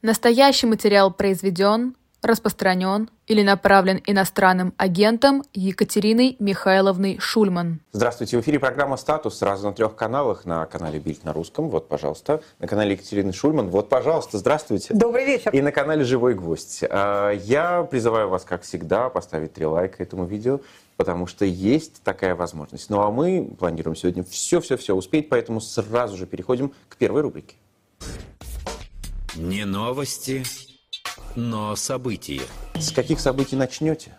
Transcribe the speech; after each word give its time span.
Настоящий 0.00 0.68
материал 0.68 1.12
произведен, 1.12 1.96
распространен 2.22 3.10
или 3.26 3.42
направлен 3.42 4.00
иностранным 4.06 4.72
агентом 4.76 5.42
Екатериной 5.54 6.36
Михайловной 6.38 7.18
Шульман. 7.18 7.80
Здравствуйте, 7.90 8.38
в 8.38 8.40
эфире 8.42 8.60
программа 8.60 8.96
«Статус» 8.96 9.38
сразу 9.38 9.66
на 9.66 9.72
трех 9.72 9.96
каналах. 9.96 10.44
На 10.44 10.66
канале 10.66 11.00
«Бильд» 11.00 11.24
на 11.24 11.32
русском, 11.32 11.68
вот, 11.68 11.88
пожалуйста. 11.88 12.42
На 12.60 12.68
канале 12.68 12.92
Екатерины 12.92 13.32
Шульман, 13.32 13.70
вот, 13.70 13.88
пожалуйста, 13.88 14.38
здравствуйте. 14.38 14.94
Добрый 14.94 15.24
вечер. 15.24 15.50
И 15.50 15.60
на 15.60 15.72
канале 15.72 16.04
«Живой 16.04 16.34
гвоздь». 16.34 16.84
А, 16.88 17.32
я 17.32 17.82
призываю 17.82 18.28
вас, 18.28 18.44
как 18.44 18.62
всегда, 18.62 19.08
поставить 19.08 19.54
три 19.54 19.66
лайка 19.66 20.00
этому 20.00 20.26
видео, 20.26 20.60
потому 20.96 21.26
что 21.26 21.44
есть 21.44 22.02
такая 22.04 22.36
возможность. 22.36 22.88
Ну 22.88 23.00
а 23.00 23.10
мы 23.10 23.50
планируем 23.58 23.96
сегодня 23.96 24.22
все-все-все 24.22 24.94
успеть, 24.94 25.28
поэтому 25.28 25.60
сразу 25.60 26.16
же 26.16 26.26
переходим 26.26 26.72
к 26.88 26.96
первой 26.96 27.22
рубрике. 27.22 27.56
Не 29.38 29.64
новости, 29.64 30.42
но 31.36 31.76
события. 31.76 32.42
С 32.74 32.90
каких 32.90 33.20
событий 33.20 33.54
начнете? 33.54 34.18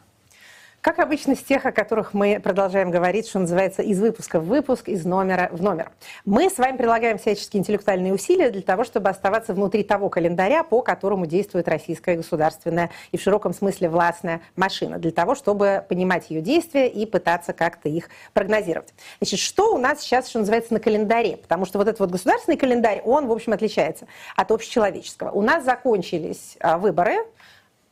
Как 0.81 0.99
обычно, 0.99 1.35
с 1.35 1.39
тех, 1.39 1.65
о 1.65 1.73
которых 1.73 2.13
мы 2.13 2.39
продолжаем 2.39 2.89
говорить, 2.89 3.27
что 3.27 3.39
называется, 3.39 3.81
из 3.81 3.99
выпуска 3.99 4.39
в 4.39 4.45
выпуск, 4.45 4.87
из 4.87 5.03
номера 5.03 5.49
в 5.51 5.61
номер. 5.61 5.91
Мы 6.23 6.49
с 6.49 6.57
вами 6.57 6.77
прилагаем 6.77 7.17
всяческие 7.17 7.59
интеллектуальные 7.59 8.13
усилия 8.13 8.49
для 8.49 8.61
того, 8.61 8.85
чтобы 8.85 9.09
оставаться 9.09 9.53
внутри 9.53 9.83
того 9.83 10.07
календаря, 10.07 10.63
по 10.63 10.81
которому 10.81 11.25
действует 11.25 11.67
российская 11.67 12.15
государственная 12.15 12.91
и 13.11 13.17
в 13.17 13.21
широком 13.21 13.53
смысле 13.53 13.89
властная 13.89 14.39
машина, 14.55 14.99
для 14.99 15.11
того, 15.11 15.35
чтобы 15.35 15.83
понимать 15.89 16.29
ее 16.29 16.39
действия 16.39 16.87
и 16.87 17.05
пытаться 17.05 17.51
как-то 17.51 17.89
их 17.89 18.09
прогнозировать. 18.31 18.93
Значит, 19.19 19.39
что 19.39 19.75
у 19.75 19.77
нас 19.77 19.99
сейчас, 19.99 20.29
что 20.29 20.39
называется, 20.39 20.73
на 20.73 20.79
календаре? 20.79 21.35
Потому 21.35 21.65
что 21.65 21.77
вот 21.77 21.89
этот 21.89 21.99
вот 21.99 22.11
государственный 22.11 22.57
календарь, 22.57 23.01
он, 23.03 23.27
в 23.27 23.33
общем, 23.33 23.51
отличается 23.51 24.07
от 24.37 24.49
общечеловеческого. 24.49 25.31
У 25.31 25.41
нас 25.41 25.65
закончились 25.65 26.55
а, 26.61 26.77
выборы, 26.77 27.17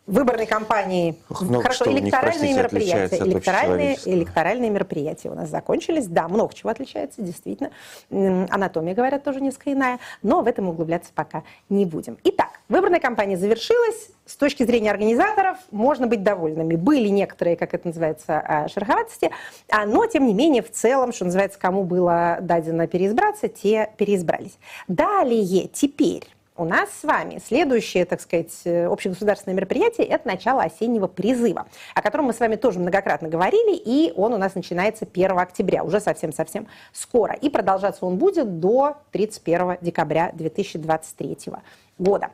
выборной 0.07 0.45
кампании. 0.47 1.16
Ну, 1.41 1.61
Хорошо, 1.61 1.83
что 1.83 1.91
электоральные 1.91 2.53
них, 2.53 2.69
простите, 2.69 2.88
мероприятия. 2.94 3.17
Электоральные, 3.17 3.97
электоральные 4.05 4.69
мероприятия 4.69 5.30
у 5.30 5.36
нас 5.36 5.49
закончились. 5.49 6.08
Да, 6.08 6.27
много 6.30 6.53
чего 6.53 6.69
отличается, 6.69 7.22
действительно. 7.22 7.72
Анатомия, 8.09 8.95
говорят, 8.95 9.23
тоже 9.23 9.41
несколько 9.41 9.73
иная. 9.73 9.99
Но 10.23 10.41
в 10.41 10.47
этом 10.47 10.69
углубляться 10.69 11.11
пока 11.14 11.44
не 11.69 11.86
будем. 11.86 12.17
Итак, 12.23 12.49
выборная 12.69 13.02
кампания 13.02 13.38
завершилась. 13.38 14.09
С 14.25 14.36
точки 14.36 14.64
зрения 14.64 14.91
организаторов 14.91 15.58
можно 15.72 16.08
быть 16.08 16.23
довольными. 16.23 16.75
Были 16.75 17.08
некоторые, 17.09 17.55
как 17.55 17.73
это 17.73 17.88
называется, 17.88 18.39
а, 18.39 18.67
шероховатости, 18.67 19.31
а, 19.69 19.86
но, 19.86 20.05
тем 20.05 20.25
не 20.25 20.33
менее, 20.33 20.61
в 20.61 20.71
целом, 20.71 21.14
что 21.14 21.25
называется, 21.25 21.59
кому 21.59 21.83
было 21.83 22.39
дадено 22.42 22.88
переизбраться, 22.88 23.47
те 23.47 23.89
переизбрались. 23.97 24.58
Далее, 24.88 25.67
теперь 25.67 26.27
у 26.58 26.66
нас 26.66 26.89
с 27.02 27.03
вами 27.03 27.39
следующее, 27.45 28.05
так 28.05 28.22
сказать, 28.22 28.53
э, 28.66 28.86
общегосударственное 28.86 29.55
мероприятие– 29.55 30.08
это 30.08 30.27
начало 30.27 30.64
осеннего 30.64 31.08
призыва, 31.08 31.67
о 31.94 32.02
котором 32.02 32.25
мы 32.25 32.33
с 32.33 32.39
вами 32.39 32.55
тоже 32.55 32.80
многократно 32.80 33.30
говорили, 33.30 33.75
и 33.75 34.11
он 34.16 34.33
у 34.33 34.38
нас 34.38 34.55
начинается 34.55 35.05
1 35.05 35.38
октября, 35.38 35.83
уже 35.83 35.99
совсем-совсем 35.99 36.67
скоро. 36.91 37.33
И 37.33 37.49
продолжаться 37.49 38.05
он 38.05 38.17
будет 38.17 38.59
до 38.59 38.97
31 39.11 39.77
декабря 39.81 40.31
2023 40.33 41.38
года. 41.97 42.30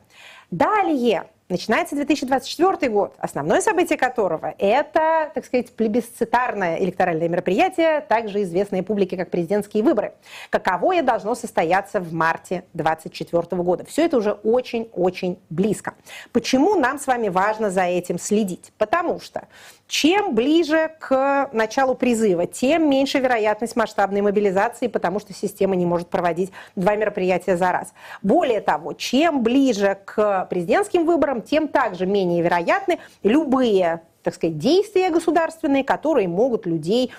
Далее 0.50 1.24
начинается 1.48 1.94
2024 1.94 2.90
год, 2.90 3.14
основное 3.18 3.60
событие 3.60 3.98
которого– 3.98 4.54
это, 4.58 5.30
так 5.34 5.44
сказать, 5.44 5.72
плебисцитарное 5.72 6.78
электоральное 6.78 7.28
мероприятие, 7.28 8.00
также 8.00 8.42
известное 8.42 8.82
публике 8.82 9.16
как 9.16 9.30
президентские 9.30 9.82
выборы. 9.82 10.14
Каковое 10.50 11.02
должно 11.02 11.34
состояться 11.34 12.00
в 12.00 12.12
марте 12.12 12.64
2024 12.74 13.62
года. 13.62 13.84
Все 13.84 14.06
это 14.06 14.16
уже 14.16 14.32
очень-очень 14.32 15.38
близко. 15.50 15.94
Почему 16.32 16.76
нам 16.76 16.98
с 16.98 17.06
вами 17.06 17.28
важно 17.28 17.70
за 17.70 17.82
этим 17.82 18.18
следить? 18.18 18.72
Потому 18.78 19.20
что 19.20 19.46
чем 19.94 20.34
ближе 20.34 20.90
к 20.98 21.50
началу 21.52 21.94
призыва, 21.94 22.48
тем 22.48 22.90
меньше 22.90 23.20
вероятность 23.20 23.76
масштабной 23.76 24.22
мобилизации, 24.22 24.88
потому 24.88 25.20
что 25.20 25.32
система 25.32 25.76
не 25.76 25.86
может 25.86 26.08
проводить 26.08 26.50
два 26.74 26.96
мероприятия 26.96 27.56
за 27.56 27.70
раз. 27.70 27.94
Более 28.20 28.60
того, 28.60 28.94
чем 28.94 29.44
ближе 29.44 29.96
к 30.04 30.48
президентским 30.50 31.06
выборам, 31.06 31.42
тем 31.42 31.68
также 31.68 32.06
менее 32.06 32.42
вероятны 32.42 32.98
любые 33.22 34.02
так 34.24 34.34
сказать, 34.34 34.58
действия 34.58 35.10
государственные, 35.10 35.84
которые 35.84 36.26
могут 36.26 36.66
людей 36.66 37.12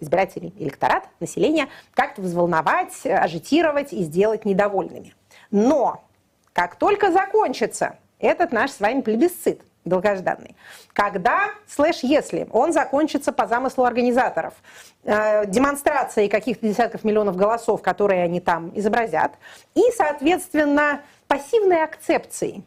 избирателей, 0.00 0.54
электорат, 0.58 1.08
населения 1.20 1.68
как-то 1.92 2.22
взволновать, 2.22 3.04
ажитировать 3.04 3.92
и 3.92 4.02
сделать 4.02 4.46
недовольными. 4.46 5.14
Но 5.50 6.04
как 6.54 6.76
только 6.76 7.12
закончится 7.12 7.98
этот 8.18 8.50
наш 8.52 8.70
с 8.70 8.80
вами 8.80 9.02
плебисцит, 9.02 9.60
долгожданный. 9.84 10.56
Когда, 10.92 11.50
слэш, 11.68 12.00
если 12.02 12.48
он 12.50 12.72
закончится 12.72 13.32
по 13.32 13.46
замыслу 13.46 13.84
организаторов, 13.84 14.54
э, 15.04 15.46
демонстрацией 15.46 16.28
каких-то 16.28 16.66
десятков 16.66 17.04
миллионов 17.04 17.36
голосов, 17.36 17.82
которые 17.82 18.22
они 18.24 18.40
там 18.40 18.72
изобразят, 18.74 19.32
и, 19.74 19.82
соответственно, 19.96 21.02
пассивной 21.26 21.82
акцепцией 21.82 22.64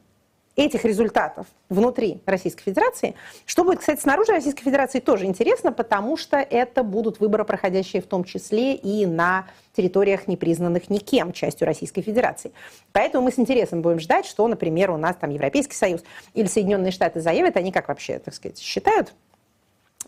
этих 0.57 0.83
результатов 0.83 1.45
внутри 1.69 2.21
Российской 2.25 2.63
Федерации. 2.63 3.15
Что 3.45 3.63
будет, 3.63 3.79
кстати, 3.79 4.01
снаружи 4.01 4.31
Российской 4.31 4.63
Федерации, 4.63 4.99
тоже 4.99 5.25
интересно, 5.25 5.71
потому 5.71 6.17
что 6.17 6.37
это 6.37 6.83
будут 6.83 7.19
выборы, 7.19 7.45
проходящие 7.45 8.01
в 8.01 8.07
том 8.07 8.23
числе 8.23 8.73
и 8.73 9.05
на 9.05 9.47
территориях, 9.73 10.27
не 10.27 10.35
признанных 10.35 10.89
никем 10.89 11.31
частью 11.31 11.67
Российской 11.67 12.01
Федерации. 12.01 12.51
Поэтому 12.91 13.25
мы 13.25 13.31
с 13.31 13.37
интересом 13.37 13.83
будем 13.83 13.99
ждать, 13.99 14.25
что, 14.25 14.47
например, 14.47 14.89
у 14.89 14.97
нас 14.97 15.15
там 15.15 15.29
Европейский 15.29 15.75
Союз 15.75 16.03
или 16.33 16.47
Соединенные 16.47 16.91
Штаты 16.91 17.21
заявят, 17.21 17.55
они 17.55 17.71
как 17.71 17.87
вообще, 17.87 18.17
так 18.17 18.33
сказать, 18.33 18.57
считают 18.57 19.13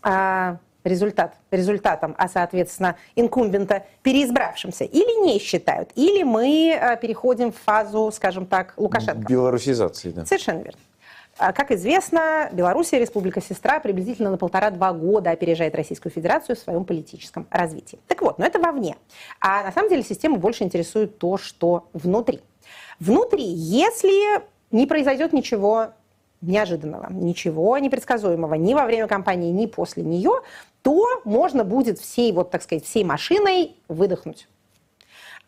а, 0.02 0.58
результат 0.84 1.34
результатом, 1.50 2.14
а, 2.18 2.28
соответственно, 2.28 2.96
инкумбента 3.16 3.84
переизбравшимся, 4.02 4.84
или 4.84 5.24
не 5.24 5.38
считают, 5.38 5.90
или 5.94 6.22
мы 6.22 6.72
а, 6.80 6.96
переходим 6.96 7.52
в 7.52 7.56
фазу, 7.56 8.10
скажем 8.14 8.46
так, 8.46 8.74
Лукашенко. 8.76 9.28
Белорусизации, 9.28 10.10
да. 10.10 10.24
Совершенно 10.26 10.58
верно. 10.62 10.80
А, 11.38 11.52
Как 11.52 11.70
известно, 11.70 12.50
Белоруссия, 12.52 12.98
республика-сестра, 12.98 13.80
приблизительно 13.80 14.30
на 14.30 14.36
полтора-два 14.36 14.92
года 14.92 15.30
опережает 15.30 15.74
Российскую 15.74 16.12
Федерацию 16.12 16.56
в 16.56 16.58
своем 16.58 16.84
политическом 16.84 17.46
развитии. 17.50 17.98
Так 18.08 18.22
вот, 18.22 18.38
но 18.38 18.44
это 18.44 18.58
вовне. 18.58 18.96
А 19.40 19.62
на 19.62 19.72
самом 19.72 19.88
деле 19.88 20.02
систему 20.02 20.36
больше 20.36 20.64
интересует 20.64 21.18
то, 21.18 21.38
что 21.38 21.88
внутри. 21.92 22.40
Внутри, 22.98 23.44
если 23.44 24.42
не 24.70 24.86
произойдет 24.86 25.32
ничего 25.32 25.92
неожиданного, 26.40 27.08
ничего 27.10 27.76
непредсказуемого 27.78 28.54
ни 28.54 28.74
во 28.74 28.86
время 28.86 29.06
кампании, 29.06 29.50
ни 29.50 29.66
после 29.66 30.02
нее, 30.02 30.40
то 30.82 31.04
можно 31.24 31.64
будет 31.64 31.98
всей, 31.98 32.32
вот 32.32 32.50
так 32.50 32.62
сказать, 32.62 32.84
всей 32.84 33.04
машиной 33.04 33.76
выдохнуть. 33.88 34.48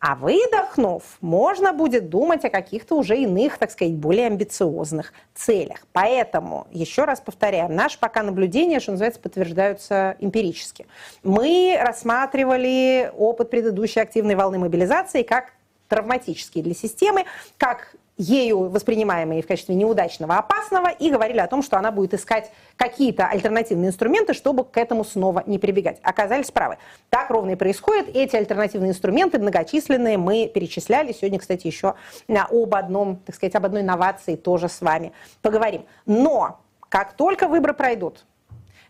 А 0.05 0.15
выдохнув, 0.15 1.01
можно 1.21 1.71
будет 1.71 2.09
думать 2.09 2.43
о 2.43 2.49
каких-то 2.49 2.95
уже 2.97 3.19
иных, 3.19 3.57
так 3.57 3.71
сказать, 3.71 3.93
более 3.93 4.27
амбициозных 4.27 5.13
целях. 5.33 5.87
Поэтому, 5.93 6.67
еще 6.71 7.05
раз 7.05 7.21
повторяю, 7.21 7.71
наши 7.71 7.97
пока 7.97 8.21
наблюдения, 8.21 8.81
что 8.81 8.91
называется, 8.91 9.21
подтверждаются 9.21 10.17
эмпирически. 10.19 10.87
Мы 11.23 11.79
рассматривали 11.79 13.13
опыт 13.17 13.49
предыдущей 13.49 14.01
активной 14.01 14.35
волны 14.35 14.59
мобилизации 14.59 15.23
как 15.23 15.53
травматический 15.87 16.61
для 16.61 16.73
системы, 16.73 17.23
как 17.57 17.95
ею 18.17 18.69
воспринимаемые 18.69 19.41
в 19.41 19.47
качестве 19.47 19.75
неудачного, 19.75 20.37
опасного, 20.37 20.89
и 20.89 21.09
говорили 21.09 21.39
о 21.39 21.47
том, 21.47 21.63
что 21.63 21.77
она 21.77 21.91
будет 21.91 22.13
искать 22.13 22.51
какие-то 22.75 23.27
альтернативные 23.27 23.89
инструменты, 23.89 24.33
чтобы 24.33 24.63
к 24.63 24.77
этому 24.77 25.03
снова 25.03 25.43
не 25.45 25.59
прибегать. 25.59 25.99
Оказались 26.03 26.51
правы. 26.51 26.77
Так 27.09 27.29
ровно 27.29 27.51
и 27.51 27.55
происходит. 27.55 28.15
Эти 28.15 28.35
альтернативные 28.35 28.91
инструменты 28.91 29.39
многочисленные 29.39 30.17
мы 30.17 30.47
перечисляли. 30.47 31.11
Сегодня, 31.11 31.39
кстати, 31.39 31.67
еще 31.67 31.95
об 32.27 32.75
одном, 32.75 33.17
так 33.17 33.35
сказать, 33.35 33.55
об 33.55 33.65
одной 33.65 33.81
инновации 33.81 34.35
тоже 34.35 34.69
с 34.69 34.81
вами 34.81 35.11
поговорим. 35.41 35.85
Но 36.05 36.59
как 36.89 37.13
только 37.13 37.47
выборы 37.47 37.73
пройдут, 37.73 38.25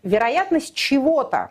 вероятность 0.02 0.74
чего-то 0.74 1.50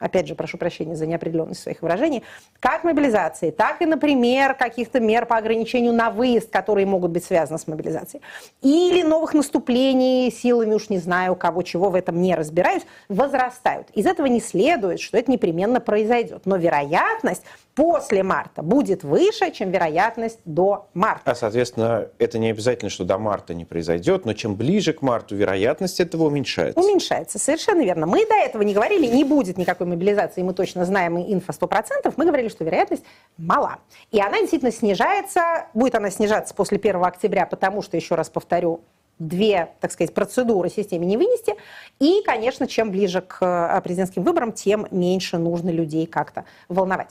опять 0.00 0.26
же, 0.26 0.34
прошу 0.34 0.58
прощения 0.58 0.96
за 0.96 1.06
неопределенность 1.06 1.62
своих 1.62 1.82
выражений, 1.82 2.24
как 2.58 2.82
мобилизации, 2.82 3.50
так 3.50 3.80
и, 3.82 3.86
например, 3.86 4.54
каких-то 4.54 4.98
мер 4.98 5.26
по 5.26 5.36
ограничению 5.36 5.92
на 5.92 6.10
выезд, 6.10 6.50
которые 6.50 6.86
могут 6.86 7.12
быть 7.12 7.24
связаны 7.24 7.58
с 7.58 7.68
мобилизацией, 7.68 8.22
или 8.62 9.02
новых 9.02 9.34
наступлений 9.34 10.30
силами, 10.32 10.74
уж 10.74 10.88
не 10.88 10.98
знаю, 10.98 11.36
кого 11.36 11.62
чего 11.62 11.90
в 11.90 11.94
этом 11.94 12.20
не 12.20 12.34
разбираюсь, 12.34 12.82
возрастают. 13.08 13.88
Из 13.90 14.06
этого 14.06 14.26
не 14.26 14.40
следует, 14.40 15.00
что 15.00 15.18
это 15.18 15.30
непременно 15.30 15.80
произойдет. 15.80 16.46
Но 16.46 16.56
вероятность 16.56 17.44
после 17.74 18.22
марта 18.22 18.62
будет 18.62 19.04
выше, 19.04 19.50
чем 19.52 19.70
вероятность 19.70 20.40
до 20.44 20.88
марта. 20.94 21.30
А, 21.30 21.34
соответственно, 21.34 22.08
это 22.18 22.38
не 22.38 22.50
обязательно, 22.50 22.90
что 22.90 23.04
до 23.04 23.18
марта 23.18 23.54
не 23.54 23.64
произойдет, 23.64 24.24
но 24.24 24.32
чем 24.32 24.56
ближе 24.56 24.92
к 24.92 25.02
марту 25.02 25.36
вероятность 25.36 26.00
этого 26.00 26.24
уменьшается. 26.24 26.80
Уменьшается, 26.80 27.38
совершенно 27.38 27.82
верно. 27.82 28.06
Мы 28.06 28.26
до 28.26 28.34
этого 28.34 28.62
не 28.62 28.74
говорили, 28.74 29.06
не 29.06 29.24
будет 29.24 29.56
никакой 29.56 29.86
мобилизации, 29.86 30.42
мы 30.42 30.54
точно 30.54 30.84
знаем 30.84 31.18
и 31.18 31.32
инфо 31.32 31.52
100%, 31.52 32.12
мы 32.16 32.24
говорили, 32.26 32.48
что 32.48 32.64
вероятность 32.64 33.04
мала. 33.36 33.78
И 34.10 34.20
она 34.20 34.40
действительно 34.40 34.72
снижается, 34.72 35.66
будет 35.74 35.94
она 35.94 36.10
снижаться 36.10 36.54
после 36.54 36.78
1 36.78 37.04
октября, 37.04 37.46
потому 37.46 37.82
что, 37.82 37.96
еще 37.96 38.14
раз 38.14 38.28
повторю, 38.28 38.80
две, 39.20 39.68
так 39.80 39.92
сказать, 39.92 40.12
процедуры 40.14 40.70
системе 40.70 41.06
не 41.06 41.16
вынести. 41.16 41.54
И, 42.00 42.22
конечно, 42.24 42.66
чем 42.66 42.90
ближе 42.90 43.20
к 43.20 43.38
э, 43.42 43.80
президентским 43.82 44.22
выборам, 44.24 44.50
тем 44.52 44.88
меньше 44.90 45.38
нужно 45.38 45.70
людей 45.70 46.06
как-то 46.06 46.46
волновать. 46.68 47.10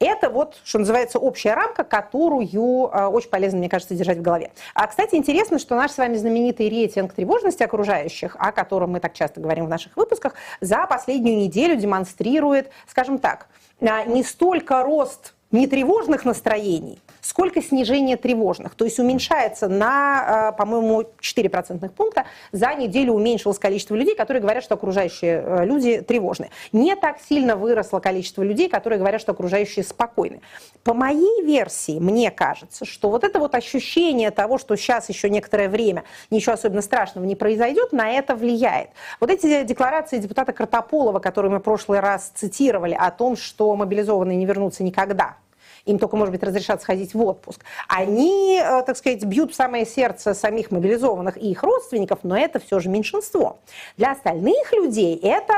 Это 0.00 0.30
вот, 0.30 0.56
что 0.64 0.78
называется, 0.78 1.18
общая 1.18 1.52
рамка, 1.52 1.84
которую 1.84 2.40
э, 2.42 3.06
очень 3.06 3.28
полезно, 3.28 3.58
мне 3.58 3.68
кажется, 3.68 3.94
держать 3.94 4.16
в 4.16 4.22
голове. 4.22 4.50
А, 4.72 4.86
кстати, 4.86 5.14
интересно, 5.14 5.58
что 5.58 5.76
наш 5.76 5.90
с 5.90 5.98
вами 5.98 6.16
знаменитый 6.16 6.70
рейтинг 6.70 7.12
тревожности 7.12 7.62
окружающих, 7.62 8.34
о 8.38 8.50
котором 8.50 8.92
мы 8.92 9.00
так 9.00 9.12
часто 9.12 9.40
говорим 9.40 9.66
в 9.66 9.68
наших 9.68 9.94
выпусках, 9.98 10.34
за 10.62 10.86
последнюю 10.86 11.36
неделю 11.36 11.76
демонстрирует, 11.76 12.70
скажем 12.88 13.18
так, 13.18 13.48
э, 13.80 13.86
не 14.06 14.22
столько 14.22 14.82
рост 14.82 15.34
нетревожных 15.50 16.24
настроений, 16.24 16.98
сколько 17.20 17.62
снижение 17.62 18.16
тревожных. 18.16 18.74
То 18.74 18.84
есть 18.84 18.98
уменьшается 18.98 19.68
на, 19.68 20.50
э, 20.50 20.56
по-моему, 20.56 21.04
4 21.20 21.48
процентных 21.48 21.92
пункта. 21.92 22.24
За 22.52 22.74
неделю 22.74 23.14
уменьшилось 23.14 23.58
количество 23.58 23.94
людей, 23.94 24.14
которые 24.14 24.40
говорят, 24.40 24.64
что 24.64 24.74
окружающие 24.74 25.42
э, 25.44 25.64
люди 25.64 26.00
тревожны. 26.00 26.50
Не 26.72 26.96
так 26.96 27.18
сильно 27.20 27.56
выросло 27.56 28.00
количество 28.00 28.42
людей, 28.42 28.68
которые 28.68 28.98
говорят, 28.98 29.20
что 29.20 29.32
окружающие 29.32 29.84
спокойны. 29.84 30.40
По 30.84 30.94
моей 30.94 31.42
версии, 31.42 31.98
мне 31.98 32.30
кажется, 32.30 32.84
что 32.84 33.10
вот 33.10 33.24
это 33.24 33.38
вот 33.38 33.54
ощущение 33.54 34.30
того, 34.30 34.58
что 34.58 34.76
сейчас 34.76 35.08
еще 35.08 35.28
некоторое 35.28 35.68
время 35.68 36.04
ничего 36.30 36.54
особенно 36.54 36.82
страшного 36.82 37.24
не 37.24 37.36
произойдет, 37.36 37.92
на 37.92 38.10
это 38.10 38.34
влияет. 38.34 38.90
Вот 39.20 39.30
эти 39.30 39.62
декларации 39.64 40.18
депутата 40.18 40.52
Картополова, 40.52 41.18
которые 41.18 41.52
мы 41.52 41.58
в 41.58 41.62
прошлый 41.62 42.00
раз 42.00 42.32
цитировали, 42.34 42.94
о 42.94 43.10
том, 43.10 43.36
что 43.36 43.74
мобилизованные 43.76 44.36
не 44.36 44.46
вернутся 44.46 44.82
никогда, 44.82 45.36
им 45.84 45.98
только, 45.98 46.16
может 46.16 46.32
быть, 46.32 46.42
разрешат 46.42 46.82
сходить 46.82 47.14
в 47.14 47.22
отпуск. 47.24 47.64
Они, 47.88 48.60
э, 48.62 48.82
так 48.82 48.96
сказать, 48.96 49.24
бьют 49.24 49.52
в 49.52 49.54
самое 49.54 49.86
сердце 49.86 50.34
самих 50.34 50.70
мобилизованных 50.70 51.36
и 51.36 51.50
их 51.50 51.62
родственников, 51.62 52.20
но 52.22 52.36
это 52.38 52.58
все 52.58 52.80
же 52.80 52.88
меньшинство. 52.88 53.58
Для 53.96 54.12
остальных 54.12 54.72
людей 54.72 55.18
это 55.22 55.54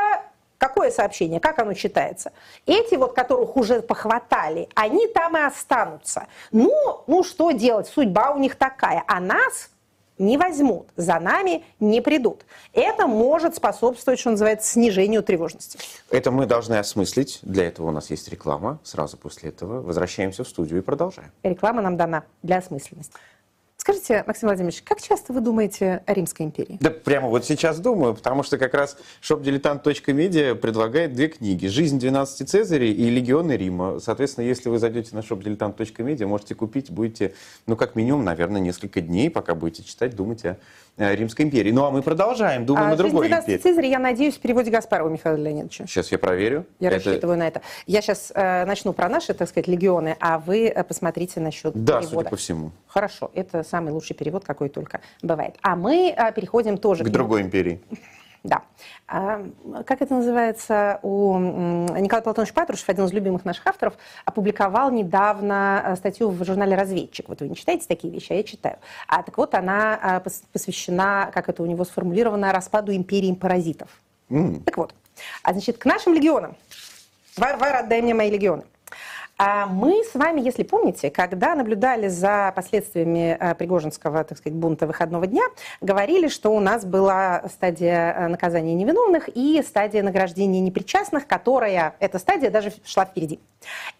Какое 0.62 0.92
сообщение? 0.92 1.40
Как 1.40 1.58
оно 1.58 1.74
читается? 1.74 2.30
Эти 2.66 2.94
вот, 2.94 3.14
которых 3.14 3.56
уже 3.56 3.82
похватали, 3.82 4.68
они 4.76 5.08
там 5.08 5.36
и 5.36 5.40
останутся. 5.40 6.28
Ну, 6.52 7.02
ну 7.08 7.24
что 7.24 7.50
делать? 7.50 7.88
Судьба 7.88 8.30
у 8.30 8.38
них 8.38 8.54
такая. 8.54 9.02
А 9.08 9.18
нас 9.18 9.71
не 10.22 10.38
возьмут, 10.38 10.88
за 10.96 11.18
нами 11.18 11.64
не 11.80 12.00
придут. 12.00 12.46
Это 12.72 13.06
может 13.06 13.56
способствовать, 13.56 14.20
что 14.20 14.30
называется, 14.30 14.70
снижению 14.70 15.22
тревожности. 15.22 15.78
Это 16.10 16.30
мы 16.30 16.46
должны 16.46 16.76
осмыслить. 16.76 17.40
Для 17.42 17.66
этого 17.66 17.88
у 17.88 17.90
нас 17.90 18.10
есть 18.10 18.28
реклама. 18.28 18.78
Сразу 18.84 19.16
после 19.16 19.50
этого 19.50 19.82
возвращаемся 19.82 20.44
в 20.44 20.48
студию 20.48 20.78
и 20.78 20.82
продолжаем. 20.82 21.30
Реклама 21.42 21.82
нам 21.82 21.96
дана 21.96 22.24
для 22.42 22.58
осмысленности. 22.58 23.12
Скажите, 23.82 24.22
Максим 24.28 24.46
Владимирович, 24.46 24.80
как 24.82 25.02
часто 25.02 25.32
вы 25.32 25.40
думаете 25.40 26.04
о 26.06 26.14
Римской 26.14 26.46
империи? 26.46 26.78
Да 26.80 26.90
прямо 26.90 27.26
вот 27.26 27.44
сейчас 27.44 27.80
думаю, 27.80 28.14
потому 28.14 28.44
что 28.44 28.56
как 28.56 28.74
раз 28.74 28.96
shopdiletant.media 29.20 30.54
предлагает 30.54 31.14
две 31.14 31.26
книги. 31.26 31.66
«Жизнь 31.66 31.98
12 31.98 32.48
Цезарей» 32.48 32.92
и 32.92 33.10
«Легионы 33.10 33.56
Рима». 33.56 33.98
Соответственно, 33.98 34.44
если 34.44 34.68
вы 34.68 34.78
зайдете 34.78 35.16
на 35.16 35.18
shopdiletant.media, 35.18 36.26
можете 36.26 36.54
купить, 36.54 36.92
будете, 36.92 37.34
ну, 37.66 37.74
как 37.74 37.96
минимум, 37.96 38.24
наверное, 38.24 38.60
несколько 38.60 39.00
дней, 39.00 39.30
пока 39.30 39.56
будете 39.56 39.82
читать, 39.82 40.14
думать 40.14 40.44
о 40.44 40.58
Римской 40.96 41.46
империи. 41.46 41.70
Ну 41.70 41.84
а 41.84 41.90
мы 41.90 42.02
продолжаем, 42.02 42.66
думаем 42.66 42.90
а, 42.90 42.92
о 42.92 42.96
другой 42.96 43.28
империи. 43.28 43.56
Цезарь, 43.56 43.86
я 43.86 43.98
надеюсь, 43.98 44.36
в 44.36 44.40
переводе 44.40 44.70
Гаспарова 44.70 45.08
Михаила 45.08 45.36
Леонидовича. 45.36 45.86
Сейчас 45.86 46.12
я 46.12 46.18
проверю. 46.18 46.66
Я 46.80 46.88
это... 46.90 46.96
рассчитываю 46.96 47.38
на 47.38 47.48
это. 47.48 47.62
Я 47.86 48.02
сейчас 48.02 48.30
э, 48.34 48.64
начну 48.66 48.92
про 48.92 49.08
наши, 49.08 49.32
так 49.32 49.48
сказать, 49.48 49.68
легионы, 49.68 50.16
а 50.20 50.38
вы 50.38 50.66
э, 50.68 50.84
посмотрите 50.84 51.40
насчет 51.40 51.72
да, 51.74 52.00
перевода. 52.00 52.08
судя 52.08 52.30
по 52.30 52.36
всему. 52.36 52.72
Хорошо, 52.86 53.30
это 53.34 53.62
самый 53.62 53.92
лучший 53.92 54.14
перевод, 54.14 54.44
какой 54.44 54.68
только 54.68 55.00
бывает. 55.22 55.56
А 55.62 55.76
мы 55.76 56.14
э, 56.16 56.32
переходим 56.32 56.76
тоже 56.76 57.04
к, 57.04 57.06
к 57.06 57.10
другой 57.10 57.42
империи. 57.42 57.80
Да. 58.44 58.62
А, 59.06 59.44
как 59.86 60.02
это 60.02 60.14
называется? 60.14 60.98
У 61.02 61.38
Николай 61.38 62.22
Платонович 62.22 62.52
Патрушев, 62.52 62.88
один 62.88 63.04
из 63.04 63.12
любимых 63.12 63.44
наших 63.44 63.66
авторов, 63.66 63.94
опубликовал 64.24 64.90
недавно 64.90 65.82
э, 65.84 65.96
статью 65.96 66.28
в 66.30 66.44
журнале 66.44 66.74
«Разведчик». 66.74 67.28
Вот 67.28 67.40
вы 67.40 67.48
не 67.48 67.54
читаете 67.54 67.86
такие 67.86 68.12
вещи, 68.12 68.32
а 68.32 68.34
я 68.34 68.42
читаю. 68.42 68.78
А 69.06 69.22
так 69.22 69.38
вот, 69.38 69.54
она 69.54 69.98
а, 70.02 70.20
посвящена, 70.52 71.30
как 71.32 71.48
это 71.48 71.62
у 71.62 71.66
него 71.66 71.84
сформулировано, 71.84 72.52
распаду 72.52 72.92
империи 72.92 73.32
паразитов. 73.32 73.90
Mm. 74.28 74.64
Так 74.64 74.76
вот, 74.76 74.94
а 75.44 75.52
значит, 75.52 75.78
к 75.78 75.84
нашим 75.84 76.14
легионам. 76.14 76.56
Вар, 77.36 77.56
вар, 77.58 77.76
отдай 77.76 78.02
мне 78.02 78.14
мои 78.14 78.30
легионы. 78.30 78.64
А 79.44 79.66
мы 79.66 80.04
с 80.04 80.14
вами, 80.14 80.40
если 80.40 80.62
помните, 80.62 81.10
когда 81.10 81.56
наблюдали 81.56 82.06
за 82.06 82.52
последствиями 82.54 83.36
э, 83.40 83.56
Пригожинского, 83.56 84.22
так 84.22 84.38
сказать, 84.38 84.56
бунта 84.56 84.86
выходного 84.86 85.26
дня, 85.26 85.42
говорили, 85.80 86.28
что 86.28 86.50
у 86.50 86.60
нас 86.60 86.84
была 86.84 87.42
стадия 87.52 88.14
э, 88.16 88.28
наказания 88.28 88.72
невиновных 88.74 89.28
и 89.34 89.60
стадия 89.66 90.04
награждения 90.04 90.60
непричастных, 90.60 91.26
которая, 91.26 91.96
эта 91.98 92.20
стадия 92.20 92.52
даже 92.52 92.72
шла 92.84 93.04
впереди. 93.04 93.40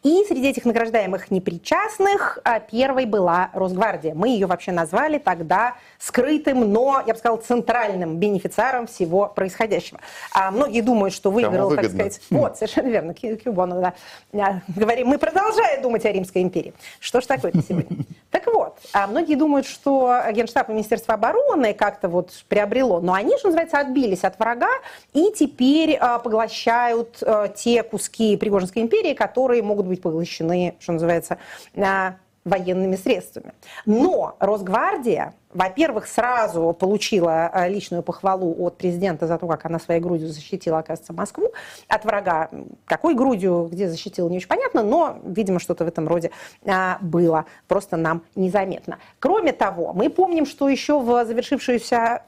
И 0.03 0.25
среди 0.27 0.49
этих 0.49 0.65
награждаемых 0.65 1.31
непричастных 1.31 2.39
а, 2.45 2.61
первой 2.61 3.07
была 3.07 3.51
Росгвардия. 3.53 4.15
Мы 4.15 4.29
ее 4.29 4.47
вообще 4.47 4.73
назвали 4.73 5.19
тогда 5.19 5.77
скрытым, 5.99 6.73
но, 6.73 7.03
я 7.07 7.15
бы 7.15 7.19
сказала, 7.19 7.39
центральным 7.39 8.17
бенефициаром 8.17 8.87
всего 8.87 9.27
происходящего. 9.27 10.01
А 10.33 10.51
многие 10.51 10.81
думают, 10.81 11.15
что 11.15 11.31
выиграл, 11.31 11.75
так 11.75 11.87
сказать... 11.87 12.21
Вот, 12.31 12.57
совершенно 12.57 12.89
верно, 12.89 13.15
Кюбонов, 13.15 13.95
да. 14.33 14.63
Говорим, 14.69 15.09
мы 15.09 15.19
продолжаем 15.33 15.83
думать 15.83 16.05
о 16.05 16.13
Римской 16.13 16.43
империи. 16.43 16.75
Что 17.01 17.21
ж 17.21 17.27
такое-то 17.27 17.63
сегодня? 17.63 17.99
Так 18.31 18.47
вот, 18.47 18.79
а 18.95 19.07
многие 19.07 19.35
думают, 19.35 19.67
что 19.67 20.11
Генштаб 20.33 20.71
и 20.71 20.73
Министерство 20.73 21.13
обороны 21.13 21.75
как-то 21.75 22.09
вот 22.09 22.31
приобрело, 22.49 22.99
но 23.01 23.13
они, 23.13 23.37
что 23.37 23.49
называется, 23.49 23.79
отбились 23.79 24.25
от 24.25 24.39
врага 24.39 24.71
и 25.13 25.31
теперь 25.37 25.97
а, 25.97 26.19
поглощают 26.19 27.23
а, 27.23 27.49
те 27.49 27.83
куски 27.83 28.39
Пригожинской 28.39 28.81
империи, 28.81 29.13
которые 29.13 29.63
могут 29.63 29.85
быть 29.85 30.01
поглощены, 30.01 30.77
что 30.81 30.93
называется, 30.93 31.37
военными 32.45 32.97
средствами. 32.97 33.53
Но 33.87 34.37
Росгвардия, 34.41 35.35
во-первых, 35.53 36.07
сразу 36.09 36.77
получила 36.79 37.51
э, 37.53 37.69
личную 37.69 38.03
похвалу 38.03 38.55
от 38.59 38.77
президента 38.77 39.27
за 39.27 39.39
то, 39.39 39.47
как 39.47 39.65
она 39.65 39.79
своей 39.79 40.01
грудью 40.01 40.29
защитила, 40.29 40.79
оказывается, 40.79 41.13
Москву 41.13 41.53
от 41.89 42.05
врага. 42.05 42.51
Какой 42.85 43.15
грудью, 43.15 43.69
где 43.71 43.89
защитила, 43.89 44.29
не 44.29 44.39
очень 44.39 44.49
понятно, 44.49 44.83
но, 44.83 45.19
видимо, 45.25 45.61
что-то 45.61 45.85
в 45.85 45.89
этом 45.89 46.09
роде 46.09 46.33
а, 46.67 46.99
было. 47.01 47.45
Просто 47.69 47.97
нам 47.97 48.23
незаметно. 48.35 48.99
Кроме 49.21 49.53
того, 49.53 49.93
мы 49.93 50.11
помним, 50.11 50.47
что 50.47 50.69
еще 50.69 50.99
в 50.99 51.25
завершившуюся 51.25 52.23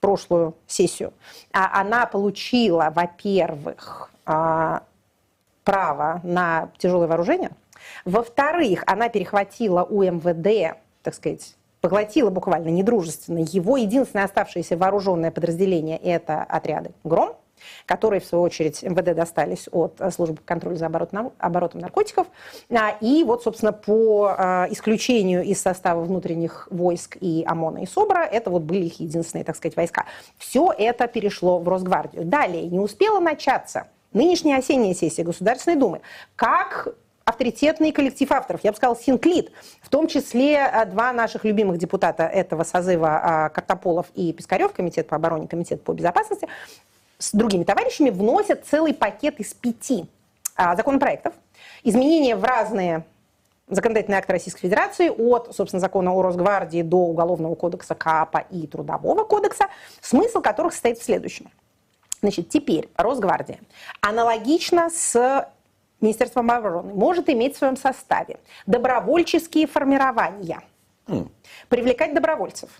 прошлую 0.00 0.56
сессию 0.66 1.12
а, 1.52 1.80
она 1.80 2.06
получила, 2.06 2.92
во-первых, 2.92 4.10
а, 4.26 4.82
право 5.62 6.20
на 6.24 6.70
тяжелое 6.78 7.06
вооружение– 7.06 7.50
во-вторых, 8.04 8.84
она 8.86 9.08
перехватила 9.08 9.84
у 9.84 10.02
МВД, 10.02 10.78
так 11.02 11.14
сказать, 11.14 11.56
поглотила 11.80 12.30
буквально 12.30 12.68
недружественно 12.68 13.38
его 13.40 13.76
единственное 13.76 14.24
оставшееся 14.24 14.76
вооруженное 14.76 15.30
подразделение– 15.30 15.98
это 16.02 16.42
отряды 16.42 16.92
«Гром», 17.04 17.36
которые, 17.86 18.20
в 18.20 18.24
свою 18.24 18.44
очередь, 18.44 18.82
МВД 18.82 19.14
достались 19.14 19.68
от 19.70 20.00
службы 20.14 20.38
контроля 20.44 20.76
за 20.76 20.86
оборотом, 20.86 21.80
наркотиков. 21.80 22.26
А, 22.70 22.96
и 23.00 23.24
вот, 23.24 23.42
собственно, 23.42 23.72
по 23.72 24.34
а, 24.36 24.66
исключению 24.70 25.42
из 25.44 25.60
состава 25.60 26.02
внутренних 26.02 26.68
войск 26.70 27.16
и 27.20 27.44
ОМОНа 27.46 27.78
и 27.78 27.86
СОБРа, 27.86 28.24
это 28.24 28.50
вот 28.50 28.62
были 28.62 28.86
их 28.86 29.00
единственные, 29.00 29.44
так 29.44 29.56
сказать, 29.56 29.76
войска. 29.76 30.06
Все 30.38 30.72
это 30.76 31.06
перешло 31.06 31.58
в 31.58 31.68
Росгвардию. 31.68 32.24
Далее, 32.24 32.66
не 32.66 32.78
успела 32.78 33.20
начаться 33.20 33.86
нынешняя 34.12 34.58
осенняя 34.58 34.94
сессия 34.94 35.24
Государственной 35.24 35.76
Думы. 35.76 36.02
Как 36.36 36.94
авторитетный 37.24 37.92
коллектив 37.92 38.30
авторов, 38.32 38.62
я 38.64 38.72
бы 38.72 38.76
сказала, 38.76 38.96
синклит, 38.96 39.52
в 39.80 39.88
том 39.88 40.06
числе 40.06 40.56
э, 40.56 40.86
два 40.86 41.12
наших 41.12 41.44
любимых 41.44 41.78
депутата 41.78 42.24
этого 42.24 42.64
созыва, 42.64 43.20
а, 43.22 43.48
Картополов 43.50 44.06
и 44.14 44.32
Пискарев, 44.32 44.72
Комитет 44.72 45.08
по 45.08 45.16
обороне, 45.16 45.48
Комитет 45.48 45.82
по 45.82 45.92
безопасности, 45.92 46.48
с 47.18 47.32
другими 47.32 47.64
товарищами 47.64 48.10
вносят 48.10 48.64
целый 48.66 48.94
пакет 48.94 49.38
из 49.40 49.54
пяти 49.54 50.06
а, 50.56 50.76
законопроектов, 50.76 51.34
изменения 51.84 52.36
в 52.36 52.44
разные 52.44 53.04
законодательные 53.68 54.18
акты 54.18 54.32
Российской 54.32 54.62
Федерации, 54.62 55.08
от, 55.08 55.54
собственно, 55.54 55.80
закона 55.80 56.12
о 56.12 56.22
Росгвардии 56.22 56.82
до 56.82 56.96
Уголовного 56.96 57.54
кодекса 57.54 57.94
КАПа 57.94 58.44
и 58.50 58.66
Трудового 58.66 59.24
кодекса, 59.24 59.68
смысл 60.00 60.40
которых 60.40 60.72
состоит 60.72 60.98
в 60.98 61.04
следующем. 61.04 61.50
Значит, 62.20 62.48
теперь 62.50 62.88
Росгвардия. 62.96 63.58
Аналогично 64.00 64.90
с 64.90 65.48
Министерство 66.02 66.42
обороны 66.42 66.92
может 66.94 67.30
иметь 67.30 67.54
в 67.54 67.58
своем 67.58 67.76
составе 67.76 68.38
добровольческие 68.66 69.66
формирования, 69.66 70.60
mm. 71.06 71.28
привлекать 71.68 72.12
добровольцев, 72.12 72.70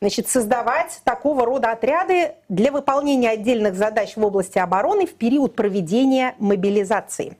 значит, 0.00 0.28
создавать 0.28 1.00
такого 1.04 1.46
рода 1.46 1.70
отряды 1.70 2.34
для 2.48 2.72
выполнения 2.72 3.30
отдельных 3.30 3.76
задач 3.76 4.16
в 4.16 4.24
области 4.24 4.58
обороны 4.58 5.06
в 5.06 5.14
период 5.14 5.54
проведения 5.54 6.34
мобилизации. 6.38 7.36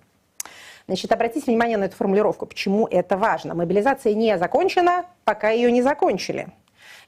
Значит, 0.86 1.10
обратите 1.12 1.46
внимание 1.46 1.78
на 1.78 1.84
эту 1.84 1.96
формулировку. 1.96 2.46
Почему 2.46 2.86
это 2.86 3.16
важно? 3.16 3.54
Мобилизация 3.54 4.14
не 4.14 4.36
закончена, 4.38 5.06
пока 5.24 5.50
ее 5.50 5.72
не 5.72 5.82
закончили. 5.82 6.48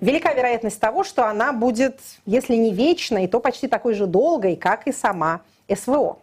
Велика 0.00 0.32
вероятность 0.32 0.80
того, 0.80 1.04
что 1.04 1.26
она 1.26 1.52
будет, 1.52 2.00
если 2.24 2.56
не 2.56 2.72
вечной, 2.72 3.28
то 3.28 3.38
почти 3.38 3.68
такой 3.68 3.94
же 3.94 4.06
долгой, 4.06 4.56
как 4.56 4.86
и 4.86 4.92
сама 4.92 5.42
СВО. 5.74 6.18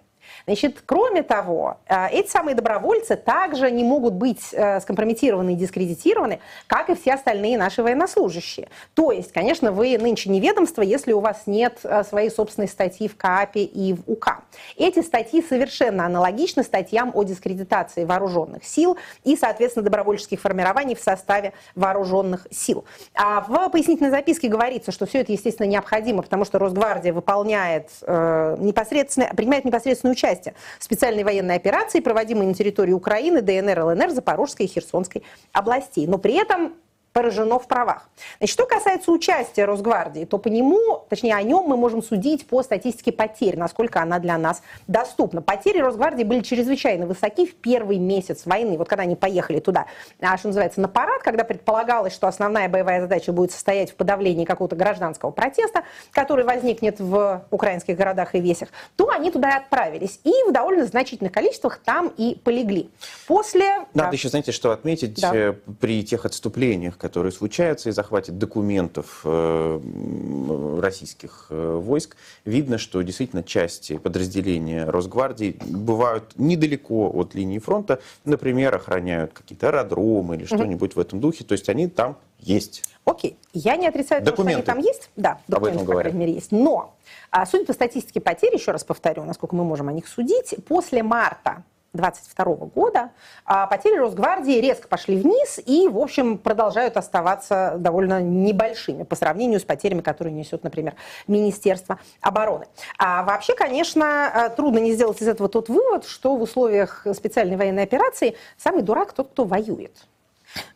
Значит, 0.45 0.83
кроме 0.85 1.23
того, 1.23 1.77
э, 1.87 2.09
эти 2.09 2.29
самые 2.29 2.55
добровольцы 2.55 3.15
также 3.15 3.71
не 3.71 3.83
могут 3.83 4.13
быть 4.13 4.49
э, 4.51 4.79
скомпрометированы 4.81 5.53
и 5.53 5.55
дискредитированы, 5.55 6.39
как 6.67 6.89
и 6.89 6.95
все 6.95 7.13
остальные 7.13 7.57
наши 7.57 7.81
военнослужащие. 7.81 8.69
То 8.93 9.11
есть, 9.11 9.31
конечно, 9.31 9.71
вы 9.71 9.97
нынче 9.97 10.29
не 10.29 10.39
ведомство, 10.39 10.81
если 10.81 11.13
у 11.13 11.19
вас 11.19 11.43
нет 11.45 11.79
э, 11.83 12.03
своей 12.03 12.29
собственной 12.29 12.67
статьи 12.67 13.07
в 13.07 13.15
КАПе 13.15 13.63
и 13.63 13.93
в 13.93 14.01
УК. 14.05 14.43
Эти 14.77 15.01
статьи 15.01 15.41
совершенно 15.41 16.05
аналогичны 16.05 16.63
статьям 16.63 17.11
о 17.13 17.23
дискредитации 17.23 18.03
вооруженных 18.03 18.65
сил 18.65 18.97
и, 19.23 19.37
соответственно, 19.37 19.85
добровольческих 19.85 20.41
формирований 20.41 20.95
в 20.95 20.99
составе 20.99 21.53
вооруженных 21.75 22.47
сил. 22.51 22.83
А 23.13 23.41
в 23.41 23.69
пояснительной 23.69 24.11
записке 24.11 24.49
говорится, 24.49 24.91
что 24.91 25.05
все 25.05 25.21
это, 25.21 25.31
естественно, 25.31 25.67
необходимо, 25.67 26.21
потому 26.21 26.43
что 26.43 26.59
Росгвардия 26.59 27.13
выполняет 27.13 27.89
э, 28.01 28.57
непосредственно, 28.59 29.27
принимает 29.27 29.63
непосредственную 29.63 30.13
участие 30.13 30.23
в 30.80 30.84
специальной 30.84 31.24
военной 31.24 31.56
операции, 31.56 32.00
проводимой 32.00 32.48
на 32.48 32.53
территории 32.53 32.94
Украины, 32.94 33.42
ДНР, 33.42 33.80
ЛНР, 33.84 34.10
Запорожской 34.12 34.65
и 34.65 34.70
Херсонской 34.70 35.24
областей. 35.51 36.08
Но 36.08 36.18
при 36.18 36.36
этом 36.36 36.74
поражено 37.13 37.60
в 37.60 37.67
правах. 37.67 38.10
Значит, 38.39 38.53
что 38.53 38.65
касается 38.65 39.12
участия 39.12 39.65
Росгвардии, 39.65 40.25
то 40.25 40.39
по 40.39 40.48
нему, 40.48 41.05
точнее 41.10 41.36
о 41.36 41.43
нем 41.43 41.65
мы 41.65 41.77
можем 41.77 42.01
судить 42.01 42.48
по 42.48 42.63
статистике 42.63 43.12
потерь, 43.12 43.58
насколько 43.58 44.01
она 44.01 44.20
для 44.20 44.38
нас 44.38 44.63
доступна. 44.88 45.41
Потери 45.41 45.79
Росгвардии 45.79 46.24
были 46.24 46.41
чрезвычайно 46.41 47.05
высоки 47.05 47.46
в 47.46 47.55
первый 47.55 48.00
месяц 48.00 48.46
войны, 48.46 48.77
вот 48.77 48.89
когда 48.89 49.03
они 49.03 49.15
поехали 49.15 49.60
туда, 49.60 49.86
а, 50.20 50.38
что 50.38 50.48
называется, 50.48 50.82
на 50.82 50.88
парад, 50.88 51.22
когда 51.22 51.43
предполагалось, 51.43 52.13
что 52.13 52.27
основная 52.27 52.67
боевая 52.67 53.01
задача 53.01 53.32
будет 53.32 53.51
состоять 53.51 53.91
в 53.91 53.96
подавлении 53.96 54.46
какого-то 54.46 54.75
гражданского 54.75 55.29
протеста, 55.29 55.84
который 56.12 56.43
возникнет 56.43 57.00
в 57.00 57.46
украинских 57.51 57.96
городах 57.96 58.34
и 58.34 58.39
весях, 58.39 58.70
то 58.96 59.10
они 59.10 59.29
туда 59.29 59.51
и 59.51 59.58
отправились. 59.58 60.20
И 60.24 60.32
в 60.48 60.51
довольно 60.51 60.86
значительных 60.86 61.32
количествах 61.32 61.77
там 61.77 62.12
и 62.17 62.36
полегли. 62.43 62.89
После... 63.27 63.65
Надо 63.93 64.10
да. 64.10 64.10
еще, 64.10 64.29
знаете, 64.29 64.51
что 64.51 64.72
отметить 64.72 65.22
да. 65.22 65.32
Э, 65.36 65.53
при 65.79 66.03
тех 66.03 66.25
отступлениях, 66.25 66.98
которые 67.03 67.33
случаются, 67.33 67.89
и 67.89 67.91
захвате 67.91 68.31
документов 68.31 69.24
э, 69.25 70.79
российских 70.81 71.48
э, 71.50 71.75
войск, 71.75 72.15
видно, 72.45 72.77
что 72.77 73.01
действительно 73.01 73.43
части 73.43 73.98
подразделения 73.98 74.86
Росгвардии 74.86 75.57
бывают 75.65 76.31
недалеко 76.38 77.12
от 77.13 77.36
линии 77.36 77.60
фронта, 77.60 78.00
например, 78.24 78.74
охраняют 78.74 79.33
какие-то 79.33 79.67
аэродромы 79.67 80.38
или 80.38 80.45
что-нибудь 80.45 80.95
в 80.95 81.00
этом 81.00 81.19
духе, 81.19 81.43
то 81.43 81.51
есть 81.51 81.67
они 81.67 81.89
там 81.89 82.17
есть. 82.39 82.83
Окей, 83.03 83.38
я 83.51 83.75
не 83.75 83.86
отрицаю, 83.86 84.24
документы. 84.24 84.63
что 84.63 84.72
они 84.72 84.81
там 84.83 84.93
есть. 84.93 85.10
Да, 85.17 85.39
документы, 85.50 85.86
по 85.86 86.00
крайней 86.00 86.19
мере, 86.19 86.33
есть. 86.36 86.53
Но, 86.53 86.95
а, 87.31 87.45
судя 87.45 87.65
по 87.65 87.74
статистике 87.74 88.22
потерь, 88.22 88.55
еще 88.55 88.72
раз 88.72 88.86
повторю, 88.86 89.25
насколько 89.25 89.57
мы 89.57 89.65
можем 89.65 89.89
о 89.89 89.91
них 89.91 90.07
судить, 90.07 90.55
после 90.65 91.03
марта 91.03 91.65
2022 91.93 92.67
года 92.67 93.12
а 93.45 93.67
потери 93.67 93.97
Росгвардии 93.97 94.59
резко 94.59 94.88
пошли 94.88 95.17
вниз 95.17 95.59
и, 95.65 95.88
в 95.88 95.97
общем, 95.97 96.38
продолжают 96.38 96.97
оставаться 96.97 97.75
довольно 97.77 98.21
небольшими 98.21 99.03
по 99.03 99.15
сравнению 99.15 99.59
с 99.59 99.63
потерями, 99.63 100.01
которые 100.01 100.33
несет, 100.33 100.63
например, 100.63 100.95
Министерство 101.27 102.00
обороны. 102.21 102.65
А 102.97 103.23
вообще, 103.23 103.55
конечно, 103.55 104.31
э, 104.33 104.50
трудно 104.55 104.79
не 104.79 104.93
сделать 104.93 105.21
из 105.21 105.27
этого 105.27 105.50
тот 105.50 105.69
вывод, 105.69 106.05
что 106.05 106.35
в 106.35 106.41
условиях 106.41 107.05
специальной 107.13 107.57
военной 107.57 107.83
операции 107.83 108.35
самый 108.57 108.81
дурак 108.81 109.13
тот, 109.13 109.29
кто 109.29 109.45
воюет. 109.45 110.07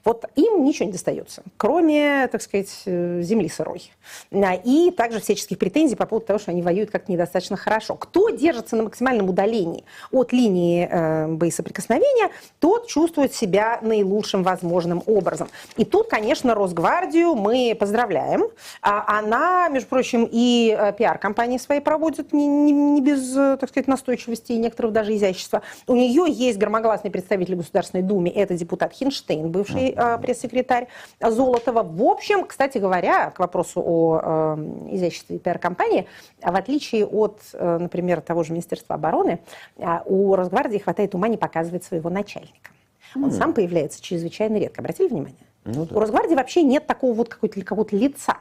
Вот 0.03 0.25
им 0.35 0.63
ничего 0.63 0.85
не 0.85 0.93
достается, 0.93 1.43
кроме, 1.57 2.27
так 2.31 2.41
сказать, 2.41 2.71
э, 2.85 3.21
земли 3.21 3.49
сырой. 3.49 3.91
А, 4.31 4.53
и 4.53 4.91
также 4.91 5.19
всяческих 5.19 5.57
претензий 5.57 5.95
по 5.95 6.05
поводу 6.05 6.27
того, 6.27 6.39
что 6.39 6.51
они 6.51 6.61
воюют 6.61 6.91
как-то 6.91 7.11
недостаточно 7.11 7.57
хорошо. 7.57 7.95
Кто 7.95 8.29
держится 8.29 8.75
на 8.75 8.83
максимальном 8.83 9.29
удалении 9.29 9.83
от 10.11 10.31
линии 10.31 10.87
э, 10.89 11.27
боесоприкосновения, 11.27 12.29
тот 12.59 12.87
чувствует 12.87 13.33
себя 13.33 13.79
наилучшим 13.81 14.43
возможным 14.43 15.03
образом. 15.05 15.49
И 15.75 15.85
тут, 15.85 16.07
конечно, 16.07 16.55
Росгвардию 16.55 17.35
мы 17.35 17.75
поздравляем. 17.77 18.45
А, 18.81 19.19
она, 19.19 19.67
между 19.67 19.89
прочим, 19.89 20.27
и 20.31 20.75
э, 20.77 20.93
пиар-компании 20.93 21.57
свои 21.57 21.81
проводит 21.81 22.33
не, 22.33 22.47
не, 22.47 22.71
не 22.71 23.01
без, 23.01 23.33
так 23.33 23.69
сказать, 23.69 23.87
настойчивости 23.87 24.53
и 24.53 24.57
некоторого 24.57 24.93
даже 24.93 25.15
изящества. 25.15 25.61
У 25.85 25.95
нее 25.95 26.25
есть 26.29 26.57
громогласный 26.57 27.11
представитель 27.11 27.55
Государственной 27.55 28.03
Думы, 28.03 28.29
это 28.29 28.53
депутат 28.53 28.93
Хинштейн, 28.93 29.49
бывший 29.49 29.66
бывший 29.67 29.93
э, 29.95 30.17
пресс-секретарь 30.19 30.87
Золотова. 31.21 31.83
В 31.83 32.03
общем, 32.03 32.45
кстати 32.45 32.77
говоря, 32.77 33.31
к 33.31 33.39
вопросу 33.39 33.81
о 33.85 34.21
э, 34.21 34.95
изяществе 34.95 35.39
пиар-компании, 35.39 36.07
в 36.41 36.55
отличие 36.55 37.05
от, 37.05 37.39
э, 37.53 37.77
например, 37.79 38.21
того 38.21 38.43
же 38.43 38.53
Министерства 38.53 38.95
обороны, 38.95 39.39
э, 39.77 39.85
у 40.05 40.35
Росгвардии 40.35 40.77
хватает 40.77 41.15
ума 41.15 41.27
не 41.27 41.37
показывать 41.37 41.83
своего 41.83 42.09
начальника. 42.09 42.71
Он 43.15 43.25
mm. 43.25 43.31
сам 43.31 43.53
появляется 43.53 44.01
чрезвычайно 44.01 44.57
редко. 44.57 44.81
Обратили 44.81 45.07
внимание? 45.07 45.37
Ну, 45.63 45.85
да. 45.85 45.95
У 45.95 45.99
Росгвардии 45.99 46.35
вообще 46.35 46.63
нет 46.63 46.87
такого 46.87 47.13
вот 47.13 47.29
какого-то, 47.29 47.61
какого-то 47.61 47.95
лица. 47.95 48.35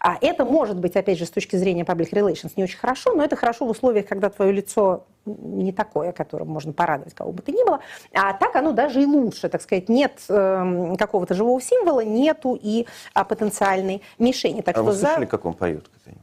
А 0.00 0.16
это 0.20 0.44
может 0.44 0.78
быть, 0.78 0.96
опять 0.96 1.18
же, 1.18 1.26
с 1.26 1.30
точки 1.30 1.56
зрения 1.56 1.84
public 1.84 2.10
relations 2.10 2.52
не 2.56 2.64
очень 2.64 2.78
хорошо, 2.78 3.14
но 3.14 3.24
это 3.24 3.36
хорошо 3.36 3.66
в 3.66 3.70
условиях, 3.70 4.06
когда 4.06 4.30
твое 4.30 4.52
лицо 4.52 5.04
не 5.24 5.72
такое, 5.72 6.12
которым 6.12 6.48
можно 6.48 6.72
порадовать 6.72 7.14
кого 7.14 7.32
бы 7.32 7.42
то 7.42 7.52
ни 7.52 7.64
было. 7.64 7.80
А 8.12 8.32
так 8.32 8.56
оно 8.56 8.72
даже 8.72 9.02
и 9.02 9.06
лучше, 9.06 9.48
так 9.48 9.62
сказать, 9.62 9.88
нет 9.88 10.20
э, 10.28 10.94
какого-то 10.98 11.34
живого 11.34 11.60
символа, 11.60 12.00
нету 12.00 12.58
и 12.60 12.86
а, 13.14 13.24
потенциальной 13.24 14.02
мишени. 14.18 14.62
Так 14.62 14.76
а 14.76 14.80
что 14.80 14.84
вы 14.84 14.92
слышали, 14.94 15.24
за... 15.24 15.26
как 15.26 15.44
он 15.44 15.54
поет 15.54 15.88
когда-нибудь? 15.88 16.21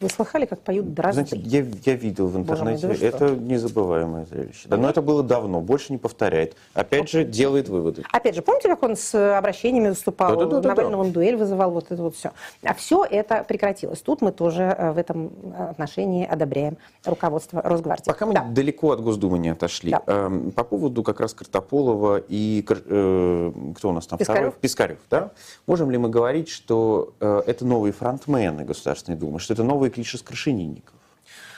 Вы 0.00 0.08
слыхали, 0.08 0.44
как 0.44 0.60
поют 0.60 0.92
дрозды? 0.92 1.24
Знаете, 1.24 1.48
я, 1.48 1.64
я 1.92 1.96
видел 1.96 2.26
в 2.26 2.36
интернете, 2.36 2.86
мой, 2.88 2.98
да 2.98 3.06
это 3.06 3.30
незабываемое 3.30 4.26
зрелище. 4.26 4.68
Да, 4.68 4.76
но 4.76 4.90
это 4.90 5.00
было 5.02 5.22
давно, 5.22 5.60
больше 5.60 5.92
не 5.92 5.98
повторяет. 5.98 6.56
Опять 6.74 7.08
же, 7.08 7.24
делает 7.24 7.68
выводы. 7.68 8.02
Опять 8.12 8.34
же, 8.34 8.42
помните, 8.42 8.68
как 8.68 8.82
он 8.82 8.96
с 8.96 9.14
обращениями 9.36 9.90
выступал, 9.90 10.36
да, 10.36 10.46
да, 10.46 10.60
да, 10.60 10.68
Навального 10.70 11.04
да. 11.04 11.10
дуэль 11.10 11.36
вызывал, 11.36 11.70
вот 11.70 11.90
это 11.90 12.02
вот 12.02 12.16
все. 12.16 12.32
А 12.62 12.74
все 12.74 13.04
это 13.04 13.44
прекратилось. 13.44 14.00
Тут 14.00 14.20
мы 14.20 14.32
тоже 14.32 14.62
э, 14.62 14.92
в 14.92 14.98
этом 14.98 15.32
отношении 15.70 16.26
одобряем 16.26 16.76
руководство 17.04 17.62
Росгвардии. 17.62 18.04
Пока 18.04 18.26
мы 18.26 18.34
да. 18.34 18.44
далеко 18.44 18.90
от 18.90 19.00
Госдумы 19.00 19.38
не 19.38 19.50
отошли. 19.50 19.92
Да. 19.92 20.02
Эм, 20.06 20.50
по 20.50 20.64
поводу 20.64 21.02
как 21.02 21.20
раз 21.20 21.34
Картополова 21.34 22.20
и 22.28 22.64
э, 22.68 23.52
кто 23.76 23.88
у 23.88 23.92
нас 23.92 24.06
там 24.06 24.18
Пискарев. 24.18 24.40
второй? 24.40 24.60
Пискарев, 24.60 24.98
да? 25.08 25.30
Можем 25.66 25.90
ли 25.90 25.98
мы 25.98 26.08
говорить, 26.08 26.48
что 26.48 27.14
э, 27.20 27.42
это 27.46 27.64
новые 27.64 27.92
фронтмены 27.92 28.64
Государственной 28.64 29.16
Думы, 29.16 29.38
что 29.38 29.54
это 29.54 29.62
новые 29.62 29.83
новый 29.84 29.90
клиш 29.90 30.14
из 30.14 30.22
крашенинников. 30.22 30.94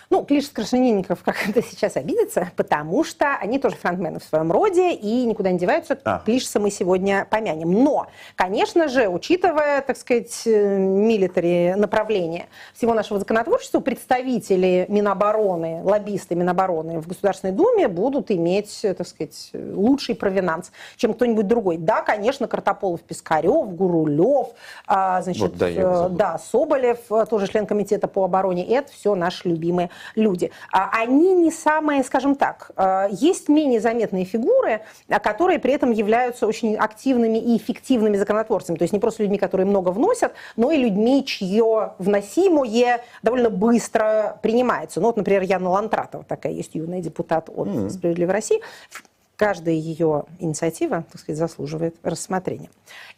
Ну, 0.08 0.24
клиш 0.24 0.48
Крашенинников 0.50 1.22
как 1.24 1.48
это 1.48 1.62
сейчас 1.62 1.96
обидится, 1.96 2.50
потому 2.56 3.04
что 3.04 3.36
они 3.36 3.58
тоже 3.58 3.76
фронтмены 3.76 4.20
в 4.20 4.24
своем 4.24 4.52
роде 4.52 4.92
и 4.92 5.24
никуда 5.24 5.50
не 5.50 5.58
деваются. 5.58 5.98
А. 6.04 6.22
Клишса 6.24 6.60
мы 6.60 6.70
сегодня 6.70 7.26
помянем. 7.28 7.72
Но, 7.72 8.06
конечно 8.36 8.88
же, 8.88 9.08
учитывая, 9.08 9.80
так 9.82 9.96
сказать, 9.96 10.42
милитари 10.46 11.74
направление 11.76 12.46
всего 12.74 12.94
нашего 12.94 13.18
законотворчества, 13.18 13.80
представители 13.80 14.86
Минобороны, 14.88 15.82
лоббисты 15.82 16.34
Минобороны 16.34 17.00
в 17.00 17.08
Государственной 17.08 17.52
Думе 17.52 17.88
будут 17.88 18.30
иметь, 18.30 18.82
так 18.82 19.06
сказать, 19.06 19.50
лучший 19.52 20.14
провинанс, 20.14 20.70
чем 20.96 21.14
кто-нибудь 21.14 21.46
другой. 21.46 21.78
Да, 21.78 22.02
конечно, 22.02 22.46
Картополов, 22.46 23.00
Пискарев, 23.02 23.74
Гурулев, 23.74 24.48
а, 24.86 25.22
значит, 25.22 25.42
вот, 25.42 25.56
да, 25.56 25.68
э, 25.68 26.08
да, 26.10 26.38
Соболев, 26.38 26.98
э, 27.10 27.26
тоже 27.28 27.48
член 27.48 27.66
комитета 27.66 28.06
по 28.08 28.24
обороне. 28.24 28.64
Это 28.66 28.92
все 28.92 29.14
наши 29.14 29.48
любимые 29.48 29.90
люди, 30.14 30.50
а 30.72 30.90
они 30.92 31.32
не 31.34 31.50
самые, 31.50 32.02
скажем 32.04 32.34
так, 32.34 32.70
э, 32.76 33.08
есть 33.10 33.48
менее 33.48 33.80
заметные 33.80 34.24
фигуры, 34.24 34.82
а, 35.08 35.18
которые 35.18 35.58
при 35.58 35.72
этом 35.72 35.90
являются 35.90 36.46
очень 36.46 36.76
активными 36.76 37.38
и 37.38 37.56
эффективными 37.56 38.16
законотворцами. 38.16 38.76
То 38.76 38.84
есть 38.84 38.92
не 38.92 38.98
просто 38.98 39.22
людьми, 39.22 39.38
которые 39.38 39.66
много 39.66 39.90
вносят, 39.90 40.32
но 40.56 40.70
и 40.70 40.76
людьми, 40.76 41.24
чье 41.24 41.92
вносимое 41.98 43.02
довольно 43.22 43.50
быстро 43.50 44.38
принимается. 44.42 45.00
Ну 45.00 45.06
вот, 45.06 45.16
например, 45.16 45.42
Яна 45.42 45.70
Лантратова, 45.70 46.24
такая 46.24 46.52
есть 46.52 46.74
юная 46.74 47.00
депутат 47.00 47.48
от 47.48 47.68
mm-hmm. 47.68 47.90
«Справедливой 47.90 48.32
России». 48.32 48.60
Каждая 49.36 49.74
ее 49.74 50.24
инициатива, 50.38 51.04
так 51.12 51.20
сказать, 51.20 51.38
заслуживает 51.38 51.94
рассмотрения. 52.02 52.70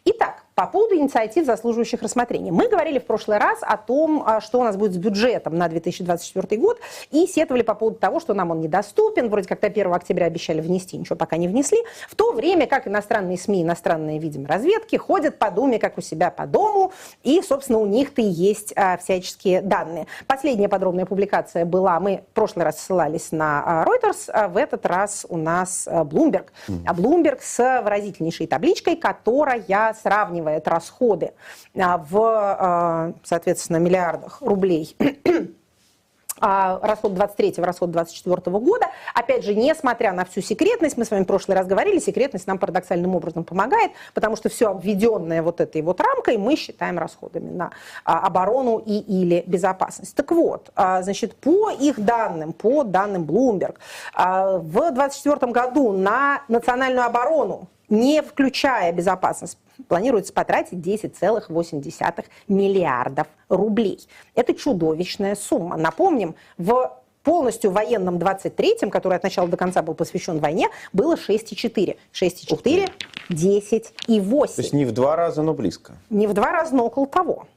Итак, 0.03 0.43
по 0.59 0.67
поводу 0.67 0.95
инициатив, 0.95 1.45
заслуживающих 1.45 2.01
рассмотрения. 2.01 2.51
Мы 2.51 2.67
говорили 2.67 2.99
в 2.99 3.05
прошлый 3.05 3.37
раз 3.37 3.59
о 3.61 3.77
том, 3.77 4.21
а, 4.25 4.41
что 4.41 4.59
у 4.59 4.63
нас 4.65 4.75
будет 4.75 4.91
с 4.91 4.97
бюджетом 4.97 5.57
на 5.57 5.69
2024 5.69 6.61
год, 6.61 6.81
и 7.11 7.27
сетовали 7.27 7.61
по 7.61 7.75
поводу 7.75 7.97
того, 7.97 8.19
что 8.19 8.33
нам 8.33 8.51
он 8.51 8.59
недоступен. 8.59 9.29
Вроде 9.29 9.47
как 9.47 9.61
до 9.61 9.67
1 9.67 9.93
октября 9.93 10.25
обещали 10.25 10.59
внести, 10.59 10.97
ничего 10.97 11.15
пока 11.15 11.37
не 11.37 11.47
внесли. 11.47 11.77
В 12.09 12.15
то 12.15 12.33
время 12.33 12.67
как 12.67 12.89
иностранные 12.89 13.37
СМИ, 13.37 13.63
иностранные, 13.63 14.19
видимо, 14.19 14.49
разведки 14.49 14.97
ходят 14.97 15.39
по 15.39 15.49
Думе, 15.49 15.79
как 15.79 15.97
у 15.97 16.01
себя 16.01 16.29
по 16.29 16.45
дому, 16.45 16.91
и, 17.23 17.41
собственно, 17.41 17.79
у 17.79 17.85
них-то 17.85 18.21
и 18.21 18.25
есть 18.25 18.73
а, 18.75 18.97
всяческие 18.97 19.61
данные. 19.61 20.07
Последняя 20.27 20.67
подробная 20.67 21.05
публикация 21.05 21.63
была, 21.63 22.01
мы 22.01 22.25
в 22.31 22.33
прошлый 22.33 22.65
раз 22.65 22.81
ссылались 22.81 23.31
на 23.31 23.63
а, 23.65 23.85
Reuters, 23.85 24.29
а 24.29 24.49
в 24.49 24.57
этот 24.57 24.85
раз 24.85 25.25
у 25.29 25.37
нас 25.37 25.87
а, 25.89 26.03
Bloomberg. 26.03 26.47
А 26.85 26.93
Bloomberg 26.93 27.39
с 27.39 27.81
выразительнейшей 27.81 28.45
табличкой, 28.45 28.97
которая 28.97 29.63
сравнивает 29.93 30.48
расходы 30.65 31.33
а, 31.77 31.97
в, 31.97 32.17
а, 32.17 33.13
соответственно, 33.23 33.77
миллиардах 33.77 34.41
рублей 34.41 34.95
а, 36.39 36.79
расход 36.81 37.13
23 37.13 37.55
расход 37.57 37.91
24 37.91 38.57
года. 38.57 38.87
Опять 39.13 39.43
же, 39.43 39.55
несмотря 39.55 40.13
на 40.13 40.25
всю 40.25 40.41
секретность, 40.41 40.97
мы 40.97 41.05
с 41.05 41.11
вами 41.11 41.23
в 41.23 41.27
прошлый 41.27 41.57
раз 41.57 41.67
говорили, 41.67 41.99
секретность 41.99 42.47
нам 42.47 42.57
парадоксальным 42.57 43.15
образом 43.15 43.43
помогает, 43.43 43.91
потому 44.13 44.35
что 44.35 44.49
все 44.49 44.69
обведенное 44.69 45.41
вот 45.41 45.61
этой 45.61 45.81
вот 45.81 46.01
рамкой 46.01 46.37
мы 46.37 46.55
считаем 46.55 46.97
расходами 46.97 47.49
на 47.49 47.71
оборону 48.03 48.77
и 48.77 48.99
или 48.99 49.43
безопасность. 49.45 50.15
Так 50.15 50.31
вот, 50.31 50.71
значит, 50.75 51.35
по 51.35 51.71
их 51.71 51.99
данным, 51.99 52.53
по 52.53 52.83
данным 52.83 53.23
Bloomberg, 53.23 53.75
в 54.15 54.91
24 54.91 55.51
году 55.51 55.91
на 55.91 56.43
национальную 56.47 57.05
оборону 57.05 57.67
не 57.89 58.21
включая 58.21 58.91
безопасность, 58.91 59.57
планируется 59.87 60.33
потратить 60.33 60.79
10,8 60.79 62.25
миллиардов 62.47 63.27
рублей. 63.49 64.07
Это 64.35 64.53
чудовищная 64.53 65.35
сумма. 65.35 65.77
Напомним, 65.77 66.35
в 66.57 66.95
полностью 67.23 67.71
военном 67.71 68.17
23-м, 68.17 68.89
который 68.89 69.17
от 69.17 69.23
начала 69.23 69.47
до 69.47 69.57
конца 69.57 69.81
был 69.81 69.93
посвящен 69.93 70.39
войне, 70.39 70.69
было 70.93 71.15
6,4. 71.15 71.97
6,4, 72.13 72.89
10 73.29 73.93
и 74.07 74.19
8. 74.19 74.55
То 74.55 74.61
есть 74.61 74.73
не 74.73 74.85
в 74.85 74.91
два 74.91 75.15
раза, 75.15 75.41
но 75.41 75.53
близко. 75.53 75.93
Не 76.09 76.27
в 76.27 76.33
два 76.33 76.51
раза, 76.51 76.75
но 76.75 76.85
около 76.85 77.07
того. 77.07 77.47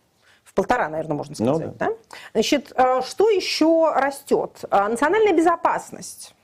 В 0.44 0.54
полтора, 0.54 0.88
наверное, 0.88 1.16
можно 1.16 1.34
Ну 1.38 1.54
сказать. 1.54 1.76
да. 1.78 1.88
Значит, 2.34 2.72
э, 2.76 3.00
что 3.06 3.30
еще 3.30 3.90
растет? 3.94 4.64
Э, 4.70 4.88
Национальная 4.88 5.32
безопасность 5.32 6.34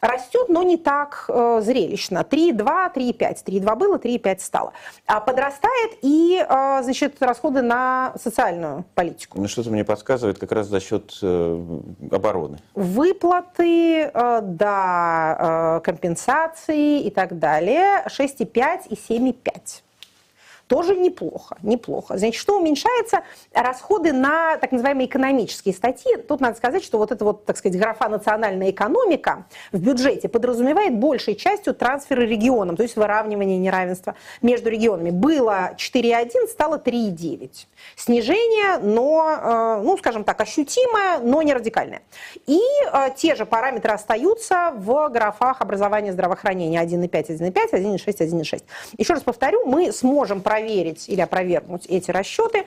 растет, 0.00 0.48
но 0.48 0.62
не 0.62 0.76
так 0.76 1.24
э, 1.28 1.60
зрелищно. 1.62 2.18
3,2, 2.28 2.94
3,5. 2.94 3.44
3,2 3.44 3.76
было, 3.76 3.96
3,5 3.96 4.40
стало. 4.40 4.72
А 5.06 5.20
подрастает 5.20 5.98
и, 6.02 6.44
э, 6.48 6.82
значит, 6.82 7.16
расходы 7.20 7.62
на 7.62 8.12
социальную 8.20 8.84
политику. 8.94 9.40
Ну, 9.40 9.48
что-то 9.48 9.70
мне 9.70 9.84
подсказывает 9.84 10.38
как 10.38 10.52
раз 10.52 10.66
за 10.68 10.80
счет 10.80 11.18
э, 11.22 11.80
обороны. 12.10 12.58
Выплаты, 12.74 14.02
э, 14.02 14.40
да, 14.42 15.78
э, 15.78 15.84
компенсации 15.84 17.00
и 17.02 17.10
так 17.10 17.38
далее 17.38 18.04
6,5 18.06 18.88
и 18.88 18.94
7,5. 18.94 19.82
Тоже 20.68 20.96
неплохо, 20.96 21.56
неплохо. 21.62 22.18
Значит, 22.18 22.38
что 22.38 22.58
уменьшается? 22.58 23.22
Расходы 23.54 24.12
на 24.12 24.58
так 24.58 24.70
называемые 24.70 25.06
экономические 25.08 25.74
статьи. 25.74 26.16
Тут 26.16 26.40
надо 26.40 26.56
сказать, 26.56 26.84
что 26.84 26.98
вот 26.98 27.10
эта 27.10 27.24
вот, 27.24 27.46
так 27.46 27.56
сказать, 27.56 27.78
графа 27.78 28.08
«национальная 28.10 28.70
экономика» 28.70 29.46
в 29.72 29.80
бюджете 29.80 30.28
подразумевает 30.28 30.94
большей 30.94 31.36
частью 31.36 31.74
трансферы 31.74 32.26
регионам, 32.26 32.76
то 32.76 32.82
есть 32.82 32.96
выравнивание 32.96 33.56
неравенства 33.56 34.14
между 34.42 34.68
регионами. 34.68 35.10
Было 35.10 35.74
4,1, 35.78 36.48
стало 36.48 36.76
3,9. 36.76 37.50
Снижение, 37.96 38.76
но, 38.82 39.78
э, 39.78 39.82
ну, 39.82 39.96
скажем 39.96 40.24
так, 40.24 40.38
ощутимое, 40.42 41.18
но 41.20 41.40
не 41.40 41.54
радикальное. 41.54 42.02
И 42.46 42.60
э, 42.92 43.08
те 43.16 43.36
же 43.36 43.46
параметры 43.46 43.92
остаются 43.92 44.72
в 44.76 45.08
графах 45.08 45.62
образования 45.62 46.12
здравоохранения 46.12 46.82
1,5, 46.82 47.08
1,5, 47.08 47.72
1,6, 47.72 48.18
1,6. 48.18 48.62
Еще 48.98 49.14
раз 49.14 49.22
повторю, 49.22 49.64
мы 49.64 49.92
сможем 49.92 50.42
проверить 50.58 51.08
или 51.08 51.20
опровергнуть 51.20 51.86
эти 51.86 52.10
расчеты, 52.10 52.64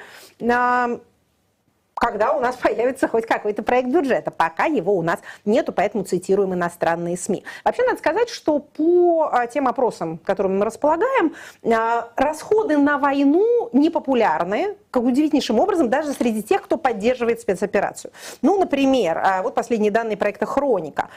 когда 2.02 2.34
у 2.34 2.40
нас 2.40 2.56
появится 2.56 3.08
хоть 3.08 3.28
какой-то 3.28 3.62
проект 3.62 3.90
бюджета. 3.90 4.32
Пока 4.32 4.66
его 4.66 4.98
у 4.98 5.04
нас 5.04 5.20
нету, 5.46 5.72
поэтому 5.72 6.04
цитируем 6.04 6.56
иностранные 6.56 7.16
СМИ. 7.16 7.44
Вообще 7.64 7.84
надо 7.86 8.00
сказать, 8.00 8.30
что 8.30 8.58
по 8.58 9.30
а, 9.32 9.46
тем 9.46 9.68
опросам, 9.68 10.18
которыми 10.18 10.58
мы 10.58 10.66
располагаем, 10.66 11.36
а, 11.64 12.10
расходы 12.16 12.80
на 12.80 12.98
войну 12.98 13.70
непопулярны, 13.72 14.78
как 14.90 15.04
удивительнейшим 15.04 15.60
образом, 15.60 15.90
даже 15.90 16.14
среди 16.14 16.42
тех, 16.42 16.64
кто 16.64 16.78
поддерживает 16.78 17.40
спецоперацию. 17.40 18.12
Ну, 18.42 18.60
например, 18.60 19.20
а, 19.24 19.44
вот 19.44 19.54
последние 19.54 19.92
данные 19.92 20.18
проекта 20.18 20.48
«Хроника», 20.48 21.10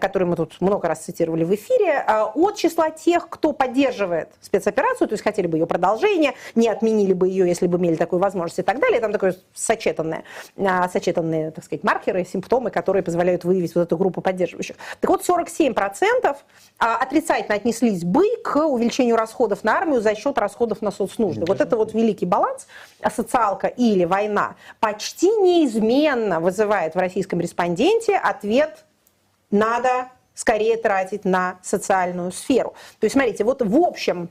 который 0.00 0.24
мы 0.24 0.34
тут 0.34 0.60
много 0.60 0.88
раз 0.88 1.04
цитировали 1.04 1.44
в 1.44 1.54
эфире, 1.54 2.00
от 2.00 2.56
числа 2.56 2.90
тех, 2.90 3.28
кто 3.28 3.52
поддерживает 3.52 4.30
спецоперацию, 4.40 5.06
то 5.06 5.12
есть 5.12 5.22
хотели 5.22 5.46
бы 5.46 5.56
ее 5.56 5.66
продолжения, 5.66 6.34
не 6.56 6.68
отменили 6.68 7.12
бы 7.12 7.28
ее, 7.28 7.46
если 7.46 7.68
бы 7.68 7.78
имели 7.78 7.94
такую 7.94 8.20
возможность 8.20 8.58
и 8.58 8.62
так 8.62 8.80
далее, 8.80 9.00
там 9.00 9.12
такое 9.12 9.36
сочетанное, 9.54 10.24
сочетанные, 10.92 11.50
так 11.50 11.64
сказать, 11.64 11.84
маркеры, 11.84 12.24
симптомы, 12.24 12.70
которые 12.70 13.02
позволяют 13.02 13.44
выявить 13.44 13.74
вот 13.74 13.82
эту 13.82 13.96
группу 13.96 14.20
поддерживающих. 14.20 14.76
Так 15.00 15.10
вот, 15.10 15.22
47% 15.28 16.36
отрицательно 16.78 17.56
отнеслись 17.56 18.04
бы 18.04 18.24
к 18.42 18.56
увеличению 18.56 19.16
расходов 19.16 19.64
на 19.64 19.76
армию 19.76 20.00
за 20.00 20.14
счет 20.14 20.38
расходов 20.38 20.82
на 20.82 20.90
соцнужды. 20.90 21.44
Вот 21.46 21.60
это 21.60 21.76
вот 21.76 21.94
великий 21.94 22.26
баланс 22.26 22.66
социалка 23.14 23.66
или 23.66 24.04
война 24.04 24.56
почти 24.80 25.28
неизменно 25.28 26.40
вызывает 26.40 26.94
в 26.94 26.98
российском 26.98 27.40
респонденте 27.40 28.16
ответ 28.16 28.84
«надо 29.50 30.08
скорее 30.34 30.76
тратить 30.76 31.24
на 31.24 31.58
социальную 31.62 32.32
сферу». 32.32 32.74
То 33.00 33.04
есть, 33.04 33.14
смотрите, 33.14 33.44
вот 33.44 33.62
в 33.62 33.76
общем 33.76 34.30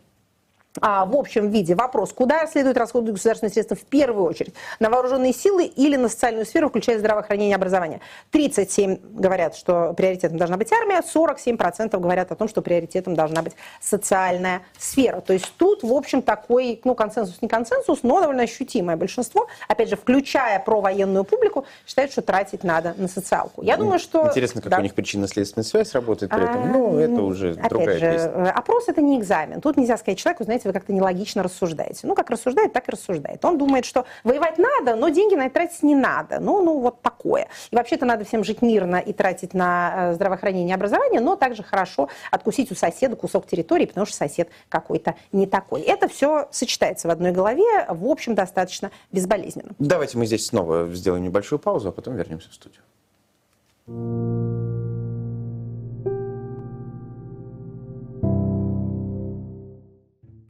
а, 0.80 1.06
в 1.06 1.16
общем 1.16 1.50
виде 1.50 1.76
вопрос, 1.76 2.14
куда 2.14 2.48
следует 2.48 2.78
расходовать 2.78 3.16
государственные 3.16 3.52
средства 3.52 3.76
в 3.76 3.84
первую 3.84 4.26
очередь? 4.26 4.54
На 4.80 4.90
вооруженные 4.90 5.34
силы 5.34 5.66
или 5.66 5.98
на 5.98 6.08
социальную 6.08 6.46
сферу, 6.46 6.70
включая 6.70 6.98
здравоохранение 7.00 7.52
и 7.52 7.56
образование? 7.56 8.00
37 8.32 9.00
говорят, 9.14 9.56
что 9.56 9.94
приоритетом 9.94 10.38
должна 10.38 10.58
быть 10.58 10.72
армия, 10.72 11.02
47% 11.02 12.00
говорят 12.00 12.32
о 12.32 12.36
том, 12.36 12.48
что 12.48 12.62
приоритетом 12.62 13.16
должна 13.16 13.42
быть 13.42 13.54
социальная 13.82 14.62
сфера. 14.78 15.20
То 15.20 15.34
есть 15.34 15.52
тут, 15.58 15.84
в 15.84 15.92
общем, 15.92 16.22
такой, 16.22 16.80
ну, 16.84 16.96
консенсус 16.96 17.42
не 17.42 17.50
консенсус, 17.50 18.00
но 18.04 18.22
довольно 18.22 18.44
ощутимое 18.44 18.96
большинство, 18.96 19.48
опять 19.68 19.90
же, 19.90 19.98
включая 19.98 20.60
провоенную 20.60 21.26
публику, 21.26 21.66
считает, 21.86 22.12
что 22.12 22.22
тратить 22.22 22.64
надо 22.64 22.94
на 22.98 23.08
социалку. 23.08 23.62
Я 23.62 23.76
думаю, 23.76 24.00
что... 24.00 24.28
Интересно, 24.28 24.62
как 24.62 24.72
да. 24.72 24.78
у 24.78 24.82
них 24.82 24.94
причинно-следственная 24.94 25.66
связь 25.66 25.94
работает 25.94 26.32
при 26.32 26.44
этом. 26.44 26.64
А, 26.64 26.66
Ну, 26.66 26.98
это 26.98 27.22
уже 27.22 27.52
опять 27.52 27.70
другая 27.70 28.00
же, 28.00 28.12
песня. 28.12 28.30
э, 28.30 28.50
Опрос 28.50 28.88
это 28.88 29.02
не 29.02 29.20
экзамен. 29.20 29.60
Тут 29.60 29.76
нельзя 29.78 29.98
сказать 29.98 30.18
человеку, 30.18 30.44
знаете, 30.44 30.61
вы 30.68 30.74
как-то 30.74 30.94
нелогично 30.94 31.44
рассуждаете. 31.44 32.08
Ну, 32.08 32.16
как 32.16 32.30
рассуждает, 32.30 32.74
так 32.74 32.88
и 32.88 32.92
рассуждает. 32.92 33.44
Он 33.46 33.58
думает, 33.58 33.86
что 33.86 34.06
воевать 34.24 34.58
надо, 34.58 34.96
но 34.96 35.10
деньги 35.10 35.36
на 35.36 35.46
это 35.46 35.56
тратить 35.56 35.84
не 35.84 35.96
надо. 35.96 36.40
Ну, 36.40 36.64
ну 36.64 36.80
вот 36.80 37.02
такое. 37.02 37.48
И 37.72 37.76
вообще-то 37.76 38.06
надо 38.06 38.26
всем 38.26 38.44
жить 38.44 38.62
мирно 38.62 38.98
и 38.98 39.14
тратить 39.14 39.54
на 39.54 40.12
э, 40.12 40.14
здравоохранение 40.14 40.72
и 40.72 40.74
образование, 40.74 41.22
но 41.22 41.36
также 41.36 41.64
хорошо 41.64 42.10
откусить 42.32 42.72
у 42.72 42.76
соседа 42.76 43.16
кусок 43.16 43.48
территории, 43.48 43.86
потому 43.86 44.06
что 44.06 44.16
сосед 44.16 44.50
какой-то 44.70 45.16
не 45.32 45.48
такой. 45.48 45.82
Это 45.82 46.08
все 46.08 46.48
сочетается 46.52 47.08
в 47.08 47.12
одной 47.12 47.32
голове, 47.32 47.86
в 47.90 48.08
общем, 48.08 48.36
достаточно 48.36 48.92
безболезненно. 49.12 49.72
Давайте 49.80 50.18
мы 50.18 50.26
здесь 50.26 50.46
снова 50.46 50.88
сделаем 50.94 51.24
небольшую 51.24 51.60
паузу, 51.60 51.90
а 51.90 51.92
потом 51.92 52.16
вернемся 52.16 52.50
в 52.50 52.54
студию. 52.54 52.82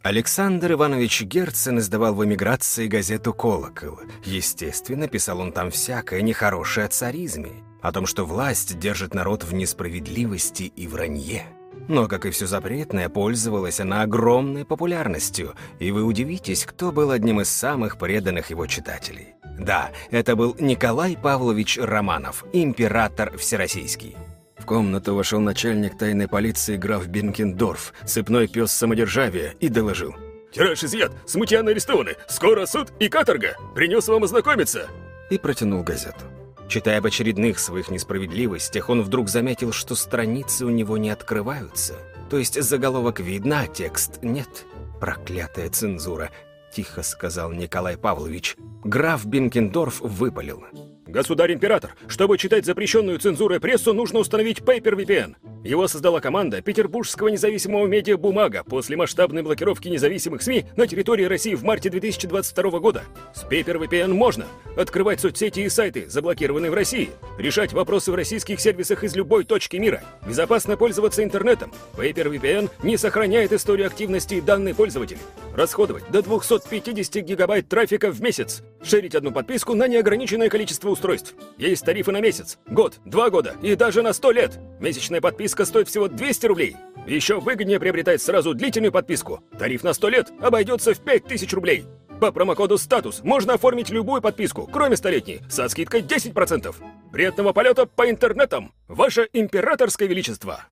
Александр 0.04 0.72
Иванович 0.72 1.22
Герцен 1.24 1.78
издавал 1.78 2.16
в 2.16 2.26
эмиграции 2.26 2.88
газету 2.88 3.36
«Колокол». 3.36 4.00
Естественно, 4.24 5.08
писал 5.08 5.40
он 5.40 5.52
там 5.52 5.70
всякое 5.70 6.24
нехорошее 6.24 6.88
о 6.88 6.90
царизме, 6.90 7.52
о 7.84 7.92
том, 7.92 8.08
что 8.08 8.26
власть 8.26 8.80
держит 8.80 9.14
народ 9.14 9.44
в 9.44 9.54
несправедливости 9.54 10.64
и 10.64 10.88
вранье. 10.88 11.46
Но, 11.88 12.08
как 12.08 12.26
и 12.26 12.32
все 12.32 12.48
запретное, 12.48 13.10
пользовалась 13.10 13.80
она 13.80 14.02
огромной 14.02 14.66
популярностью, 14.66 15.54
и 15.78 15.92
вы 15.92 16.04
удивитесь, 16.04 16.66
кто 16.66 16.92
был 16.92 17.12
одним 17.12 17.42
из 17.42 17.50
самых 17.50 18.00
преданных 18.00 18.50
его 18.50 18.66
читателей. 18.66 19.36
Да, 19.60 19.92
это 20.10 20.36
был 20.36 20.56
Николай 20.60 21.16
Павлович 21.16 21.78
Романов, 21.78 22.44
император 22.54 23.38
всероссийский. 23.38 24.18
В 24.62 24.66
комнату 24.68 25.16
вошел 25.16 25.40
начальник 25.40 25.98
тайной 25.98 26.28
полиции 26.28 26.78
граф 26.78 27.08
Бенкендорф, 27.08 27.94
цепной 28.06 28.48
пес 28.48 28.72
самодержавия, 28.72 29.56
и 29.60 29.70
доложил. 29.70 30.14
Тираж 30.52 30.84
изъят, 30.84 31.12
смутьяны 31.26 31.72
арестованы, 31.72 32.16
скоро 32.28 32.68
суд 32.68 32.94
и 33.00 33.10
каторга. 33.10 33.56
Принес 33.74 34.08
вам 34.08 34.24
ознакомиться. 34.24 34.88
И 35.32 35.40
протянул 35.40 35.82
газету. 35.82 36.26
Читая 36.70 37.00
об 37.00 37.08
очередных 37.08 37.58
своих 37.58 37.90
несправедливостях, 37.90 38.90
он 38.90 39.02
вдруг 39.02 39.30
заметил, 39.30 39.72
что 39.72 39.96
страницы 39.96 40.66
у 40.68 40.70
него 40.70 40.96
не 40.98 41.10
открываются. 41.10 41.96
То 42.30 42.38
есть 42.38 42.62
заголовок 42.62 43.20
видно, 43.20 43.62
а 43.62 43.68
текст 43.68 44.20
нет. 44.22 44.66
Проклятая 45.00 45.72
цензура. 45.72 46.30
тихо 46.72 47.02
сказал 47.02 47.52
Николай 47.52 47.98
Павлович. 47.98 48.58
Граф 48.84 49.26
Бенкендорф 49.26 50.02
выпалил. 50.02 50.64
Государь-император, 51.12 51.94
чтобы 52.08 52.38
читать 52.38 52.66
запрещенную 52.66 53.20
цензурой 53.20 53.60
прессу, 53.60 53.94
нужно 53.94 54.20
установить 54.20 54.60
Paper 54.60 54.96
VPN. 54.96 55.36
Его 55.64 55.88
создала 55.88 56.22
команда 56.22 56.62
петербургского 56.62 57.28
независимого 57.28 57.86
медиа 57.86 58.18
«Бумага» 58.18 58.64
после 58.64 58.96
масштабной 58.96 59.44
блокировки 59.44 59.90
независимых 59.90 60.42
СМИ 60.42 60.66
на 60.78 60.88
территории 60.88 61.26
России 61.26 61.54
в 61.54 61.64
марте 61.64 61.90
2022 61.90 62.80
года. 62.80 63.04
С 63.36 63.44
Paper 63.44 63.78
VPN 63.78 64.14
можно 64.14 64.48
открывать 64.78 65.20
соцсети 65.20 65.60
и 65.60 65.70
сайты, 65.70 66.10
заблокированные 66.10 66.72
в 66.72 66.76
России, 66.76 67.10
решать 67.38 67.74
вопросы 67.74 68.12
в 68.12 68.16
российских 68.16 68.62
сервисах 68.62 69.04
из 69.04 69.14
любой 69.16 69.44
точки 69.44 69.76
мира, 69.76 70.02
безопасно 70.26 70.78
пользоваться 70.78 71.24
интернетом. 71.24 71.74
Paper 71.98 72.32
VPN 72.32 72.70
не 72.84 72.96
сохраняет 72.96 73.52
историю 73.52 73.88
активности 73.88 74.36
и 74.36 74.42
данные 74.42 74.74
пользователей, 74.74 75.20
расходовать 75.56 76.10
до 76.10 76.24
250 76.24 77.24
гигабайт 77.24 77.68
трафика 77.68 78.12
в 78.12 78.22
месяц, 78.22 78.64
шерить 78.84 79.16
одну 79.16 79.32
подписку 79.32 79.76
на 79.76 79.88
неограниченное 79.88 80.50
количество 80.50 80.90
устройств. 80.90 81.36
Есть 81.58 81.86
тарифы 81.86 82.12
на 82.12 82.22
месяц, 82.22 82.58
год, 82.68 83.00
два 83.06 83.30
года 83.30 83.56
и 83.62 83.76
даже 83.76 84.02
на 84.02 84.14
100 84.14 84.32
лет. 84.32 84.60
Месячная 84.80 85.22
подписка 85.22 85.66
стоит 85.66 85.88
всего 85.88 86.08
200 86.08 86.46
рублей. 86.48 86.76
Еще 87.08 87.40
выгоднее 87.40 87.80
приобретать 87.80 88.22
сразу 88.22 88.54
длительную 88.54 88.92
подписку. 88.92 89.44
Тариф 89.58 89.84
на 89.84 89.94
100 89.94 90.10
лет 90.10 90.32
обойдется 90.40 90.94
в 90.94 91.00
5000 91.00 91.54
рублей. 91.54 91.86
По 92.20 92.32
промокоду 92.32 92.78
«Статус» 92.78 93.24
можно 93.24 93.56
оформить 93.56 93.90
любую 93.90 94.22
подписку, 94.22 94.70
кроме 94.72 94.96
столетней, 94.96 95.42
со 95.50 95.68
скидкой 95.68 96.04
10%. 96.04 96.76
Приятного 97.12 97.52
полета 97.52 97.88
по 97.88 98.08
интернетам! 98.08 98.72
Ваше 98.88 99.28
императорское 99.34 100.08
величество! 100.08 100.68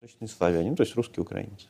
Точные 0.00 0.28
славяне, 0.28 0.70
ну, 0.70 0.76
то 0.76 0.84
есть 0.84 0.94
русские 0.94 1.24
украинцы. 1.24 1.66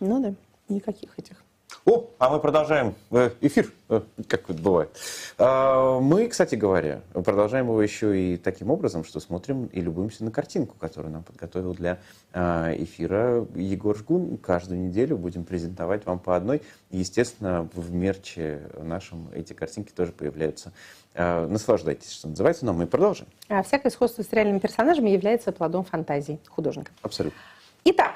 Ну 0.00 0.20
да, 0.20 0.34
никаких 0.68 1.16
этих. 1.16 1.43
О, 1.84 2.10
а 2.18 2.30
мы 2.30 2.40
продолжаем 2.40 2.94
э, 3.10 3.30
эфир, 3.40 3.72
э, 3.88 4.00
как 4.28 4.48
это 4.48 4.62
бывает. 4.62 4.90
А, 5.38 6.00
Мы, 6.00 6.28
кстати 6.28 6.54
говоря, 6.54 7.02
продолжаем 7.12 7.66
его 7.66 7.82
еще 7.82 8.18
и 8.18 8.36
таким 8.36 8.70
образом, 8.70 9.04
что 9.04 9.20
смотрим 9.20 9.66
и 9.66 9.80
любуемся 9.80 10.24
на 10.24 10.30
картинку, 10.30 10.76
которую 10.78 11.12
нам 11.12 11.22
подготовил 11.22 11.74
для 11.74 11.98
а, 12.32 12.72
эфира 12.74 13.46
Егор 13.54 13.96
Жгун. 13.96 14.38
Каждую 14.38 14.80
неделю 14.80 15.16
будем 15.16 15.44
презентовать 15.44 16.06
вам 16.06 16.18
по 16.18 16.36
одной. 16.36 16.62
Естественно, 16.90 17.68
в 17.74 17.92
мерче 17.92 18.62
нашем 18.78 19.28
эти 19.34 19.52
картинки 19.52 19.92
тоже 19.92 20.12
появляются. 20.12 20.72
А, 21.14 21.46
Наслаждайтесь, 21.46 22.12
что 22.12 22.28
называется, 22.28 22.64
но 22.64 22.72
мы 22.72 22.86
продолжим. 22.86 23.26
А 23.48 23.62
всякое 23.62 23.90
сходство 23.90 24.22
с 24.22 24.32
реальными 24.32 24.58
персонажами 24.58 25.10
является 25.10 25.52
плодом 25.52 25.84
фантазии 25.84 26.40
художника. 26.48 26.92
Абсолютно. 27.02 27.38
Итак, 27.84 28.14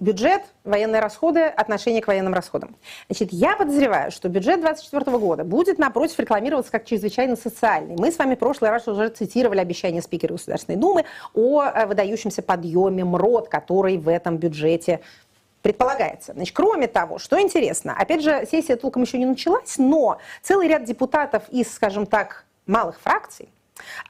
бюджет, 0.00 0.42
военные 0.64 1.00
расходы, 1.00 1.44
отношение 1.44 2.02
к 2.02 2.08
военным 2.08 2.34
расходам. 2.34 2.74
Значит, 3.08 3.32
я 3.32 3.56
подозреваю, 3.56 4.10
что 4.10 4.28
бюджет 4.28 4.60
2024 4.60 5.18
года 5.18 5.44
будет, 5.44 5.78
напротив, 5.78 6.18
рекламироваться 6.18 6.72
как 6.72 6.84
чрезвычайно 6.84 7.36
социальный. 7.36 7.96
Мы 7.96 8.10
с 8.10 8.18
вами 8.18 8.34
в 8.34 8.38
прошлый 8.38 8.70
раз 8.70 8.88
уже 8.88 9.08
цитировали 9.08 9.60
обещание 9.60 10.02
спикера 10.02 10.32
Государственной 10.32 10.78
Думы 10.78 11.04
о 11.32 11.64
э, 11.64 11.86
выдающемся 11.86 12.42
подъеме 12.42 13.04
МРОД, 13.04 13.48
который 13.48 13.98
в 13.98 14.08
этом 14.08 14.36
бюджете 14.36 15.00
предполагается. 15.62 16.34
Значит, 16.34 16.54
кроме 16.54 16.88
того, 16.88 17.18
что 17.18 17.40
интересно, 17.40 17.96
опять 17.96 18.22
же, 18.22 18.46
сессия 18.50 18.76
толком 18.76 19.02
еще 19.02 19.18
не 19.18 19.26
началась, 19.26 19.78
но 19.78 20.18
целый 20.42 20.68
ряд 20.68 20.84
депутатов 20.84 21.44
из, 21.50 21.72
скажем 21.72 22.04
так, 22.04 22.44
малых 22.66 23.00
фракций, 23.00 23.48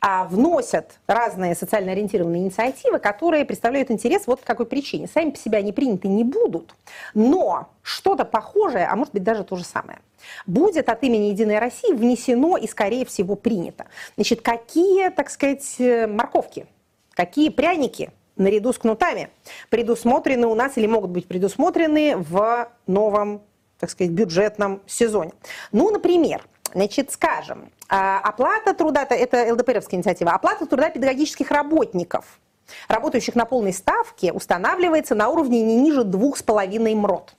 вносят 0.02 0.98
разные 1.06 1.54
социально 1.54 1.92
ориентированные 1.92 2.42
инициативы, 2.42 2.98
которые 2.98 3.44
представляют 3.44 3.90
интерес 3.90 4.26
вот 4.26 4.40
по 4.40 4.46
какой 4.46 4.66
причине. 4.66 5.08
Сами 5.08 5.30
по 5.30 5.38
себе 5.38 5.58
они 5.58 5.72
приняты 5.72 6.08
не 6.08 6.24
будут, 6.24 6.74
но 7.14 7.68
что-то 7.82 8.24
похожее, 8.24 8.86
а 8.86 8.96
может 8.96 9.14
быть 9.14 9.22
даже 9.22 9.44
то 9.44 9.56
же 9.56 9.64
самое, 9.64 10.00
будет 10.46 10.88
от 10.88 11.02
имени 11.02 11.26
«Единой 11.28 11.58
России» 11.58 11.92
внесено 11.92 12.56
и, 12.56 12.66
скорее 12.66 13.04
всего, 13.04 13.36
принято. 13.36 13.86
Значит, 14.16 14.42
какие, 14.42 15.08
так 15.10 15.30
сказать, 15.30 15.76
э, 15.78 16.06
морковки, 16.06 16.66
какие 17.12 17.48
пряники 17.48 18.10
наряду 18.36 18.72
с 18.72 18.78
кнутами 18.78 19.30
предусмотрены 19.70 20.46
у 20.46 20.54
нас 20.54 20.76
или 20.76 20.86
могут 20.86 21.10
быть 21.10 21.26
предусмотрены 21.26 22.16
в 22.16 22.68
новом, 22.86 23.42
так 23.78 23.90
сказать, 23.90 24.12
бюджетном 24.12 24.82
сезоне. 24.86 25.32
Ну, 25.72 25.90
например, 25.90 26.42
Значит, 26.74 27.12
скажем, 27.12 27.70
а, 27.88 28.18
оплата 28.18 28.74
труда, 28.74 29.06
это 29.08 29.52
ЛДПРовская 29.52 29.96
инициатива, 29.96 30.32
оплата 30.32 30.66
труда 30.66 30.90
педагогических 30.90 31.52
работников, 31.52 32.40
работающих 32.88 33.36
на 33.36 33.44
полной 33.44 33.72
ставке, 33.72 34.32
устанавливается 34.32 35.14
на 35.14 35.28
уровне 35.28 35.62
не 35.62 35.76
ниже 35.76 36.02
2,5 36.02 36.94
МРОТ. 36.96 37.36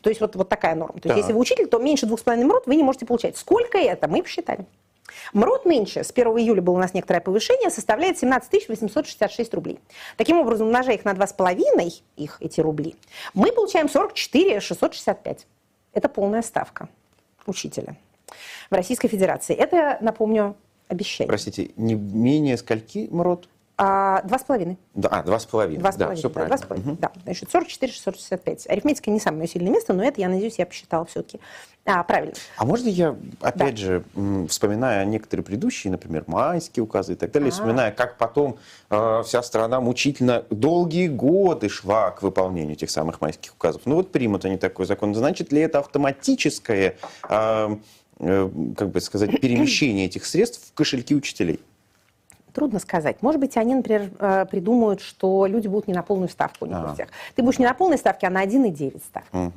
То 0.00 0.10
есть 0.10 0.20
вот, 0.20 0.34
вот 0.34 0.48
такая 0.48 0.74
норма. 0.74 1.00
То 1.00 1.08
есть 1.08 1.08
Так. 1.08 1.16
если 1.16 1.32
вы 1.32 1.38
учитель, 1.38 1.68
то 1.68 1.78
меньше 1.78 2.06
2,5 2.06 2.44
МРОТ 2.44 2.66
вы 2.66 2.74
не 2.74 2.82
можете 2.82 3.06
получать. 3.06 3.36
Сколько 3.36 3.78
это? 3.78 4.08
Мы 4.08 4.22
посчитали. 4.22 4.66
МРОТ 5.32 5.64
нынче, 5.64 6.02
с 6.02 6.10
1 6.10 6.26
июля 6.38 6.60
было 6.60 6.74
у 6.74 6.78
нас 6.78 6.94
некоторое 6.94 7.20
повышение, 7.20 7.70
составляет 7.70 8.18
17 8.18 8.68
866 8.68 9.54
рублей. 9.54 9.78
Таким 10.16 10.38
образом, 10.38 10.66
умножая 10.66 10.96
их 10.96 11.04
на 11.04 11.12
2,5, 11.12 12.02
их, 12.16 12.36
эти 12.40 12.60
рубли, 12.60 12.96
мы 13.32 13.52
получаем 13.52 13.88
44 13.88 14.60
665. 14.60 15.46
Это 15.92 16.08
полная 16.08 16.42
ставка 16.42 16.88
учителя 17.46 17.96
в 18.70 18.74
Российской 18.74 19.08
Федерации. 19.08 19.54
Это, 19.54 19.98
напомню, 20.00 20.56
обещание. 20.88 21.28
Простите, 21.28 21.70
не 21.76 21.94
менее 21.94 22.56
скольки 22.56 23.08
МРОД? 23.10 23.48
А, 23.80 24.22
Два 24.22 24.40
с 24.40 24.42
половиной. 24.42 24.76
Да, 24.94 25.08
а, 25.08 25.22
два 25.22 25.38
с 25.38 25.46
половиной. 25.46 25.78
Два 25.78 25.92
с 25.92 25.94
Да, 25.94 26.06
половиной, 26.06 26.18
все 26.18 26.28
да, 26.28 26.34
правильно. 26.34 26.56
два 26.56 26.64
с 26.64 26.66
половиной, 26.68 26.92
Мгм. 26.94 26.98
да. 27.00 27.12
Значит, 27.22 27.48
44, 27.52 27.92
665. 27.92 28.66
Арифметика 28.68 29.08
не 29.12 29.20
самое 29.20 29.46
сильное 29.46 29.70
место, 29.70 29.92
но 29.92 30.02
это, 30.02 30.20
я 30.20 30.28
надеюсь, 30.28 30.58
я 30.58 30.66
посчитала 30.66 31.04
все-таки 31.04 31.38
а, 31.86 32.02
правильно. 32.02 32.34
А 32.58 32.64
можно 32.66 32.88
я, 32.88 33.16
опять 33.40 33.78
же, 33.78 34.02
м, 34.16 34.48
вспоминая 34.48 35.04
некоторые 35.06 35.44
предыдущие, 35.44 35.90
например, 35.92 36.24
майские 36.26 36.82
указы 36.82 37.12
и 37.12 37.14
так 37.16 37.30
далее, 37.30 37.48
А. 37.48 37.52
вспоминая, 37.52 37.92
как 37.92 38.18
потом 38.18 38.58
э, 38.90 39.22
вся 39.24 39.42
страна 39.44 39.80
мучительно 39.80 40.44
долгие 40.50 41.06
годы 41.06 41.68
шла 41.68 42.10
к 42.10 42.22
выполнению 42.22 42.72
этих 42.72 42.90
самых 42.90 43.20
майских 43.20 43.54
указов. 43.54 43.82
Ну 43.84 43.94
вот 43.94 44.10
примут 44.12 44.44
они 44.44 44.56
такой 44.58 44.84
закон. 44.86 45.14
Значит 45.14 45.52
ли 45.52 45.60
это 45.62 45.78
автоматическое, 45.78 46.96
э, 47.30 47.76
как 48.18 48.90
бы 48.90 49.00
сказать, 49.00 49.40
перемещение 49.40 50.06
этих 50.06 50.24
средств 50.26 50.68
в 50.68 50.74
кошельки 50.74 51.14
учителей? 51.14 51.60
Трудно 52.52 52.80
сказать. 52.80 53.22
Может 53.22 53.40
быть, 53.40 53.56
они, 53.56 53.74
например, 53.74 54.10
э, 54.18 54.46
придумают, 54.50 55.00
что 55.00 55.46
люди 55.46 55.68
будут 55.68 55.86
не 55.86 55.94
на 55.94 56.02
полную 56.02 56.28
ставку 56.28 56.64
у 56.64 56.68
них 56.68 56.76
у 56.78 56.86
А. 56.86 56.94
всех. 56.94 57.08
Ты 57.36 57.42
будешь 57.42 57.58
не 57.58 57.66
на 57.66 57.74
полной 57.74 57.98
ставке, 57.98 58.26
а 58.26 58.30
на 58.30 58.42
1,9 58.42 59.02
ставки. 59.04 59.28
Мгм. 59.32 59.52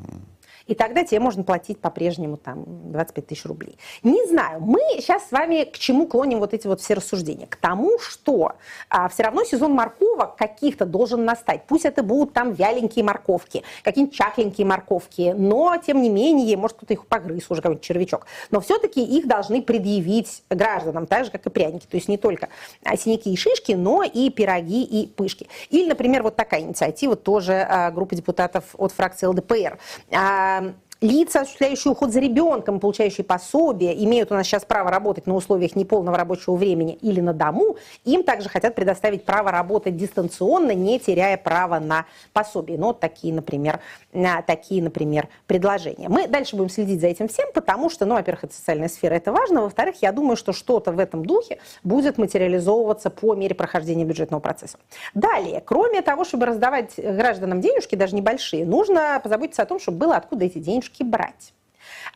И 0.68 0.76
тогда 0.76 1.04
тебе 1.04 1.20
можно 1.20 1.44
платить 1.44 1.80
по-прежнему 1.80 2.38
там 2.38 2.64
25 2.92 3.28
тысяч 3.28 3.46
рублей. 3.46 3.78
Не 4.04 4.26
знаю, 4.28 4.62
мы 4.62 4.80
сейчас 4.98 5.28
с 5.28 5.32
вами 5.32 5.64
к 5.64 5.78
чему 5.78 6.08
клоним 6.08 6.40
вот 6.40 6.54
эти 6.54 6.68
вот 6.68 6.82
все 6.82 6.94
рассуждения? 6.94 7.48
К 7.48 7.56
тому, 7.56 8.00
что 8.00 8.54
а, 8.90 9.10
все 9.10 9.24
равно 9.24 9.44
сезон 9.44 9.74
морковок 9.74 10.36
каких-то 10.36 10.86
должен 10.86 11.26
настать. 11.26 11.64
Пусть 11.68 11.86
это 11.86 12.04
будут 12.04 12.34
там 12.34 12.54
вяленькие 12.54 13.04
морковки, 13.04 13.64
какие-нибудь 13.84 14.16
чахленькие 14.16 14.66
морковки, 14.68 15.34
но 15.38 15.78
тем 15.78 16.02
не 16.02 16.10
менее, 16.10 16.58
может 16.58 16.78
кто-то 16.78 16.94
их 16.94 17.06
погрыз 17.06 17.46
уже, 17.50 17.62
какой-нибудь 17.62 17.84
червячок. 17.84 18.26
Но 18.52 18.60
все-таки 18.62 19.04
их 19.04 19.28
должны 19.28 19.62
предъявить 19.62 20.44
гражданам, 20.50 21.08
так 21.08 21.26
же, 21.26 21.32
как 21.32 21.46
и 21.46 21.50
пряники. 21.50 21.86
То 21.86 21.98
есть 21.98 22.08
не 22.08 22.18
только 22.18 22.50
а, 22.84 22.98
синяки 22.98 23.32
и 23.32 23.38
шишки, 23.38 23.74
но 23.74 24.04
и 24.04 24.30
пироги 24.30 24.84
и 24.84 25.08
пышки. 25.08 25.48
Или, 25.70 25.88
например, 25.88 26.24
вот 26.24 26.36
такая 26.36 26.62
инициатива 26.62 27.16
тоже 27.16 27.54
а, 27.54 27.92
группы 27.92 28.16
депутатов 28.16 28.66
от 28.78 28.92
фракции 28.92 29.26
ЛДПР. 29.28 29.78
А, 30.12 30.51
um, 30.58 30.76
Лица, 31.02 31.42
осуществляющие 31.42 31.92
уход 31.92 32.12
за 32.12 32.20
ребенком, 32.20 32.80
получающие 32.80 33.26
пособие, 33.26 34.06
имеют 34.06 34.32
у 34.32 34.36
нас 34.36 34.46
сейчас 34.46 34.66
право 34.66 34.92
работать 34.92 35.26
на 35.26 35.34
условиях 35.34 35.76
неполного 35.76 36.16
рабочего 36.16 36.56
времени 36.56 36.94
или 36.94 37.20
на 37.22 37.34
дому. 37.34 37.78
Им 38.06 38.22
также 38.22 38.50
хотят 38.50 38.76
предоставить 38.76 39.26
право 39.26 39.50
работать 39.50 39.98
дистанционно, 39.98 40.76
не 40.76 41.00
теряя 41.00 41.38
права 41.38 41.80
на 41.80 42.06
пособие. 42.34 42.78
Ну, 42.78 42.88
вот 42.88 43.00
такие, 43.00 43.34
например, 43.34 43.80
а, 44.14 44.44
такие, 44.44 44.84
например, 44.84 45.28
предложения. 45.48 46.08
Мы 46.08 46.28
дальше 46.28 46.56
будем 46.56 46.70
следить 46.70 47.02
за 47.02 47.08
этим 47.08 47.28
всем, 47.30 47.48
потому 47.52 47.90
что, 47.90 48.06
ну, 48.06 48.14
во-первых, 48.14 48.44
это 48.44 48.54
социальная 48.54 48.88
сфера, 48.88 49.16
это 49.16 49.32
важно. 49.32 49.64
Во-вторых, 49.64 49.96
я 50.04 50.12
думаю, 50.12 50.36
что 50.36 50.54
что-то 50.54 50.92
в 50.92 51.00
этом 51.00 51.26
духе 51.26 51.58
будет 51.84 52.20
материализовываться 52.20 53.10
по 53.10 53.34
мере 53.34 53.56
прохождения 53.56 54.06
бюджетного 54.06 54.40
процесса. 54.40 54.78
Далее, 55.16 55.64
кроме 55.66 56.04
того, 56.04 56.26
чтобы 56.26 56.46
раздавать 56.46 56.94
гражданам 56.98 57.60
денежки, 57.60 57.96
даже 57.96 58.16
небольшие, 58.16 58.68
нужно 58.68 59.20
позаботиться 59.24 59.64
о 59.64 59.66
том, 59.66 59.80
чтобы 59.80 59.98
было 59.98 60.16
откуда 60.16 60.46
эти 60.46 60.60
денежки 60.60 60.91
брать. 61.00 61.54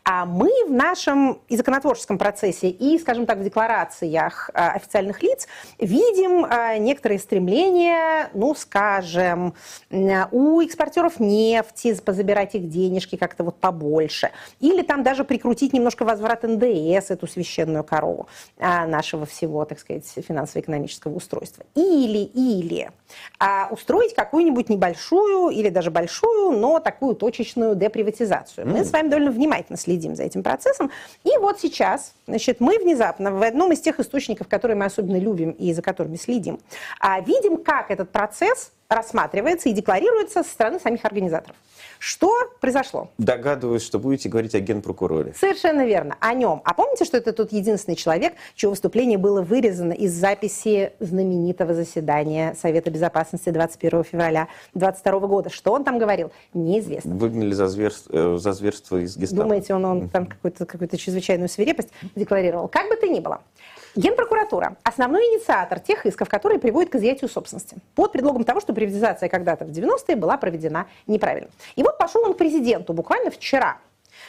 А 0.08 0.28
мы 0.28 0.52
в 0.68 0.72
нашем 0.72 1.42
и 1.48 1.58
законотворческом 1.58 2.20
процессе, 2.20 2.70
и, 2.70 3.00
скажем 3.00 3.26
так, 3.26 3.40
в 3.40 3.44
декларациях 3.44 4.52
а, 4.54 4.74
официальных 4.74 5.24
лиц 5.24 5.48
видим 5.80 6.46
а, 6.48 6.78
некоторые 6.78 7.18
стремления, 7.18 8.30
ну, 8.36 8.54
скажем, 8.54 9.56
у 9.90 10.62
экспортеров 10.62 11.20
нефти 11.20 12.00
позабирать 12.00 12.54
их 12.54 12.70
денежки 12.70 13.16
как-то 13.16 13.44
вот 13.44 13.60
побольше. 13.60 14.30
Или 14.60 14.84
там 14.84 15.02
даже 15.02 15.24
прикрутить 15.24 15.74
немножко 15.74 16.06
возврат 16.06 16.44
НДС, 16.44 17.10
эту 17.10 17.26
священную 17.26 17.84
корову 17.84 18.28
а, 18.60 18.86
нашего 18.86 19.26
всего, 19.26 19.66
так 19.66 19.80
сказать, 19.80 20.06
финансово-экономического 20.06 21.16
устройства. 21.16 21.66
Или, 21.74 22.20
или 22.20 22.92
устроить 23.72 24.14
какую-нибудь 24.14 24.68
небольшую 24.70 25.50
или 25.50 25.70
даже 25.70 25.90
большую, 25.90 26.52
но 26.58 26.80
такую 26.80 27.16
точечную 27.16 27.76
деприватизацию. 27.76 28.68
Мы 28.68 28.84
с 28.84 28.92
вами 28.92 29.08
довольно 29.08 29.32
внимательно 29.32 29.78
следим 29.78 29.95
следим 29.96 30.16
за 30.16 30.24
этим 30.24 30.44
процессом. 30.44 30.92
И 31.24 31.38
вот 31.38 31.60
сейчас, 31.60 32.14
значит, 32.28 32.60
мы 32.60 32.78
внезапно 32.78 33.32
в 33.32 33.42
одном 33.42 33.72
из 33.72 33.80
тех 33.80 34.00
источников, 34.00 34.48
которые 34.48 34.78
мы 34.78 34.86
особенно 34.86 35.18
любим 35.18 35.52
и 35.52 35.74
за 35.74 35.82
которыми 35.82 36.18
следим, 36.18 36.60
а 37.00 37.20
видим, 37.22 37.58
как 37.58 37.92
этот 37.92 38.12
процесс 38.12 38.72
рассматривается 38.90 39.70
и 39.70 39.74
декларируется 39.74 40.44
со 40.44 40.50
стороны 40.50 40.80
самих 40.80 41.06
организаторов. 41.06 41.56
Что 42.00 42.32
произошло? 42.62 43.10
Догадываюсь, 43.18 43.84
что 43.84 44.00
будете 44.00 44.30
говорить 44.30 44.54
о 44.54 44.60
генпрокуроре. 44.60 45.34
Совершенно 45.34 45.86
верно, 45.86 46.18
о 46.20 46.34
нем. 46.34 46.62
А 46.64 46.74
помните, 46.74 47.06
что 47.06 47.18
это 47.18 47.34
тот 47.34 47.52
единственный 47.52 47.96
человек, 47.96 48.34
чье 48.56 48.70
выступление 48.70 49.18
было 49.18 49.42
вырезано 49.42 49.94
из 49.94 50.14
записи 50.14 50.94
знаменитого 51.00 51.74
заседания 51.74 52.56
Совета 52.62 52.92
Безопасности 52.92 53.50
21 53.50 54.04
февраля 54.04 54.48
2022 54.74 55.28
года? 55.28 55.50
Что 55.50 55.72
он 55.72 55.84
там 55.84 55.98
говорил? 55.98 56.32
Неизвестно. 56.54 57.16
Выгнали 57.16 57.54
за 57.54 57.68
зверство, 57.68 58.36
э, 58.36 58.38
за 58.38 58.54
зверство 58.54 58.98
из 58.98 59.18
гестапо. 59.18 59.44
Думаете, 59.44 59.74
он, 59.74 59.86
он 59.86 60.10
там 60.10 60.26
какую-то 60.26 60.66
какую 60.66 60.90
чрезвычайную 60.90 61.50
свирепость 61.50 61.90
декларировал? 62.16 62.68
Как 62.68 62.90
бы 62.90 62.96
то 62.96 63.08
ни 63.08 63.20
было. 63.20 63.42
Генпрокуратура– 63.96 64.76
основной 64.84 65.22
инициатор 65.22 65.80
тех 65.80 66.06
исков, 66.06 66.28
которые 66.28 66.60
приводят 66.60 66.92
к 66.92 66.96
изъятию 66.96 67.30
собственности. 67.30 67.78
Под 67.96 68.12
предлогом 68.12 68.44
того, 68.44 68.60
что 68.60 68.74
приватизация 68.74 69.30
когда-то 69.30 69.64
в 69.64 69.70
90-е 69.70 70.18
была 70.18 70.36
проведена 70.36 70.88
неправильно. 71.08 71.50
И 71.78 71.84
вот 71.84 71.98
пошел 71.98 72.22
он 72.26 72.34
к 72.34 72.38
президенту 72.38 72.92
буквально 72.92 73.32
вчера. 73.32 73.78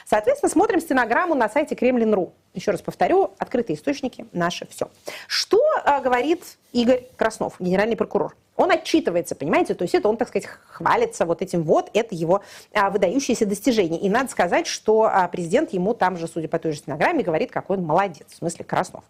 Соответственно, 0.05 0.51
смотрим 0.51 0.81
стенограмму 0.81 1.35
на 1.35 1.49
сайте 1.49 1.75
Кремлин.ру. 1.75 2.33
Еще 2.55 2.71
раз 2.71 2.81
повторю, 2.81 3.33
открытые 3.39 3.77
источники, 3.77 4.27
наше 4.33 4.67
все. 4.67 4.91
Что 5.27 5.61
а, 5.85 6.01
говорит 6.01 6.43
Игорь 6.73 7.05
Краснов, 7.17 7.57
генеральный 7.59 7.97
прокурор? 7.97 8.35
Он 8.57 8.71
отчитывается, 8.71 9.35
понимаете, 9.35 9.75
то 9.75 9.83
есть 9.83 9.95
это 9.95 10.09
он, 10.09 10.17
так 10.17 10.29
сказать, 10.29 10.47
хвалится 10.47 11.27
вот 11.27 11.43
этим 11.43 11.63
вот, 11.63 11.91
это 11.93 12.15
его 12.15 12.43
а, 12.73 12.91
выдающееся 12.91 13.45
достижение. 13.45 14.01
И 14.01 14.09
надо 14.09 14.31
сказать, 14.31 14.67
что 14.67 15.03
а, 15.03 15.29
президент 15.29 15.75
ему 15.75 15.93
там 15.93 16.17
же, 16.17 16.27
судя 16.27 16.49
по 16.49 16.59
той 16.59 16.73
же 16.73 16.79
стенограмме, 16.79 17.23
говорит, 17.23 17.53
какой 17.53 17.77
он 17.77 17.85
молодец, 17.85 18.27
в 18.31 18.37
смысле 18.37 18.65
Краснов. 18.65 19.05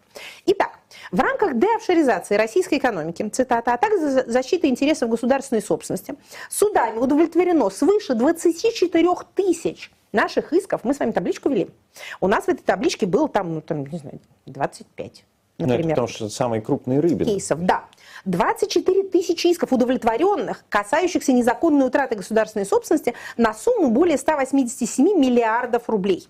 Итак, 0.45 0.79
в 1.11 1.19
рамках 1.19 1.57
деофшоризации 1.57 2.35
российской 2.35 2.77
экономики, 2.77 3.27
цитата, 3.29 3.73
а 3.73 3.77
также 3.77 4.29
защиты 4.29 4.67
интересов 4.67 5.09
государственной 5.09 5.61
собственности, 5.61 6.15
судами 6.49 6.97
удовлетворено 6.97 7.69
свыше 7.69 8.13
24 8.13 9.09
тысяч 9.33 9.91
наших 10.11 10.53
исков. 10.53 10.83
Мы 10.83 10.93
с 10.93 10.99
вами 10.99 11.11
табличку 11.11 11.49
вели. 11.49 11.69
У 12.19 12.27
нас 12.27 12.45
в 12.45 12.49
этой 12.49 12.63
табличке 12.63 13.05
было 13.05 13.27
там, 13.27 13.53
ну, 13.53 13.61
там, 13.61 13.85
не 13.85 13.97
знаю, 13.97 14.19
25 14.45 15.25
например. 15.57 15.79
Ну, 15.79 15.85
это 15.85 15.89
потому 15.89 16.07
что 16.07 16.29
самые 16.29 16.61
крупные 16.61 16.99
рыбы. 16.99 17.25
Кейсов, 17.25 17.59
да. 17.61 17.85
24 18.25 19.03
тысячи 19.03 19.47
исков 19.47 19.71
удовлетворенных, 19.71 20.63
касающихся 20.69 21.33
незаконной 21.33 21.87
утраты 21.87 22.15
государственной 22.15 22.65
собственности 22.65 23.13
на 23.37 23.53
сумму 23.53 23.89
более 23.89 24.17
187 24.17 25.17
миллиардов 25.17 25.89
рублей. 25.89 26.27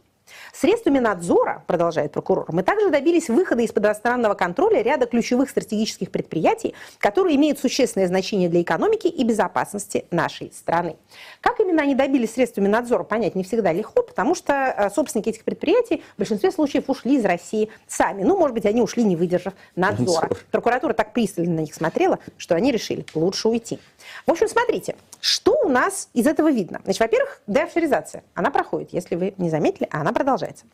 Средствами 0.54 1.00
надзора, 1.00 1.64
продолжает 1.68 2.12
прокурор, 2.12 2.46
мы 2.52 2.64
также 2.64 2.90
добились 2.90 3.30
выхода 3.30 3.62
из-под 3.64 3.86
иностранного 3.86 4.34
контроля 4.34 4.82
ряда 4.82 5.06
ключевых 5.06 5.50
стратегических 5.50 6.12
предприятий, 6.12 6.74
которые 6.98 7.36
имеют 7.36 7.60
существенное 7.60 8.08
значение 8.08 8.50
для 8.50 8.62
экономики 8.62 9.08
и 9.08 9.24
безопасности 9.24 10.06
нашей 10.12 10.52
страны. 10.52 10.98
Как 11.42 11.60
именно 11.60 11.84
они 11.84 11.96
добились 11.96 12.34
средствами 12.34 12.68
надзора, 12.68 13.04
понять 13.04 13.36
не 13.36 13.44
всегда 13.44 13.72
легко, 13.72 14.04
потому 14.04 14.36
что 14.36 14.54
э, 14.54 14.90
собственники 14.90 15.30
этих 15.30 15.44
предприятий 15.44 16.04
в 16.16 16.20
большинстве 16.20 16.52
случаев 16.52 16.86
ушли 16.88 17.18
из 17.18 17.26
России 17.26 17.70
сами. 17.88 18.24
Ну, 18.24 18.38
может 18.38 18.54
быть, 18.54 18.66
они 18.66 18.82
ушли, 18.82 19.04
не 19.04 19.16
выдержав 19.16 19.54
надзора. 19.76 20.30
Прокуратура 20.52 20.94
так 20.94 21.14
пристально 21.14 21.56
на 21.56 21.60
них 21.62 21.74
смотрела, 21.74 22.20
что 22.38 22.56
они 22.56 22.72
решили 22.72 23.06
лучше 23.14 23.48
уйти. 23.48 23.80
В 24.26 24.32
общем, 24.32 24.48
смотрите, 24.48 24.96
что 25.20 25.58
у 25.64 25.70
нас 25.70 26.10
из 26.14 26.28
этого 26.28 26.52
видно? 26.52 26.82
Значит, 26.84 27.00
во-первых, 27.02 27.42
деофшоризация. 27.48 28.24
Она 28.34 28.52
проходит, 28.52 28.94
если 28.94 29.16
вы 29.16 29.34
не 29.38 29.50
заметили, 29.50 29.88
а 29.92 30.02
она 30.02 30.14
продолжается. 30.14 30.66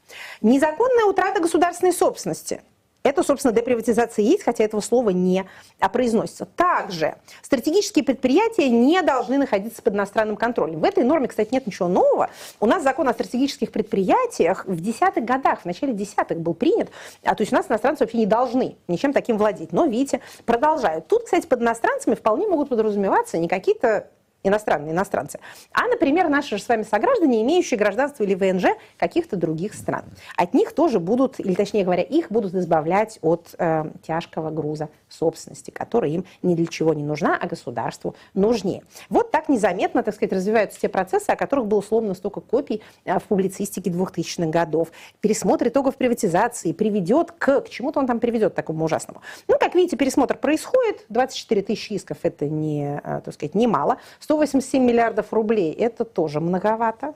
Незаконная 0.42 1.06
утрата 1.06 1.42
государственной 1.42 1.94
собственности. 1.94 2.62
Это, 3.04 3.22
собственно, 3.22 3.54
деприватизация 3.54 4.24
есть, 4.24 4.44
хотя 4.44 4.64
этого 4.64 4.80
слова 4.80 5.10
не 5.10 5.46
произносится. 5.92 6.46
Также 6.46 7.16
стратегические 7.42 8.06
предприятия 8.06 8.70
не 8.70 9.02
должны 9.02 9.38
находиться 9.38 9.82
под 9.82 9.94
иностранным 9.94 10.38
контролем. 10.38 10.80
В 10.80 10.86
этой 10.86 11.04
норме, 11.04 11.28
кстати, 11.28 11.50
нет 11.52 11.68
ничего 11.68 11.90
нового. 11.90 12.30
У 12.62 12.66
нас 12.66 12.82
закон 12.82 13.10
о 13.10 13.14
стратегических 13.14 13.74
предприятиях 13.74 14.66
в 14.66 14.80
десятых 14.80 15.26
годах, 15.26 15.64
в 15.64 15.66
начале 15.66 15.92
десятых 15.92 16.40
был 16.40 16.54
принят, 16.54 16.92
а 17.26 17.36
то 17.36 17.42
есть 17.42 17.52
у 17.52 17.56
нас 17.58 17.68
иностранцы 17.68 18.06
вообще 18.06 18.20
не 18.20 18.26
должны 18.26 18.78
ничем 18.88 19.12
таким 19.12 19.38
владеть. 19.38 19.74
Но, 19.74 19.86
видите, 19.86 20.22
продолжают. 20.46 21.06
Тут, 21.08 21.26
кстати, 21.26 21.46
под 21.46 21.62
иностранцами 21.62 22.16
вполне 22.16 22.48
могут 22.48 22.70
подразумеваться 22.70 23.38
не 23.38 23.50
какие-то 23.50 24.08
иностранные 24.44 24.92
иностранцы, 24.92 25.40
а, 25.72 25.88
например, 25.88 26.30
наши 26.30 26.58
же 26.58 26.64
с 26.64 26.68
вами 26.68 26.84
сограждане, 26.84 27.42
имеющие 27.42 27.78
гражданство 27.78 28.24
или 28.24 28.36
ВНЖ 28.36 28.66
каких-то 28.98 29.36
других 29.36 29.74
стран. 29.74 30.04
От 30.38 30.54
них 30.54 30.74
тоже 30.74 31.00
будут, 31.00 31.40
или 31.40 31.54
точнее 31.54 31.84
говоря, 31.84 32.04
их 32.04 32.32
будут 32.32 32.54
избавлять 32.54 33.20
от 33.22 33.56
э, 33.58 33.86
тяжкого 34.06 34.50
груза 34.50 34.90
собственности, 35.10 35.72
которая 35.72 36.12
им 36.12 36.26
ни 36.42 36.56
для 36.56 36.68
чего 36.68 36.94
не 36.94 37.04
нужна, 37.04 37.38
а 37.40 37.48
государству 37.48 38.16
нужнее. 38.34 38.84
Вот 39.10 39.32
так 39.32 39.50
незаметно, 39.50 40.04
так 40.04 40.16
сказать, 40.16 40.34
развиваются 40.34 40.80
те 40.80 40.90
процессы, 40.90 41.30
о 41.30 41.36
которых 41.36 41.68
было 41.68 41.82
словно 41.82 42.14
столько 42.14 42.42
копий 42.42 42.82
э, 43.06 43.20
в 43.20 43.24
публицистике 43.24 43.90
2000-х 43.90 44.50
годов. 44.50 44.92
Пересмотр 45.22 45.68
итогов 45.68 45.96
приватизации 45.96 46.72
приведет 46.74 47.32
к... 47.32 47.62
К 47.62 47.70
чему-то 47.70 48.00
он 48.00 48.08
там 48.08 48.20
приведет 48.20 48.56
такому 48.56 48.86
ужасному. 48.86 49.22
Ну, 49.48 49.58
как 49.60 49.76
видите, 49.76 49.98
пересмотр 49.98 50.38
происходит. 50.38 51.06
24 51.10 51.62
тысячи 51.62 51.94
исков– 51.94 52.18
это 52.24 52.46
не, 52.46 53.00
э, 53.04 53.22
так 53.24 53.34
сказать, 53.34 53.56
немало. 53.56 53.98
187 54.34 54.84
миллиардов 54.84 55.32
рублей– 55.32 55.72
это 55.80 56.06
тоже 56.06 56.40
многовато. 56.40 57.14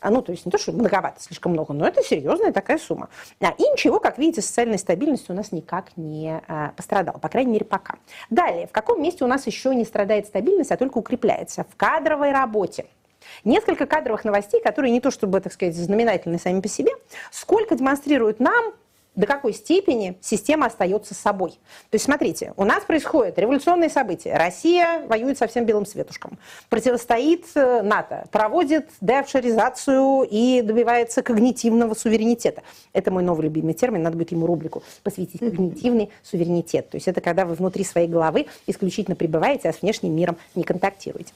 А, 0.00 0.10
ну, 0.10 0.22
то 0.22 0.32
есть 0.32 0.46
не 0.46 0.52
то, 0.52 0.58
что 0.58 0.72
многовато, 0.72 1.20
слишком 1.20 1.52
много, 1.52 1.74
но 1.74 1.86
это 1.86 2.02
серьезная 2.02 2.52
такая 2.52 2.78
сумма. 2.78 3.08
А, 3.40 3.52
и 3.58 3.62
ничего, 3.62 4.00
как 4.00 4.16
видите, 4.16 4.40
социальной 4.40 4.78
стабильности 4.78 5.30
у 5.30 5.34
нас 5.34 5.52
никак 5.52 5.96
не 5.96 6.40
а, 6.48 6.72
пострадала, 6.76 7.18
по 7.18 7.28
крайней 7.28 7.52
мере, 7.52 7.64
пока. 7.64 7.96
Далее, 8.30 8.68
в 8.68 8.72
каком 8.72 9.02
месте 9.02 9.24
у 9.24 9.26
нас 9.26 9.46
еще 9.46 9.74
не 9.74 9.84
страдает 9.84 10.26
стабильность, 10.26 10.70
а 10.70 10.76
только 10.76 10.98
укрепляется? 10.98 11.66
В 11.70 11.76
кадровой 11.76 12.32
работе. 12.32 12.86
Несколько 13.44 13.86
кадровых 13.86 14.24
новостей, 14.24 14.62
которые 14.62 14.92
не 14.92 15.00
то 15.00 15.10
чтобы, 15.10 15.40
так 15.40 15.52
сказать, 15.52 15.74
знаменательны 15.74 16.38
сами 16.38 16.60
по 16.60 16.68
себе, 16.68 16.92
сколько 17.32 17.74
демонстрируют 17.74 18.40
нам 18.40 18.72
до 19.16 19.26
какой 19.26 19.52
степени 19.54 20.16
система 20.20 20.66
остается 20.66 21.14
собой. 21.14 21.52
То 21.90 21.94
есть, 21.94 22.04
смотрите, 22.04 22.52
у 22.56 22.64
нас 22.64 22.84
происходит 22.84 23.38
революционные 23.38 23.90
события. 23.90 24.36
Россия 24.36 25.04
воюет 25.06 25.38
со 25.38 25.46
всем 25.46 25.64
белым 25.64 25.86
светушком, 25.86 26.38
противостоит 26.68 27.46
э, 27.54 27.82
НАТО, 27.82 28.26
проводит 28.30 28.90
деофшоризацию 29.00 30.28
и 30.30 30.60
добивается 30.62 31.22
когнитивного 31.22 31.94
суверенитета. 31.94 32.62
Это 32.92 33.10
мой 33.10 33.22
новый 33.22 33.44
любимый 33.44 33.74
термин, 33.74 34.02
надо 34.02 34.18
будет 34.18 34.32
ему 34.32 34.46
рубрику 34.46 34.82
посвятить 35.02 35.40
когнитивный 35.40 36.10
суверенитет. 36.22 36.90
То 36.90 36.96
есть 36.96 37.08
это 37.08 37.20
когда 37.20 37.46
вы 37.46 37.54
внутри 37.54 37.84
своей 37.84 38.08
головы 38.08 38.46
исключительно 38.66 39.16
пребываете, 39.16 39.68
а 39.70 39.72
с 39.72 39.80
внешним 39.80 40.14
миром 40.14 40.36
не 40.54 40.62
контактируете. 40.62 41.32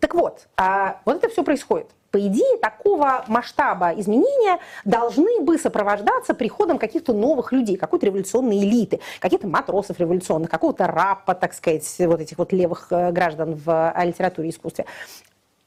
Так 0.00 0.14
вот, 0.14 0.46
а 0.56 1.00
вот 1.04 1.16
это 1.16 1.28
все 1.28 1.44
происходит 1.44 1.86
по 2.10 2.18
идее, 2.18 2.58
такого 2.58 3.24
масштаба 3.28 3.92
изменения 3.96 4.58
должны 4.84 5.40
бы 5.40 5.58
сопровождаться 5.58 6.34
приходом 6.34 6.78
каких-то 6.78 7.12
новых 7.12 7.52
людей, 7.52 7.76
какой-то 7.76 8.06
революционной 8.06 8.58
элиты, 8.58 9.00
каких-то 9.20 9.46
матросов 9.46 9.98
революционных, 10.00 10.50
какого-то 10.50 10.86
рапа, 10.86 11.34
так 11.34 11.54
сказать, 11.54 11.86
вот 12.00 12.20
этих 12.20 12.38
вот 12.38 12.52
левых 12.52 12.88
э, 12.90 13.12
граждан 13.12 13.54
в 13.54 13.92
э, 13.94 14.06
литературе 14.06 14.48
и 14.48 14.50
искусстве. 14.50 14.86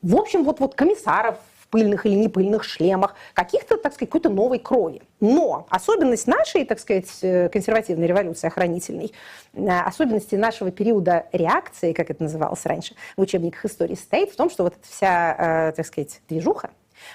В 0.01 0.17
общем, 0.17 0.43
вот, 0.43 0.59
вот 0.59 0.75
комиссаров 0.75 1.37
пыльных 1.73 2.05
или 2.05 2.13
непыльных 2.13 2.63
шлемах, 2.63 3.15
каких-то, 3.33 3.77
так 3.77 3.93
сказать, 3.93 4.11
какой-то 4.11 4.29
новой 4.29 4.59
крови. 4.59 5.01
Но 5.19 5.65
особенность 5.71 6.27
нашей, 6.27 6.65
так 6.65 6.79
сказать, 6.79 7.09
э, 7.23 7.49
консервативной 7.49 8.05
революции 8.05 8.45
охранительной, 8.45 9.11
э, 9.53 9.79
особенности 9.79 10.35
нашего 10.35 10.69
периода 10.69 11.25
реакции, 11.31 11.93
как 11.93 12.11
это 12.11 12.21
называлось 12.21 12.63
раньше 12.67 12.93
в 13.17 13.21
учебниках 13.21 13.65
истории, 13.65 13.95
стоит 13.95 14.29
в 14.29 14.35
том, 14.35 14.51
что 14.51 14.65
вот 14.65 14.73
эта 14.73 14.87
вся, 14.87 15.69
э, 15.69 15.71
так 15.71 15.87
сказать, 15.87 16.21
движуха, 16.29 16.69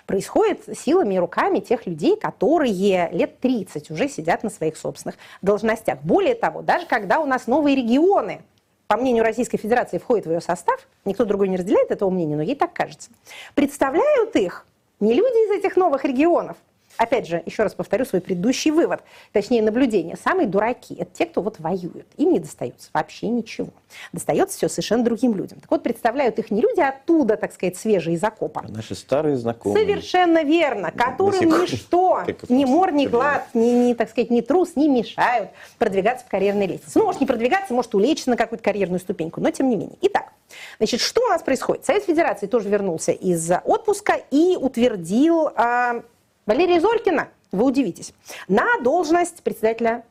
происходит 0.07 0.77
силами 0.77 1.14
и 1.14 1.18
руками 1.18 1.61
тех 1.61 1.87
людей, 1.87 2.16
которые 2.16 3.11
лет 3.12 3.38
30 3.38 3.92
уже 3.92 4.09
сидят 4.09 4.42
на 4.42 4.51
своих 4.51 4.77
собственных 4.77 5.18
должностях. 5.40 6.01
Более 6.03 6.35
того, 6.35 6.62
даже 6.62 6.87
когда 6.87 7.21
у 7.21 7.27
нас 7.27 7.47
новые 7.47 7.77
регионы 7.77 8.40
по 8.88 8.96
мнению 8.96 9.22
Российской 9.22 9.59
Федерации, 9.59 9.98
входит 9.98 10.27
в 10.27 10.31
ее 10.31 10.40
состав, 10.40 10.81
никто 11.05 11.27
другой 11.27 11.48
не 11.48 11.59
разделяет 11.59 11.90
этого 11.90 12.09
мнения, 12.09 12.37
но 12.37 12.42
ей 12.42 12.57
так 12.57 12.72
кажется, 12.72 13.11
представляют 13.55 14.35
их 14.35 14.66
не 14.98 15.12
люди 15.12 15.46
из 15.46 15.59
этих 15.59 15.77
новых 15.77 16.05
регионов, 16.05 16.57
опять 16.99 17.27
же, 17.27 17.43
еще 17.47 17.63
раз 17.63 17.75
повторю 17.75 18.05
свой 18.05 18.21
предыдущий 18.21 18.71
вывод, 18.71 19.01
точнее 19.33 19.63
наблюдение. 19.63 20.17
Самые 20.23 20.47
дураки– 20.47 20.95
это 20.99 21.11
те, 21.15 21.27
кто 21.27 21.41
вот 21.41 21.59
воюют. 21.59 22.07
Им 22.17 22.33
не 22.33 22.41
достается 22.41 22.91
вообще 22.93 23.29
ничего. 23.29 23.71
Достается 24.13 24.57
все 24.57 24.69
совершенно 24.69 25.05
другим 25.05 25.35
людям. 25.35 25.61
Так 25.61 25.71
вот, 25.71 25.83
представляют 25.83 26.39
их 26.39 26.51
не 26.51 26.61
люди 26.61 26.81
оттуда, 26.81 27.37
так 27.37 27.55
сказать, 27.55 27.77
свежие 27.77 28.17
из 28.17 28.25
окопа. 28.25 28.65
Наши 28.69 28.95
старые 28.95 29.37
знакомые. 29.37 29.85
Совершенно 29.85 30.43
верно. 30.43 30.91
Которым 30.91 31.39
сих 31.41 31.73
ничто, 31.73 32.25
ни 32.49 32.65
мор, 32.65 32.93
ни 32.93 33.07
глад, 33.07 33.47
ни, 33.55 33.89
ни, 33.89 33.95
так 33.95 34.11
сказать, 34.11 34.31
ни 34.31 34.41
трус 34.41 34.77
не 34.77 34.89
мешают 34.89 35.51
продвигаться 35.79 36.25
по 36.25 36.33
карьерной 36.33 36.67
лестнице. 36.67 36.99
Ну, 36.99 37.05
может, 37.05 37.21
не 37.21 37.27
продвигаться, 37.27 37.73
может, 37.73 37.95
улечься 37.95 38.29
на 38.31 38.37
какую-то 38.37 38.65
карьерную 38.65 39.01
ступеньку, 39.01 39.41
но 39.41 39.51
тем 39.51 39.69
не 39.71 39.77
менее. 39.77 39.97
Итак, 40.03 40.33
значит, 40.79 41.01
что 41.01 41.23
у 41.23 41.29
нас 41.29 41.43
происходит? 41.43 41.85
Совет 41.85 42.05
Федерации 42.05 42.47
тоже 42.47 42.69
вернулся 42.69 43.13
из 43.13 43.51
отпуска 43.65 44.21
и 44.31 44.57
утвердил 44.61 45.51
а, 45.55 46.03
Валерия 46.49 46.81
Зорькина, 46.81 47.29
вы 47.53 47.65
удивитесь, 47.65 48.15
на 48.49 48.65
должность 48.81 49.43
председателя 49.43 50.03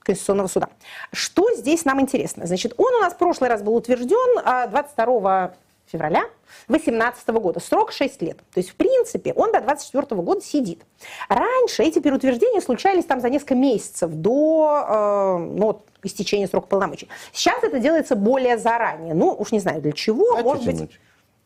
Конституционного 0.00 0.48
суда. 0.48 0.68
Что 1.12 1.50
здесь 1.54 1.86
нам 1.86 1.98
интересно? 2.02 2.44
Значит, 2.46 2.74
он 2.76 2.94
у 2.94 2.98
нас 2.98 3.14
в 3.14 3.16
прошлый 3.16 3.48
раз 3.48 3.62
был 3.62 3.74
утвержден 3.74 4.42
а, 4.44 4.66
22 4.66 5.54
февраля 5.86 6.24
2018 6.68 7.26
года. 7.28 7.58
Срок 7.60 7.92
6 7.92 8.20
лет. 8.20 8.36
То 8.52 8.60
есть, 8.60 8.68
в 8.68 8.74
принципе, 8.74 9.32
он 9.32 9.50
до 9.50 9.62
24 9.62 10.20
года 10.20 10.42
сидит. 10.42 10.82
Раньше 11.30 11.84
эти 11.84 12.00
переутверждения 12.00 12.60
случались 12.60 13.06
там 13.06 13.22
за 13.22 13.30
несколько 13.30 13.54
месяцев 13.54 14.10
до 14.10 14.84
э, 14.86 15.38
ну, 15.38 15.80
истечения 16.02 16.48
срока 16.48 16.66
полномочий. 16.66 17.08
Сейчас 17.32 17.62
это 17.62 17.78
делается 17.78 18.14
более 18.14 18.58
заранее. 18.58 19.14
Ну, 19.14 19.34
уж 19.38 19.52
не 19.52 19.60
знаю 19.60 19.80
для 19.80 19.92
чего. 19.92 20.36
А 20.36 20.42
может 20.42 20.66
быть? 20.66 20.90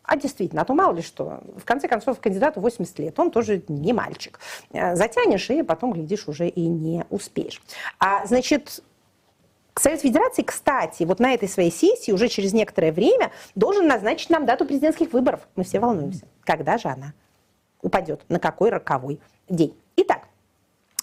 А 0.08 0.16
действительно, 0.16 0.62
а 0.62 0.64
то 0.64 0.72
мало 0.72 0.94
ли 0.94 1.02
что. 1.02 1.40
В 1.58 1.64
конце 1.66 1.86
концов, 1.86 2.18
кандидату 2.18 2.60
80 2.60 2.98
лет, 2.98 3.20
он 3.20 3.30
тоже 3.30 3.62
не 3.68 3.92
мальчик. 3.92 4.40
Э, 4.72 4.96
Затянешь, 4.96 5.50
и 5.50 5.62
потом, 5.62 5.92
глядишь, 5.92 6.28
уже 6.28 6.48
и 6.48 6.66
не 6.66 7.04
успеешь. 7.10 7.60
А, 8.00 8.24
значит, 8.26 8.82
Совет 9.74 10.00
Федерации, 10.00 10.42
кстати, 10.42 11.02
вот 11.02 11.20
на 11.20 11.34
этой 11.34 11.46
своей 11.46 11.70
сессии 11.70 12.10
уже 12.10 12.28
через 12.28 12.54
некоторое 12.54 12.90
время 12.90 13.32
должен 13.54 13.86
назначить 13.86 14.30
нам 14.30 14.46
дату 14.46 14.64
президентских 14.64 15.12
выборов. 15.12 15.46
Мы 15.56 15.64
все 15.64 15.78
волнуемся. 15.78 16.26
Когда 16.40 16.78
же 16.78 16.88
она 16.88 17.12
упадет? 17.82 18.22
На 18.30 18.40
какой 18.40 18.70
роковой 18.70 19.20
день? 19.50 19.76
Итак, 19.96 20.27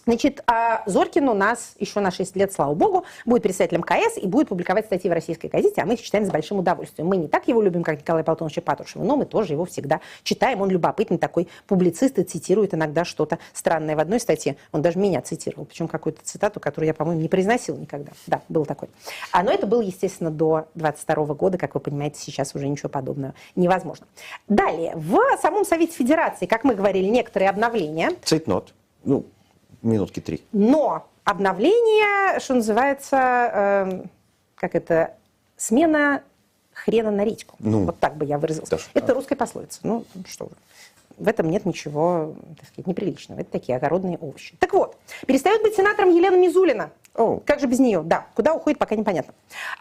Значит, 0.05 0.43
а 0.45 0.83
Зоркин 0.85 1.27
у 1.29 1.33
нас 1.33 1.75
еще 1.79 1.99
на 1.99 2.11
6 2.11 2.35
лет, 2.35 2.53
слава 2.53 2.75
богу, 2.75 3.05
будет 3.25 3.41
председателем 3.41 3.81
КС 3.81 4.17
и 4.17 4.27
будет 4.27 4.49
публиковать 4.49 4.85
статьи 4.85 5.09
в 5.09 5.13
российской 5.13 5.47
газете, 5.47 5.81
а 5.81 5.85
мы 5.85 5.95
их 5.95 6.01
читаем 6.01 6.25
с 6.25 6.29
большим 6.29 6.59
удовольствием. 6.59 7.07
Мы 7.07 7.17
не 7.17 7.27
так 7.27 7.47
его 7.47 7.61
любим, 7.61 7.83
как 7.83 7.99
Николай 7.99 8.23
Платонович 8.23 8.61
Патрушева, 8.63 9.03
но 9.03 9.15
мы 9.17 9.25
тоже 9.25 9.53
его 9.53 9.65
всегда 9.65 10.01
читаем. 10.23 10.61
Он 10.61 10.69
любопытный 10.69 11.17
такой 11.17 11.47
публицист 11.67 12.19
и 12.19 12.23
цитирует 12.23 12.75
иногда 12.75 13.03
что-то 13.03 13.39
странное. 13.53 13.95
В 13.95 13.99
одной 13.99 14.19
статье 14.19 14.57
он 14.71 14.83
даже 14.83 14.99
меня 14.99 15.21
цитировал, 15.21 15.65
причем 15.65 15.87
какую-то 15.87 16.23
цитату, 16.23 16.59
которую 16.59 16.87
я, 16.87 16.93
по-моему, 16.93 17.21
не 17.21 17.27
произносил 17.27 17.75
никогда. 17.75 18.11
Да, 18.27 18.41
был 18.47 18.65
такой. 18.65 18.89
А, 19.31 19.41
но 19.41 19.51
это 19.51 19.65
было, 19.65 19.81
естественно, 19.81 20.29
до 20.29 20.67
22 20.75 21.33
года, 21.33 21.57
как 21.57 21.73
вы 21.73 21.79
понимаете, 21.79 22.19
сейчас 22.19 22.53
уже 22.53 22.67
ничего 22.67 22.89
подобного 22.89 23.33
невозможно. 23.55 24.05
Далее, 24.47 24.93
в 24.95 25.19
самом 25.41 25.65
Совете 25.65 25.93
Федерации, 25.93 26.45
как 26.45 26.63
мы 26.63 26.75
говорили, 26.75 27.07
некоторые 27.07 27.49
обновления. 27.49 28.11
Цейтнот. 28.23 28.73
Ну, 29.03 29.25
минутки 29.85 30.19
три. 30.19 30.43
Но 30.51 31.07
обновление, 31.23 32.39
что 32.39 32.55
называется, 32.55 33.17
эм, 33.17 34.09
как 34.55 34.75
это, 34.75 35.13
смена 35.57 36.23
хрена 36.73 37.11
на 37.11 37.23
редьку. 37.23 37.55
Ну, 37.59 37.85
вот 37.85 37.99
так 37.99 38.17
бы 38.17 38.25
я 38.25 38.37
выразилась. 38.37 38.69
даже 38.69 38.85
это 38.93 39.07
так. 39.07 39.15
русская 39.15 39.35
пословица. 39.35 39.79
Ну, 39.83 40.03
что 40.27 40.45
вы. 40.45 40.51
В 41.17 41.29
этом 41.29 41.49
нет 41.49 41.65
ничего, 41.65 42.35
так 42.59 42.67
сказать, 42.67 42.87
неприличного. 42.87 43.39
Это 43.39 43.51
такие 43.51 43.77
огородные 43.77 44.17
овощи. 44.17 44.55
Так 44.59 44.73
вот, 44.73 44.97
перестает 45.25 45.61
быть 45.61 45.75
сенатором 45.75 46.09
Елена 46.09 46.35
Мизулина. 46.35 46.91
О. 47.15 47.39
Как 47.45 47.61
же 47.61 47.67
без 47.67 47.79
нее? 47.79 48.01
Да, 48.03 48.27
куда 48.35 48.53
уходит, 48.53 48.77
пока 48.77 48.95
непонятно. 48.95 49.33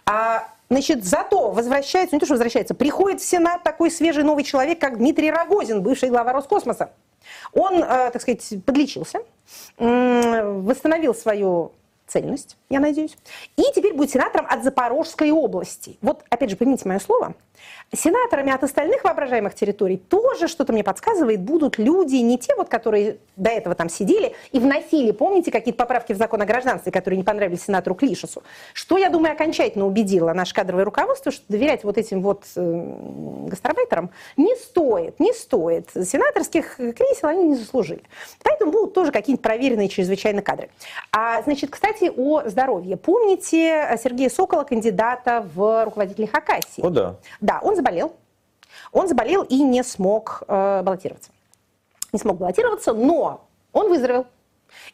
А, 0.06 0.46
значит, 0.70 1.04
зато 1.04 1.50
возвращается, 1.50 2.14
не 2.14 2.20
то 2.20 2.26
что 2.26 2.34
возвращается, 2.34 2.74
приходит 2.74 3.20
в 3.20 3.24
Сенат 3.24 3.64
такой 3.64 3.90
свежий 3.90 4.22
новый 4.22 4.44
человек, 4.44 4.78
как 4.78 4.98
Дмитрий 4.98 5.32
Рогозин, 5.32 5.82
бывший 5.82 6.10
глава 6.10 6.32
Роскосмоса. 6.32 6.90
Он, 7.54 7.82
э, 7.82 8.10
так 8.10 8.20
сказать, 8.20 8.54
подлечился, 8.64 9.20
восстановил 9.78 11.14
свою 11.14 11.72
цельность, 12.14 12.56
я 12.70 12.78
надеюсь, 12.78 13.16
и 13.56 13.62
теперь 13.74 13.92
будет 13.92 14.10
сенатором 14.10 14.46
от 14.48 14.62
Запорожской 14.62 15.32
области. 15.32 15.98
Вот, 16.00 16.22
опять 16.30 16.50
же, 16.50 16.56
поймите 16.56 16.88
мое 16.88 17.00
слово, 17.00 17.34
сенаторами 17.92 18.52
от 18.52 18.62
остальных 18.62 19.04
воображаемых 19.04 19.54
территорий 19.54 19.96
тоже 19.96 20.48
что-то 20.48 20.72
мне 20.72 20.82
подсказывает, 20.82 21.40
будут 21.40 21.78
люди, 21.78 22.16
не 22.16 22.38
те 22.38 22.54
вот, 22.54 22.68
которые 22.68 23.18
до 23.36 23.50
этого 23.50 23.74
там 23.74 23.88
сидели 23.88 24.34
и 24.52 24.58
вносили, 24.58 25.10
помните, 25.12 25.50
какие-то 25.50 25.78
поправки 25.78 26.12
в 26.12 26.16
закон 26.16 26.42
о 26.42 26.46
гражданстве, 26.46 26.92
которые 26.92 27.18
не 27.18 27.24
понравились 27.24 27.64
сенатору 27.64 27.94
Клишесу. 27.94 28.42
Что, 28.72 28.98
я 28.98 29.10
думаю, 29.10 29.32
окончательно 29.32 29.86
убедило 29.86 30.32
наше 30.32 30.54
кадровое 30.54 30.84
руководство, 30.84 31.32
что 31.32 31.44
доверять 31.48 31.84
вот 31.84 31.98
этим 31.98 32.22
вот 32.22 32.44
э, 32.56 33.46
гастарбайтерам 33.48 34.10
не 34.36 34.54
стоит, 34.56 35.20
не 35.20 35.32
стоит. 35.32 35.90
Сенаторских 35.90 36.76
кресел 36.76 37.28
они 37.28 37.44
не 37.44 37.56
заслужили. 37.56 38.02
Поэтому 38.42 38.72
будут 38.72 38.94
тоже 38.94 39.12
какие-нибудь 39.12 39.42
проверенные 39.42 39.88
чрезвычайно 39.88 40.42
кадры. 40.42 40.70
А, 41.12 41.42
значит, 41.42 41.70
кстати, 41.70 42.03
о 42.10 42.48
здоровье. 42.48 42.96
Помните 42.96 43.98
Сергея 44.02 44.28
Сокола, 44.28 44.64
кандидата 44.64 45.46
в 45.54 45.84
руководители 45.84 46.26
Хакасии? 46.26 46.84
О, 46.84 46.90
да. 46.90 47.16
Да, 47.40 47.60
он 47.62 47.76
заболел. 47.76 48.14
Он 48.92 49.08
заболел 49.08 49.42
и 49.42 49.62
не 49.62 49.82
смог 49.82 50.42
э, 50.46 50.82
баллотироваться. 50.82 51.30
Не 52.12 52.18
смог 52.18 52.38
баллотироваться, 52.38 52.92
но 52.92 53.46
он 53.72 53.88
выздоровел. 53.88 54.26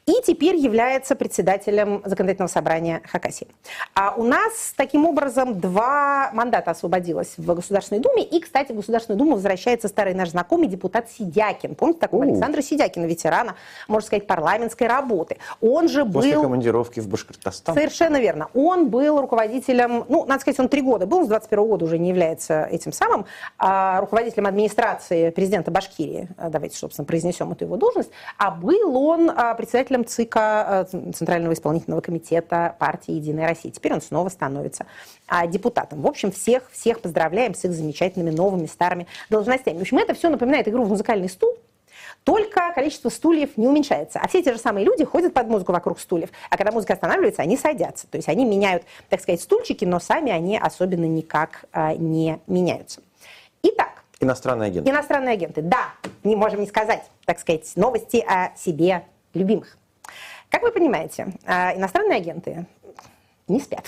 И 0.07 0.14
теперь 0.27 0.57
является 0.57 1.14
председателем 1.14 2.03
законодательного 2.05 2.49
собрания 2.49 3.03
Хакасии. 3.05 3.49
А 3.95 4.14
у 4.16 4.25
нас 4.25 4.75
таким 4.77 5.07
образом 5.07 5.59
два 5.59 6.31
мандата 6.33 6.71
освободилось 6.71 7.35
в 7.37 7.55
Государственной 7.55 8.01
Думе. 8.01 8.25
И, 8.25 8.40
кстати, 8.40 8.73
в 8.73 8.77
Государственную 8.77 9.19
Думу 9.19 9.35
возвращается 9.35 9.88
старый 9.88 10.14
наш 10.14 10.31
знакомый 10.31 10.69
депутат 10.69 11.11
Сидякин. 11.11 11.75
Помните 11.75 12.01
такого 12.01 12.25
У. 12.25 12.31
Александра 12.31 12.62
Сидякина, 12.62 13.07
ветерана, 13.07 13.57
можно 13.88 14.07
сказать, 14.07 14.27
парламентской 14.27 14.87
работы. 14.87 15.38
Он 15.61 15.88
же 15.88 16.05
После 16.05 16.35
был... 16.35 16.43
командировки 16.43 17.01
в 17.01 17.09
Башкортостан. 17.09 17.75
Совершенно 17.75 18.21
верно. 18.21 18.49
Он 18.55 18.88
был 18.88 19.21
руководителем, 19.21 20.05
ну, 20.09 20.25
надо 20.25 20.40
сказать, 20.40 20.61
он 20.61 20.69
три 20.69 20.83
года 20.83 21.07
был, 21.07 21.25
с 21.25 21.29
21 21.29 21.66
года 21.66 21.85
уже 21.85 21.99
не 21.99 22.09
является 22.09 22.64
этим 22.64 22.93
самым, 22.93 23.27
а, 23.59 24.01
руководителем 24.01 24.47
администрации 24.47 25.31
президента 25.31 25.71
Башкирии, 25.71 26.29
давайте, 26.49 26.77
собственно, 26.77 27.07
произнесем 27.07 27.53
эту 27.53 27.64
его 27.64 27.77
должность, 27.77 28.11
а 28.38 28.51
был 28.51 28.97
он 28.97 29.31
а, 29.31 29.55
председателем 29.55 29.69
ЦИКа, 30.04 30.40
а, 30.40 30.85
Центрального 30.85 31.52
исполнительного 31.52 32.00
комитета 32.00 32.76
партии 32.78 33.12
«Единая 33.12 33.48
Россия». 33.48 33.72
Теперь 33.72 33.92
он 33.94 34.00
снова 34.00 34.28
становится 34.28 34.87
а, 35.26 35.46
депутатом. 35.46 36.02
В 36.02 36.06
общем, 36.06 36.33
всех, 36.33 36.70
всех 36.72 37.00
поздравляем 37.00 37.54
с 37.54 37.64
их 37.64 37.72
замечательными 37.72 38.30
новыми 38.30 38.66
старыми 38.66 39.06
должностями. 39.28 39.78
В 39.78 39.83
общем, 39.83 39.98
это 39.98 40.14
все 40.14 40.28
напоминает 40.28 40.68
игру 40.68 40.85
в 40.85 40.88
музыкальный 40.88 41.28
стул, 41.28 41.56
только 42.24 42.72
количество 42.74 43.09
стульев 43.09 43.56
не 43.56 43.66
уменьшается. 43.66 44.20
А 44.22 44.28
все 44.28 44.42
те 44.42 44.52
же 44.52 44.59
самые 44.59 44.85
люди 44.85 45.04
ходят 45.04 45.33
под 45.33 45.46
музыку 45.48 45.72
вокруг 45.72 45.98
стульев. 45.98 46.30
А 46.50 46.56
когда 46.56 46.72
музыка 46.72 46.92
останавливается, 46.94 47.42
они 47.42 47.56
садятся. 47.56 48.06
То 48.09 48.16
есть 48.16 48.28
они 48.28 48.44
меняют, 48.44 48.83
так 49.09 49.20
сказать, 49.20 49.40
стульчики, 49.40 49.85
но 49.85 50.00
сами 50.00 50.30
они 50.30 50.59
особенно 50.59 51.06
никак 51.06 51.64
а, 51.72 51.94
не 51.94 52.40
меняются. 52.46 53.00
Итак, 53.62 54.04
Иностранный 54.20 54.66
агент. 54.66 54.87
иностранные 54.87 55.33
агенты. 55.33 55.62
Да, 55.62 55.94
не 56.24 56.37
можем 56.37 56.61
не 56.61 56.66
сказать, 56.66 57.02
так 57.24 57.38
сказать, 57.38 57.72
новости 57.76 58.22
о 58.28 58.54
себе 58.56 59.04
любимых. 59.35 59.77
Как 60.51 60.62
вы 60.62 60.73
понимаете, 60.73 61.29
а, 61.47 61.75
иностранные 61.77 62.19
агенты 62.19 62.66
не 63.51 63.61
спят. 63.61 63.85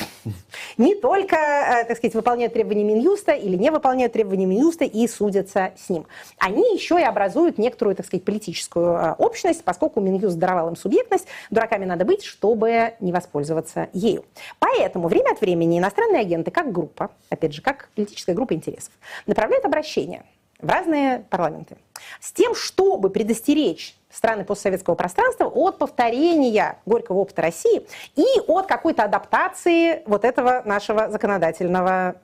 Не 0.76 0.94
только, 0.94 1.36
э, 1.36 1.84
так 1.84 1.96
сказать, 1.96 2.14
выполняют 2.14 2.52
требования 2.52 2.84
Минюста 2.84 3.32
или 3.32 3.56
не 3.56 3.70
выполняют 3.70 4.12
требования 4.12 4.46
Минюста 4.46 4.84
и 4.84 5.06
судятся 5.06 5.72
с 5.76 5.88
ним. 5.88 6.06
Они 6.38 6.74
еще 6.74 7.00
и 7.00 7.04
образуют 7.04 7.58
некоторую, 7.58 7.94
так 7.96 8.04
сказать, 8.06 8.24
политическую 8.24 8.94
э, 8.94 9.14
общность, 9.18 9.64
поскольку 9.64 10.00
Минюст 10.00 10.36
даровал 10.36 10.68
им 10.68 10.76
субъектность, 10.76 11.26
дураками 11.50 11.84
надо 11.84 12.04
быть, 12.04 12.24
чтобы 12.24 12.94
не 13.00 13.12
воспользоваться 13.12 13.88
ею. 13.92 14.24
Поэтому 14.58 15.08
время 15.08 15.30
от 15.30 15.40
времени 15.40 15.78
иностранные 15.78 16.22
агенты, 16.22 16.50
как 16.50 16.72
группа, 16.72 17.10
опять 17.30 17.54
же, 17.54 17.62
как 17.62 17.88
политическая 17.94 18.34
группа 18.34 18.54
интересов, 18.54 18.92
направляют 19.26 19.64
обращения 19.64 20.24
в 20.60 20.68
разные 20.68 21.24
парламенты 21.30 21.76
с 22.20 22.32
тем, 22.32 22.54
чтобы 22.54 23.10
предостеречь 23.10 23.96
страны 24.10 24.44
постсоветского 24.44 24.94
пространства 24.94 25.46
от 25.46 25.78
повторения 25.78 26.78
горького 26.86 27.18
опыта 27.18 27.42
России 27.42 27.86
и 28.14 28.24
от 28.46 28.66
какой-то 28.66 29.04
адаптации 29.04 30.02
вот 30.06 30.24
этого 30.24 30.62
нашего 30.64 31.10
законодательного 31.10 32.16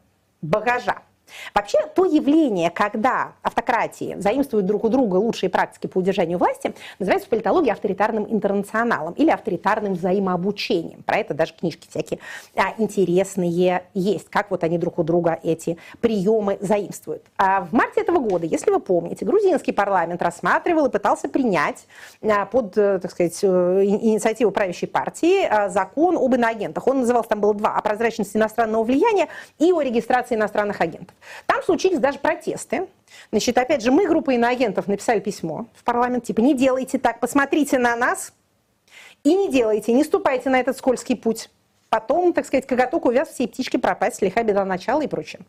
багажа. 0.43 1.03
Вообще, 1.55 1.79
то 1.95 2.05
явление, 2.05 2.71
когда 2.71 3.33
автократии 3.43 4.17
заимствуют 4.19 4.67
друг 4.67 4.85
у 4.85 4.89
друга 4.89 5.17
лучшие 5.17 5.51
практики 5.51 5.87
по 5.87 5.99
удержанию 5.99 6.39
власти, 6.39 6.75
называется 6.99 7.27
в 7.27 7.31
политологии 7.31 7.71
авторитарным 7.71 8.27
интернационалом 8.29 9.15
или 9.15 9.31
авторитарным 9.31 9.95
взаимообучением. 9.95 11.03
Про 11.03 11.19
это 11.19 11.35
даже 11.35 11.55
книжки 11.55 11.89
всякие 11.89 12.21
а, 12.57 12.75
интересные 12.79 13.83
есть, 13.95 14.29
как 14.29 14.51
вот 14.51 14.65
они 14.65 14.79
друг 14.79 14.99
у 14.99 15.03
друга 15.03 15.39
эти 15.43 15.79
приемы 16.01 16.59
заимствуют. 16.61 17.23
А 17.37 17.63
в 17.63 17.73
марте 17.73 18.01
этого 18.01 18.19
года, 18.19 18.47
если 18.47 18.71
вы 18.71 18.81
помните, 18.81 19.25
грузинский 19.25 19.73
парламент 19.73 20.23
рассматривал 20.23 20.87
и 20.87 20.91
пытался 20.91 21.29
принять 21.29 21.87
а, 22.23 22.47
под, 22.47 22.77
э, 22.77 22.99
так 23.01 23.11
сказать, 23.11 23.39
э, 23.43 23.85
инициативу 23.85 24.51
правящей 24.51 24.89
партии 24.89 25.45
а, 25.45 25.69
закон 25.69 26.17
об 26.17 26.35
иноагентах. 26.35 26.87
Он 26.87 27.01
назывался, 27.01 27.31
там 27.31 27.41
было 27.41 27.55
два, 27.55 27.77
о 27.77 27.83
прозрачности 27.83 28.37
иностранного 28.37 28.83
влияния 28.83 29.29
и 29.59 29.73
о 29.73 29.81
регистрации 29.81 30.35
иностранных 30.35 30.81
агентов. 30.81 31.15
Там 31.47 31.63
случились 31.63 31.99
даже 31.99 32.19
протесты. 32.19 32.89
Значит, 33.31 33.57
опять 33.59 33.83
же, 33.83 33.91
мы, 33.91 34.07
группа 34.07 34.33
иноагентов, 34.33 34.87
написали 34.87 35.21
письмо 35.21 35.67
в 35.75 35.85
парламент, 35.85 36.25
типа, 36.25 36.41
не 36.41 36.55
делайте 36.55 36.99
так, 36.99 37.21
посмотрите 37.21 37.79
на 37.79 37.97
нас 37.97 38.33
и 39.25 39.35
не 39.35 39.51
делайте, 39.51 39.93
не 39.93 40.05
ступайте 40.05 40.51
на 40.51 40.61
этот 40.61 40.77
скользкий 40.77 41.17
путь. 41.17 41.51
Потом, 41.91 42.35
так 42.35 42.45
сказать, 42.45 42.67
коготок 42.67 43.07
увяз, 43.07 43.31
все 43.31 43.49
птички 43.49 43.79
пропасть, 43.79 44.21
лиха 44.21 44.43
беда 44.43 44.65
начала 44.67 45.01
и 45.01 45.07
прочее. 45.07 45.41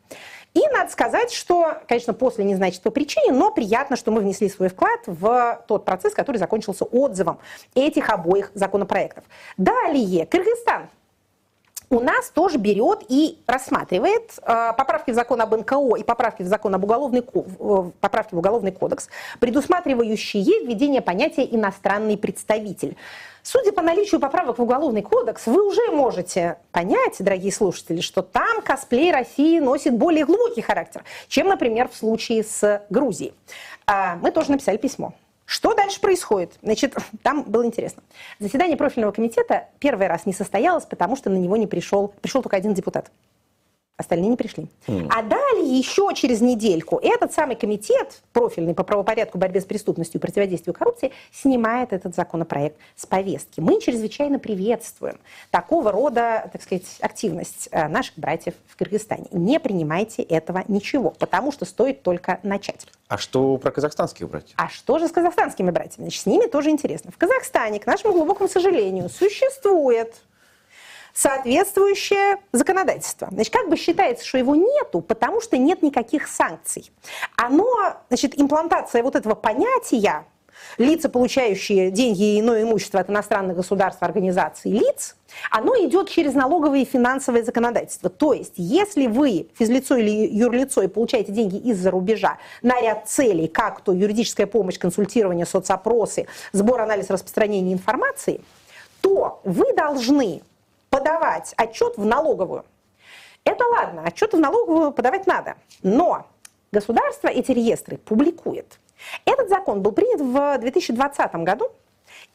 И 0.54 0.62
надо 0.70 0.90
сказать, 0.90 1.32
что, 1.34 1.80
конечно, 1.88 2.14
после 2.14 2.46
не 2.46 2.56
значит 2.56 2.82
по 2.82 2.92
причине, 2.92 3.34
но 3.34 3.52
приятно, 3.52 3.98
что 3.98 4.12
мы 4.12 4.22
внесли 4.22 4.50
свой 4.50 4.70
вклад 4.70 5.02
в 5.06 5.64
тот 5.68 5.84
процесс, 5.84 6.14
который 6.14 6.38
закончился 6.38 6.86
отзывом 6.86 7.40
этих 7.76 8.10
обоих 8.10 8.52
законопроектов. 8.54 9.26
Далее, 9.58 10.26
Кыргызстан 10.26 10.90
у 11.90 12.00
нас 12.00 12.30
тоже 12.30 12.58
берет 12.58 13.00
и 13.10 13.40
рассматривает 13.48 14.34
э, 14.42 14.74
поправки 14.78 15.12
в 15.12 15.16
закон 15.16 15.42
об 15.42 15.56
НКО 15.56 15.96
и 15.98 16.04
поправки 16.04 16.44
в 16.44 16.48
закон 16.48 16.76
об 16.76 16.84
уголовный, 16.84 17.22
э, 17.22 17.92
поправки 18.00 18.36
в 18.36 18.38
уголовный 18.38 18.72
кодекс, 18.72 19.10
предусматривающие 19.40 20.66
введение 20.66 21.02
понятия 21.02 21.44
«иностранный 21.44 22.18
представитель». 22.18 22.96
Судя 23.42 23.72
по 23.72 23.82
наличию 23.82 24.20
поправок 24.20 24.60
в 24.60 24.62
Уголовный 24.62 25.02
кодекс, 25.02 25.48
вы 25.48 25.66
уже 25.66 25.92
можете 25.92 26.58
понять, 26.72 27.16
дорогие 27.20 27.52
слушатели, 27.52 28.02
что 28.02 28.22
там 28.22 28.62
косплей 28.62 29.12
России 29.12 29.60
носит 29.60 29.98
более 29.98 30.26
глубокий 30.26 30.62
характер, 30.62 31.04
чем, 31.30 31.48
например, 31.48 31.88
в 31.88 31.96
случае 31.96 32.44
с 32.44 32.84
Грузией. 32.90 33.34
А 33.88 34.18
мы 34.18 34.32
тоже 34.32 34.52
написали 34.52 34.78
письмо 34.78 35.14
что 35.50 35.74
дальше 35.74 36.00
происходит? 36.00 36.60
Значит, 36.62 36.96
там 37.24 37.42
было 37.42 37.66
интересно. 37.66 38.04
Заседание 38.38 38.78
профильного 38.78 39.12
комитета 39.12 39.70
первый 39.80 40.06
раз 40.06 40.28
не 40.28 40.34
состоялось, 40.34 40.86
потому 40.86 41.16
что 41.16 41.32
на 41.32 41.38
него 41.38 41.58
не 41.58 41.66
пришел, 41.66 42.10
пришел 42.22 42.44
только 42.44 42.56
один 42.56 42.76
депутат. 42.76 43.12
Остальные 44.00 44.30
не 44.30 44.38
пришли. 44.38 44.70
Mm. 44.88 45.10
А 45.14 45.22
далее 45.24 45.78
еще 45.78 46.10
через 46.16 46.40
недельку 46.40 47.02
этот 47.04 47.34
самый 47.34 47.58
комитет 47.58 48.22
профильный 48.32 48.74
по 48.74 48.84
правопорядку 48.84 49.38
борьбе 49.38 49.60
с 49.60 49.66
преступностью 49.66 50.20
и 50.20 50.22
противодействию 50.22 50.74
коррупции 50.74 51.12
снимает 51.34 51.92
этот 51.92 52.16
законопроект 52.16 52.78
с 52.96 53.06
повестки. 53.06 53.60
Мы 53.60 53.82
чрезвычайно 53.82 54.40
приветствуем 54.40 55.20
такого 55.52 55.92
рода, 55.92 56.50
так 56.54 56.64
сказать, 56.64 56.86
активность 57.02 57.68
э, 57.72 57.90
наших 57.90 58.18
братьев 58.18 58.54
в 58.68 58.78
Кыргызстане. 58.78 59.28
Не 59.34 59.60
принимайте 59.60 60.22
этого 60.22 60.64
ничего, 60.70 61.10
потому 61.10 61.52
что 61.52 61.66
стоит 61.66 62.02
только 62.02 62.40
начать. 62.42 62.88
А 63.10 63.18
что 63.18 63.58
про 63.58 63.72
казахстанских 63.72 64.30
братьев? 64.30 64.54
А 64.56 64.70
что 64.70 64.98
же 64.98 65.10
с 65.10 65.12
казахстанскими 65.12 65.72
братьями? 65.72 66.06
Значит, 66.06 66.22
с 66.22 66.26
ними 66.26 66.46
тоже 66.46 66.70
интересно. 66.70 67.12
В 67.12 67.18
Казахстане, 67.18 67.82
к 67.82 67.86
нашему 67.86 68.14
глубокому 68.14 68.48
сожалению, 68.48 69.10
существует 69.10 70.16
соответствующее 71.14 72.38
законодательство. 72.52 73.28
Значит, 73.32 73.54
как 73.54 73.70
бы 73.70 73.78
считается, 73.78 74.26
что 74.26 74.38
его 74.38 74.56
нету, 74.56 75.02
потому 75.02 75.42
что 75.42 75.58
нет 75.58 75.82
никаких 75.82 76.28
санкций. 76.28 76.92
Оно, 77.38 77.68
значит, 78.10 78.40
имплантация 78.40 79.04
вот 79.04 79.16
этого 79.16 79.36
понятия, 79.36 80.26
лица, 80.78 81.10
получающие 81.10 81.92
деньги 81.92 82.36
и 82.36 82.40
иное 82.40 82.64
имущество 82.64 83.00
от 83.00 83.10
иностранных 83.10 83.56
государств, 83.56 84.02
организаций, 84.04 84.72
лиц, 84.72 85.16
оно 85.52 85.76
идет 85.76 86.10
через 86.10 86.34
налоговое 86.34 86.80
и 86.80 86.86
финансовое 86.86 87.44
законодательство. 87.44 88.10
То 88.10 88.34
есть, 88.34 88.54
если 88.58 89.08
вы, 89.08 89.50
физлицо 89.58 89.96
или 89.96 90.10
юрлицо, 90.10 90.82
и 90.82 90.88
получаете 90.88 91.32
деньги 91.32 91.58
из-за 91.58 91.92
рубежа 91.92 92.38
на 92.62 92.80
ряд 92.82 93.08
целей, 93.08 93.48
как 93.48 93.82
то 93.82 93.92
юридическая 93.92 94.48
помощь, 94.48 94.78
консультирование, 94.78 95.46
соцопросы, 95.46 96.28
сбор, 96.52 96.82
анализ, 96.82 97.10
распространение 97.10 97.74
информации, 97.74 98.42
то 99.02 99.42
вы 99.44 99.74
должны 99.74 100.42
подавать 100.90 101.54
отчет 101.58 101.98
в 101.98 102.06
налоговую. 102.06 102.66
Это 103.44 103.64
ладно, 103.66 104.04
отчет 104.06 104.34
в 104.34 104.40
налоговую 104.40 104.92
подавать 104.92 105.28
надо. 105.28 105.56
Но 105.82 106.28
государство 106.72 107.28
эти 107.28 107.52
реестры 107.52 107.98
публикует. 107.98 108.80
Этот 109.26 109.50
закон 109.50 109.82
был 109.82 109.92
принят 109.92 110.22
в 110.22 110.58
2020 110.60 111.36
году. 111.36 111.72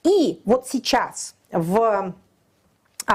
И 0.02 0.40
вот 0.44 0.66
сейчас 0.66 1.34
в 1.52 2.14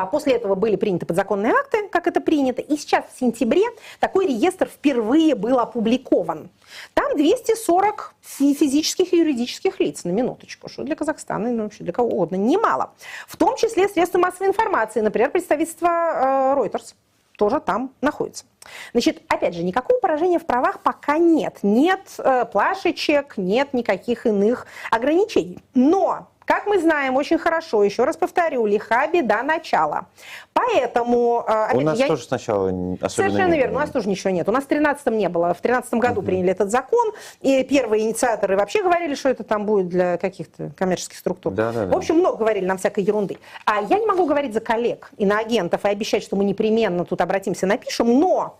после 0.06 0.34
этого 0.34 0.56
были 0.56 0.76
приняты 0.76 1.06
подзаконные 1.06 1.54
акты, 1.54 1.88
как 1.90 2.08
это 2.08 2.22
принято, 2.22 2.62
и 2.62 2.78
сейчас 2.78 3.06
в 3.14 3.20
сентябре 3.20 3.64
такой 4.00 4.28
реестр 4.28 4.68
впервые 4.68 5.36
был 5.36 5.60
опубликован. 5.60 6.50
Там 6.94 7.16
240 7.18 8.14
физических 8.22 9.14
и 9.14 9.18
юридических 9.18 9.80
лиц, 9.80 10.04
на 10.04 10.10
минуточку, 10.12 10.70
что 10.70 10.84
для 10.84 10.96
Казахстана, 10.96 11.52
ну 11.52 11.64
вообще 11.64 11.84
для 11.84 11.94
кого 11.94 12.10
угодно, 12.10 12.36
немало. 12.36 12.92
В 13.28 13.38
том 13.38 13.56
числе 13.58 13.90
средства 13.90 14.20
массовой 14.20 14.48
информации, 14.48 15.02
например, 15.02 15.32
представительство 15.32 15.88
э, 15.88 16.56
Reuters 16.56 16.94
тоже 17.40 17.62
там 17.62 17.94
находится. 18.02 18.44
Значит, 18.92 19.22
опять 19.30 19.56
же, 19.56 19.64
никакого 19.64 19.98
поражения 20.00 20.40
в 20.40 20.46
правах 20.46 20.82
пока 20.82 21.18
нет. 21.18 21.60
Нет 21.64 22.02
э, 22.18 22.46
плашечек, 22.46 23.38
нет 23.38 23.74
никаких 23.74 24.26
иных 24.26 24.68
ограничений. 24.92 25.64
Но 25.74 26.28
как 26.50 26.66
мы 26.66 26.80
знаем 26.80 27.16
очень 27.16 27.38
хорошо, 27.38 27.84
еще 27.84 28.06
раз 28.06 28.18
повторю, 28.18 28.66
лиха 28.66 29.06
беда 29.06 29.44
начала. 29.44 30.08
Поэтому... 30.54 31.46
А, 31.48 31.70
у 31.76 31.82
нас 31.82 32.00
я... 32.00 32.08
тоже 32.08 32.24
сначала 32.24 32.70
особенно 32.70 33.08
Совершенно 33.08 33.54
верно, 33.54 33.76
у 33.76 33.80
нас 33.82 33.92
тоже 33.92 34.10
ничего 34.10 34.32
нет. 34.32 34.50
У 34.50 34.52
нас 34.52 34.64
в 34.64 34.68
13 34.68 35.06
не 35.14 35.30
было. 35.30 35.54
В 35.54 35.62
13 35.62 35.94
году 35.94 36.22
угу. 36.22 36.26
приняли 36.26 36.50
этот 36.50 36.72
закон, 36.72 37.12
и 37.42 37.64
первые 37.64 38.04
инициаторы 38.04 38.58
вообще 38.58 38.82
говорили, 38.82 39.14
что 39.14 39.30
это 39.30 39.44
там 39.44 39.68
будет 39.68 39.90
для 39.90 40.18
каких-то 40.18 40.72
коммерческих 40.76 41.20
структур. 41.20 41.54
Да, 41.54 41.72
да, 41.72 41.86
да. 41.86 41.94
В 41.94 41.96
общем, 41.96 42.16
много 42.16 42.38
говорили 42.38 42.66
нам 42.66 42.80
всякой 42.80 43.04
ерунды. 43.04 43.38
А 43.66 43.82
я 43.82 44.00
не 44.00 44.08
могу 44.08 44.26
говорить 44.26 44.56
за 44.56 44.60
коллег 44.60 45.12
и 45.18 45.28
на 45.28 45.38
агентов 45.38 45.86
и 45.86 45.90
обещать, 45.90 46.24
что 46.24 46.36
мы 46.36 46.46
непременно 46.46 47.06
тут 47.06 47.22
обратимся, 47.22 47.68
напишем, 47.68 48.20
но 48.20 48.58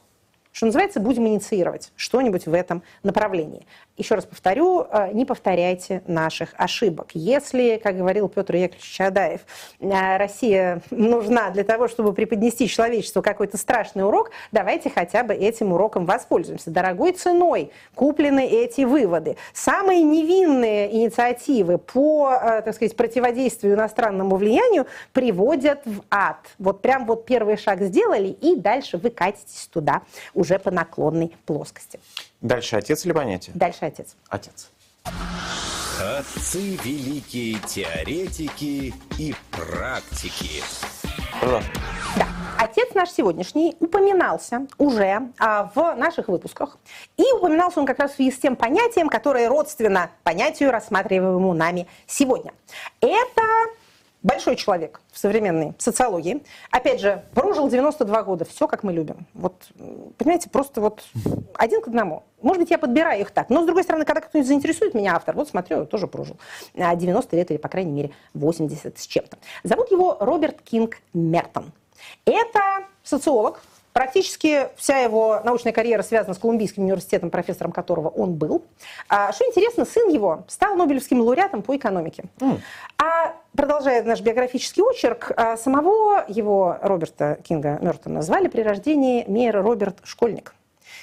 что 0.52 0.66
называется, 0.66 1.00
будем 1.00 1.28
инициировать 1.28 1.92
что-нибудь 1.96 2.46
в 2.46 2.54
этом 2.54 2.84
направлении. 3.04 3.66
Еще 4.00 4.16
раз 4.16 4.26
повторю, 4.26 4.88
э, 4.90 5.10
не 5.12 5.26
повторяйте 5.26 6.02
наших 6.08 6.52
ошибок. 6.56 7.10
Если, 7.14 7.82
как 7.84 7.98
говорил 7.98 8.30
Петр 8.30 8.56
Яковлевич 8.56 8.90
Чадаев, 8.90 9.42
э, 9.82 10.18
Россия 10.18 10.82
нужна 10.90 11.50
для 11.50 11.66
того, 11.66 11.90
чтобы 11.90 12.14
преподнести 12.14 12.70
человечеству 12.70 13.22
какой-то 13.22 13.58
страшный 13.58 14.06
урок, 14.06 14.32
давайте 14.54 14.90
хотя 14.90 15.24
бы 15.24 15.34
этим 15.34 15.74
уроком 15.74 16.06
воспользуемся. 16.06 16.72
Дорогой 16.72 17.12
ценой 17.12 17.72
куплены 17.94 18.48
эти 18.48 18.86
выводы. 18.86 19.36
Самые 19.52 20.02
невинные 20.02 20.96
инициативы 20.96 21.78
по, 21.78 22.32
э, 22.42 22.62
так 22.62 22.74
сказать, 22.74 22.96
противодействию 22.96 23.74
иностранному 23.76 24.38
влиянию 24.38 24.88
приводят 25.12 25.82
в 25.84 26.04
ад. 26.10 26.38
Вот 26.58 26.82
прям 26.82 27.06
вот 27.06 27.26
первый 27.26 27.58
шаг 27.58 27.82
сделали, 27.82 28.30
и 28.30 28.56
дальше 28.56 28.98
вы 28.98 29.10
катитесь 29.10 29.68
туда 29.68 30.04
уже 30.34 30.58
по 30.58 30.72
наклонной 30.72 31.36
плоскости. 31.46 32.00
Дальше 32.42 32.78
отец 32.78 33.06
или 33.06 33.12
понятие? 33.12 33.54
Дальше 33.56 33.86
отец. 33.86 34.16
Отец. 34.30 34.70
Отцы 36.02 36.78
великие 36.84 37.60
теоретики 37.60 38.94
и 39.18 39.36
практики. 39.52 40.64
Да. 41.42 41.62
Отец 42.58 42.94
наш 42.94 43.10
сегодняшний 43.10 43.76
упоминался 43.80 44.68
уже 44.78 45.30
а, 45.40 45.72
в 45.76 45.96
наших 45.96 46.28
выпусках. 46.28 46.78
И 47.18 47.24
упоминался 47.34 47.80
он 47.80 47.86
как 47.86 48.00
раз 48.00 48.12
в 48.12 48.16
связи 48.16 48.32
с 48.32 48.40
тем 48.40 48.56
понятием, 48.56 49.08
которое 49.10 49.48
родственно 49.48 50.10
понятию, 50.24 50.72
рассматриваемому 50.72 51.54
нами 51.54 51.88
сегодня. 52.06 52.54
Это 53.02 53.44
большой 54.22 54.56
человек 54.56 55.02
в 55.12 55.18
современной 55.18 55.74
социологии. 55.78 56.44
Опять 56.72 57.00
же, 57.00 57.24
прожил 57.34 57.70
92 57.70 58.24
года, 58.24 58.46
все 58.46 58.68
как 58.68 58.84
мы 58.84 58.94
любим. 58.94 59.26
Вот, 59.34 59.56
понимаете, 60.18 60.50
просто 60.50 60.82
вот 60.82 61.04
один 61.56 61.82
к 61.82 61.88
одному. 61.88 62.24
Может 62.42 62.62
быть, 62.62 62.72
я 62.72 62.78
подбираю 62.78 63.22
их 63.22 63.32
так. 63.32 63.50
Но, 63.50 63.64
с 63.64 63.66
другой 63.66 63.84
стороны, 63.84 64.06
когда 64.06 64.22
кто-нибудь 64.22 64.48
заинтересует 64.48 64.94
меня, 64.94 65.16
автор, 65.16 65.36
вот 65.36 65.50
смотрю, 65.50 65.86
тоже 65.86 66.08
прожил 66.08 66.38
90 66.76 67.36
лет 67.36 67.52
или, 67.52 67.58
по 67.58 67.70
крайней 67.70 67.92
мере, 67.92 68.12
80 68.34 68.98
с 68.98 69.08
чем-то. 69.08 69.38
Зовут 69.64 69.92
его 69.92 70.18
Роберт 70.20 70.62
Кинг 70.62 70.98
Мертон. 71.14 71.72
Это 72.26 72.86
социолог, 73.04 73.62
Практически 74.00 74.70
вся 74.78 75.00
его 75.00 75.42
научная 75.44 75.74
карьера 75.74 76.04
связана 76.04 76.34
с 76.34 76.38
Колумбийским 76.38 76.84
университетом, 76.84 77.30
профессором 77.30 77.74
которого 77.74 78.08
он 78.08 78.36
был. 78.36 78.64
А, 79.10 79.34
что 79.34 79.44
интересно, 79.46 79.84
сын 79.84 80.08
его 80.08 80.46
стал 80.48 80.78
Нобелевским 80.78 81.20
лауреатом 81.20 81.62
по 81.62 81.76
экономике. 81.76 82.24
Mm. 82.40 82.62
А 82.98 83.36
продолжая 83.58 84.02
наш 84.04 84.22
биографический 84.22 84.84
очерк, 84.84 85.34
а, 85.36 85.58
самого 85.58 86.24
его, 86.30 86.78
Роберта 86.82 87.40
Кинга 87.44 87.78
Мертона, 87.82 88.22
звали 88.22 88.48
при 88.48 88.62
рождении 88.62 89.26
Мейер 89.28 89.62
Роберт 89.62 89.98
Школьник. 90.06 90.54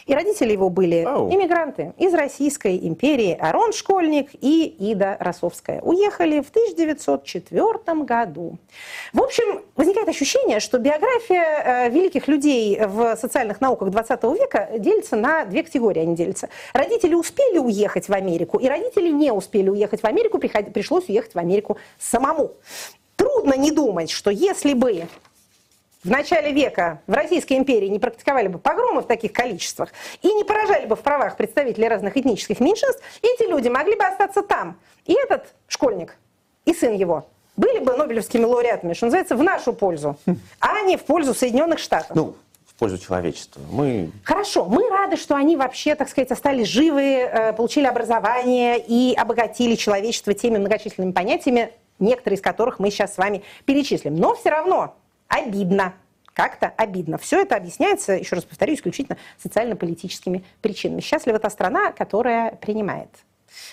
И 0.07 0.15
родители 0.15 0.53
его 0.53 0.71
были 0.71 1.03
иммигранты 1.03 1.93
из 1.99 2.15
Российской 2.15 2.79
империи. 2.79 3.37
Арон 3.39 3.73
Школьник 3.73 4.31
и 4.41 4.65
Ида 4.67 5.17
Росовская. 5.19 5.81
Уехали 5.83 6.41
в 6.41 6.51
1904 6.51 8.05
году. 8.05 8.57
В 9.13 9.21
общем, 9.21 9.63
возникает 9.75 10.09
ощущение, 10.09 10.61
что 10.61 10.79
биография 10.79 11.89
э, 11.89 11.91
великих 11.91 12.29
людей 12.29 12.79
в 12.87 13.17
социальных 13.17 13.61
науках 13.61 13.91
20 13.91 14.23
века 14.39 14.71
делится 14.79 15.17
на 15.17 15.45
две 15.45 15.65
категории. 15.65 16.03
Они 16.03 16.15
делятся. 16.15 16.51
Родители 16.73 17.15
успели 17.15 17.59
уехать 17.59 18.09
в 18.09 18.13
Америку, 18.13 18.59
и 18.59 18.69
родители 18.69 19.11
не 19.11 19.33
успели 19.33 19.69
уехать 19.71 20.03
в 20.03 20.07
Америку, 20.07 20.39
пришлось 20.39 21.09
уехать 21.09 21.35
в 21.35 21.39
Америку 21.39 21.79
самому. 21.99 22.53
Трудно 23.17 23.55
не 23.57 23.73
думать, 23.73 24.11
что 24.11 24.31
если 24.31 24.75
бы 24.75 25.07
в 26.07 26.11
начале 26.11 26.53
века 26.53 27.01
в 27.09 27.13
Российской 27.13 27.55
империи 27.55 27.89
не 27.89 27.99
практиковали 27.99 28.47
бы 28.47 28.59
погромы 28.59 29.03
в 29.03 29.07
таких 29.07 29.33
количествах 29.33 29.91
и 30.23 30.33
не 30.33 30.45
поражали 30.45 30.87
бы 30.87 30.95
в 30.95 31.01
правах 31.01 31.37
представителей 31.37 31.89
разных 31.89 32.17
этнических 32.17 32.61
меньшинств, 32.61 33.03
эти 33.23 33.49
люди 33.49 33.69
могли 33.69 33.97
бы 33.97 34.05
остаться 34.05 34.43
там. 34.43 34.79
И 35.05 35.15
этот 35.15 35.47
школьник, 35.67 36.17
и 36.65 36.73
сын 36.73 36.95
его, 36.95 37.27
были 37.57 37.81
бы 37.81 37.97
нобелевскими 37.97 38.45
лауреатами, 38.45 38.93
что 38.93 39.07
называется, 39.07 39.35
в 39.35 39.43
нашу 39.43 39.73
пользу, 39.73 40.17
а 40.61 40.83
не 40.83 40.97
в 40.97 41.05
пользу 41.05 41.35
Соединенных 41.35 41.81
Штатов. 41.81 42.15
Ну, 42.15 42.37
в 42.67 42.75
пользу 42.79 42.99
человечества. 42.99 43.61
Мы 43.73 44.13
Хорошо, 44.23 44.67
мы 44.67 44.89
рады, 44.89 45.17
что 45.17 45.35
они 45.35 45.57
вообще, 45.57 45.97
так 45.97 46.09
сказать, 46.09 46.31
остались 46.31 46.69
живы, 46.69 47.03
э, 47.03 47.53
получили 47.53 47.87
образование 47.87 48.79
и 48.79 49.13
обогатили 49.15 49.75
человечество 49.75 50.35
теми 50.35 50.59
многочисленными 50.59 51.13
понятиями, 51.13 51.73
некоторые 51.99 52.37
из 52.37 52.43
которых 52.43 52.79
мы 52.79 52.91
сейчас 52.91 53.15
с 53.15 53.19
вами 53.19 53.43
перечислим. 53.65 54.15
Но 54.15 54.35
все 54.37 54.51
равно 54.51 54.95
обидно, 55.29 55.95
как-то 56.33 56.73
обидно. 56.77 57.19
Все 57.19 57.41
это 57.41 57.57
объясняется, 57.57 58.13
еще 58.13 58.37
раз 58.37 58.45
повторю, 58.45 58.75
исключительно 58.75 59.17
социально-политическими 59.43 60.45
причинами. 60.61 61.01
Счастлива 61.01 61.39
та 61.39 61.51
страна, 61.51 61.93
которая 61.93 62.53
принимает 62.53 63.09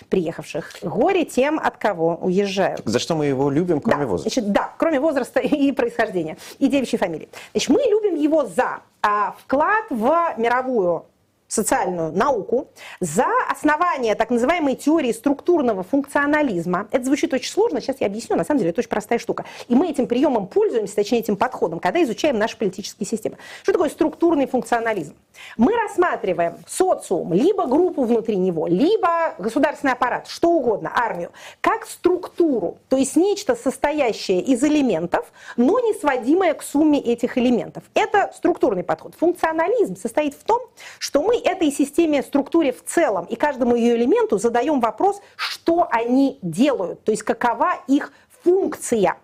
приехавших. 0.08 0.78
Горе 0.82 1.24
тем, 1.24 1.58
от 1.58 1.76
кого 1.76 2.16
уезжают. 2.16 2.82
за 2.84 2.98
что 2.98 3.16
мы 3.16 3.26
его 3.26 3.50
любим, 3.50 3.80
кроме 3.80 4.04
Да, 4.04 4.06
возраста. 4.06 4.30
Значит, 4.30 4.52
да, 4.52 4.72
кроме 4.78 5.00
возраста 5.00 5.40
и 5.40 5.72
происхождения, 5.72 6.36
и 6.58 6.68
девичьей 6.68 6.98
фамилии. 6.98 7.28
Значит, 7.52 7.68
мы 7.68 7.82
любим 7.82 8.14
его 8.14 8.46
за 8.46 8.80
а, 9.02 9.34
вклад 9.38 9.84
в 9.90 10.34
мировую 10.38 11.04
социальную 11.48 12.12
науку, 12.12 12.68
за 13.00 13.26
основание 13.50 14.14
так 14.14 14.30
называемой 14.30 14.74
теории 14.74 15.12
структурного 15.12 15.82
функционализма. 15.82 16.88
Это 16.90 17.04
звучит 17.04 17.32
очень 17.32 17.50
сложно, 17.50 17.80
сейчас 17.80 17.96
я 18.00 18.06
объясню, 18.06 18.36
на 18.36 18.44
самом 18.44 18.58
деле 18.58 18.70
это 18.70 18.80
очень 18.80 18.90
простая 18.90 19.18
штука. 19.18 19.44
И 19.68 19.74
мы 19.74 19.88
этим 19.90 20.06
приемом 20.06 20.46
пользуемся, 20.46 20.94
точнее 20.94 21.20
этим 21.20 21.36
подходом, 21.36 21.80
когда 21.80 22.02
изучаем 22.02 22.38
наши 22.38 22.56
политические 22.56 23.06
системы. 23.06 23.36
Что 23.62 23.72
такое 23.72 23.88
структурный 23.88 24.46
функционализм? 24.46 25.14
Мы 25.56 25.74
рассматриваем 25.74 26.56
социум, 26.66 27.32
либо 27.32 27.66
группу 27.66 28.04
внутри 28.04 28.36
него, 28.36 28.66
либо 28.66 29.34
государственный 29.38 29.92
аппарат, 29.92 30.28
что 30.28 30.50
угодно, 30.50 30.92
армию, 30.94 31.30
как 31.60 31.86
структуру, 31.86 32.78
то 32.88 32.96
есть 32.96 33.16
нечто 33.16 33.54
состоящее 33.54 34.40
из 34.40 34.62
элементов, 34.62 35.32
но 35.56 35.78
не 35.80 35.94
сводимое 35.94 36.54
к 36.54 36.62
сумме 36.62 37.00
этих 37.00 37.38
элементов. 37.38 37.84
Это 37.94 38.32
структурный 38.34 38.84
подход. 38.84 39.14
Функционализм 39.18 39.96
состоит 39.96 40.34
в 40.34 40.44
том, 40.44 40.60
что 40.98 41.22
мы 41.22 41.33
этой 41.38 41.70
системе, 41.70 42.22
структуре 42.22 42.72
в 42.72 42.84
целом 42.84 43.24
и 43.26 43.36
каждому 43.36 43.76
ее 43.76 43.96
элементу 43.96 44.38
задаем 44.38 44.80
вопрос, 44.80 45.20
что 45.36 45.86
они 45.90 46.38
делают, 46.42 47.02
то 47.04 47.12
есть 47.12 47.22
какова 47.22 47.74
их 47.86 48.12
функция. 48.42 49.16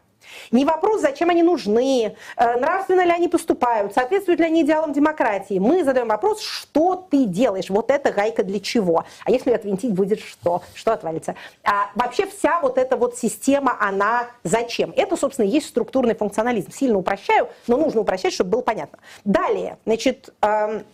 Не 0.50 0.64
вопрос, 0.64 1.00
зачем 1.00 1.30
они 1.30 1.42
нужны, 1.42 2.16
э, 2.36 2.56
нравственно 2.58 3.04
ли 3.04 3.10
они 3.10 3.28
поступают, 3.28 3.94
соответствуют 3.94 4.40
ли 4.40 4.46
они 4.46 4.62
идеалам 4.62 4.92
демократии. 4.92 5.58
Мы 5.58 5.84
задаем 5.84 6.08
вопрос, 6.08 6.40
что 6.40 7.06
ты 7.10 7.24
делаешь, 7.24 7.70
вот 7.70 7.90
эта 7.90 8.12
гайка 8.12 8.42
для 8.42 8.60
чего. 8.60 9.04
А 9.24 9.30
если 9.30 9.52
отвинтить 9.52 9.92
будет 9.92 10.20
что? 10.20 10.62
Что 10.74 10.92
отвалится? 10.92 11.34
А 11.64 11.90
вообще 11.94 12.26
вся 12.26 12.60
вот 12.60 12.78
эта 12.78 12.96
вот 12.96 13.16
система, 13.18 13.76
она 13.80 14.26
зачем? 14.44 14.92
Это, 14.96 15.16
собственно, 15.16 15.46
и 15.46 15.50
есть 15.50 15.68
структурный 15.68 16.14
функционализм. 16.14 16.70
Сильно 16.72 16.98
упрощаю, 16.98 17.48
но 17.66 17.76
нужно 17.76 18.00
упрощать, 18.00 18.32
чтобы 18.32 18.50
было 18.50 18.62
понятно. 18.62 18.98
Далее, 19.24 19.78
значит, 19.84 20.32
эм, 20.42 20.84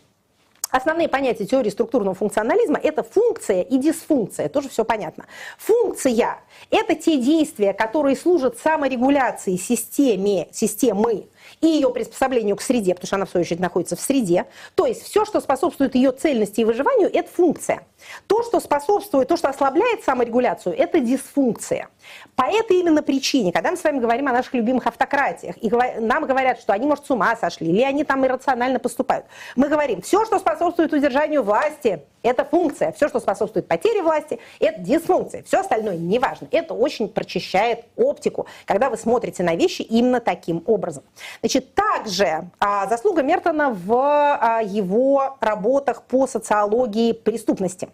Основные 0.71 1.09
понятия 1.09 1.47
теории 1.47 1.71
структурного 1.71 2.15
функционализма– 2.15 2.79
это 2.83 3.03
функция 3.03 3.63
и 3.63 3.79
дисфункция, 3.79 4.49
тоже 4.49 4.69
все 4.69 4.85
понятно. 4.85 5.27
Функция– 5.59 6.39
это 6.71 6.95
те 6.95 7.19
действия, 7.19 7.73
которые 7.73 8.17
служат 8.17 8.59
саморегуляции 8.59 9.57
системе, 9.57 10.49
системы 10.53 11.29
и 11.61 11.67
ее 11.67 11.91
приспособлению 11.91 12.57
к 12.57 12.63
среде, 12.63 12.95
потому 12.95 13.07
что 13.07 13.17
она, 13.17 13.27
в 13.27 13.31
свою 13.31 13.43
очередь, 13.43 13.61
находится 13.61 13.97
в 13.97 14.01
среде. 14.01 14.47
То 14.75 14.87
есть 14.87 15.03
все, 15.03 15.25
что 15.25 15.41
способствует 15.41 15.95
ее 15.95 16.13
цельности 16.13 16.61
и 16.61 16.65
выживанию– 16.65 17.11
это 17.13 17.31
функция. 17.31 17.87
То, 18.27 18.43
что 18.43 18.61
способствует, 18.61 19.29
то, 19.29 19.37
что 19.37 19.49
ослабляет 19.49 20.05
саморегуляцию– 20.05 20.77
это 20.79 21.01
дисфункция. 21.01 21.89
По 22.35 22.45
этой 22.45 22.79
именно 22.81 23.03
причине, 23.03 23.53
когда 23.53 23.71
мы 23.71 23.77
с 23.77 23.85
вами 23.85 23.99
говорим 23.99 24.29
о 24.29 24.33
наших 24.33 24.55
любимых 24.55 24.87
автократиях, 24.87 25.57
и 25.61 25.71
нам 26.01 26.25
говорят, 26.27 26.61
что 26.61 26.73
они, 26.73 26.87
может, 26.87 27.07
с 27.07 27.11
ума 27.11 27.37
сошли, 27.37 27.69
или 27.69 27.83
они 27.83 28.05
там 28.05 28.25
иррационально 28.25 28.79
поступают, 28.79 29.27
мы 29.57 29.69
говорим, 29.69 30.03
все, 30.03 30.25
что 30.25 30.39
способствует 30.39 30.93
удержанию 30.93 31.43
власти, 31.43 32.03
это 32.27 32.45
функция. 32.45 32.93
Все, 32.93 33.09
что 33.09 33.21
способствует 33.21 33.67
потере 33.69 34.03
власти, 34.03 34.39
это 34.61 34.81
дисфункция. 34.81 35.43
Все 35.43 35.61
остальное 35.61 35.97
не 35.97 36.19
важно. 36.19 36.49
Это 36.51 36.75
очень 36.75 37.09
прочищает 37.09 37.85
оптику, 37.97 38.47
когда 38.65 38.91
вы 38.91 38.97
смотрите 38.97 39.43
на 39.43 39.55
вещи 39.55 39.83
именно 39.83 40.21
таким 40.21 40.63
образом. 40.67 41.05
Значит, 41.41 41.75
также 41.75 42.51
а, 42.59 42.87
заслуга 42.87 43.23
Мертона 43.23 43.71
в 43.71 43.93
а, 43.93 44.61
его 44.63 45.37
работах 45.41 46.03
по 46.03 46.27
социологии 46.27 47.13
преступности. 47.13 47.89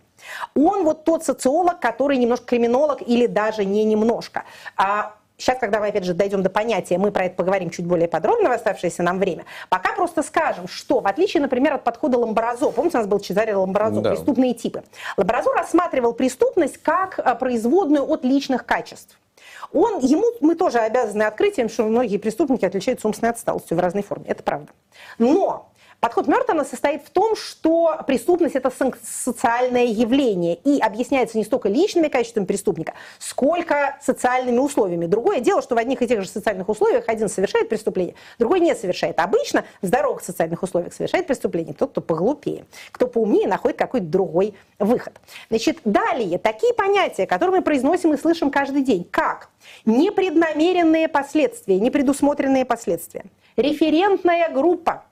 Он 0.55 0.85
вот 0.85 1.05
тот 1.05 1.25
социолог, 1.25 1.81
который 1.81 2.17
немножко 2.17 2.47
криминолог 2.47 3.03
или 3.03 3.27
даже 3.27 3.65
не 3.65 3.85
немножко. 3.85 4.45
А 4.77 5.15
Сейчас, 5.43 5.59
когда 5.59 5.81
мы, 5.81 5.89
опять 5.89 6.05
же, 6.05 6.15
дойдем 6.15 6.45
до 6.45 6.51
понятия, 6.51 6.99
мы 6.99 7.11
про 7.11 7.25
это 7.25 7.35
поговорим 7.35 7.71
чуть 7.71 7.85
более 7.85 8.07
подробно 8.07 8.49
в 8.49 8.53
оставшееся 8.53 9.03
нам 9.03 9.19
время. 9.19 9.45
Пока 9.71 9.93
просто 9.93 10.23
скажем, 10.23 10.69
что 10.69 11.01
в 11.01 11.07
отличие, 11.09 11.41
например, 11.41 11.75
от 11.75 11.83
подхода 11.83 12.17
Ламбразо, 12.17 12.71
помните, 12.71 12.99
у 12.99 13.01
нас 13.01 13.09
был 13.09 13.19
Чезаре 13.19 13.57
Ламбразо, 13.57 14.01
Да. 14.01 14.11
преступные 14.11 14.55
типы. 14.55 14.85
Ламбразо 15.17 15.51
рассматривал 15.53 16.13
преступность 16.13 16.79
как 16.79 17.19
а, 17.19 17.35
производную 17.35 18.09
от 18.09 18.23
личных 18.23 18.65
качеств. 18.65 19.19
Он, 19.73 19.99
ему 19.99 20.27
мы 20.41 20.55
тоже 20.55 20.79
обязаны 20.79 21.25
открытием, 21.25 21.69
что 21.69 21.83
многие 21.87 22.19
преступники 22.19 22.65
отличаются 22.65 23.09
умственной 23.09 23.31
отсталостью 23.31 23.77
в 23.77 23.81
разной 23.81 24.05
форме. 24.05 24.27
Это 24.29 24.45
правда. 24.45 24.69
Но 25.19 25.72
Подход 26.03 26.27
Мертона 26.27 26.65
состоит 26.65 27.05
в 27.05 27.11
том, 27.11 27.37
что 27.37 27.97
преступность– 28.09 28.55
это 28.57 28.73
социальное 29.05 29.85
явление 29.85 30.57
и 30.57 30.81
объясняется 30.81 31.39
не 31.39 31.45
столько 31.45 31.69
личными 31.69 32.09
качествами 32.09 32.45
преступника, 32.45 32.95
сколько 33.21 33.97
социальными 34.03 34.59
условиями. 34.59 35.07
Другое 35.07 35.39
дело, 35.39 35.63
что 35.63 35.77
в 35.77 35.79
одних 35.79 36.03
и 36.03 36.09
тех 36.09 36.21
же 36.21 36.29
социальных 36.29 36.69
условиях 36.69 37.05
один 37.07 37.29
совершает 37.29 37.69
преступление, 37.69 38.17
другой 38.41 38.59
не 38.59 38.75
совершает. 38.75 39.21
Обычно 39.21 39.65
в 39.81 39.87
здоровых 39.87 40.25
социальных 40.25 40.65
условиях 40.65 40.93
совершает 40.93 41.29
преступление 41.29 41.73
тот, 41.73 41.93
кто 41.93 42.01
поглупее, 42.01 42.65
кто 42.91 43.07
поумнее 43.07 43.47
находит 43.47 43.79
какой-то 43.79 44.07
другой 44.07 44.55
выход. 44.81 45.13
Значит, 45.51 45.79
далее, 45.85 46.39
такие 46.39 46.75
понятия, 46.75 47.29
которые 47.29 47.59
мы 47.59 47.63
произносим 47.63 48.13
и 48.13 48.17
слышим 48.17 48.51
каждый 48.51 48.83
день, 48.83 49.07
как 49.09 49.51
непреднамеренные 49.85 51.07
последствия, 51.07 51.79
непредусмотренные 51.79 52.65
последствия, 52.65 53.27
референтная 53.57 54.51
группа, 54.51 55.05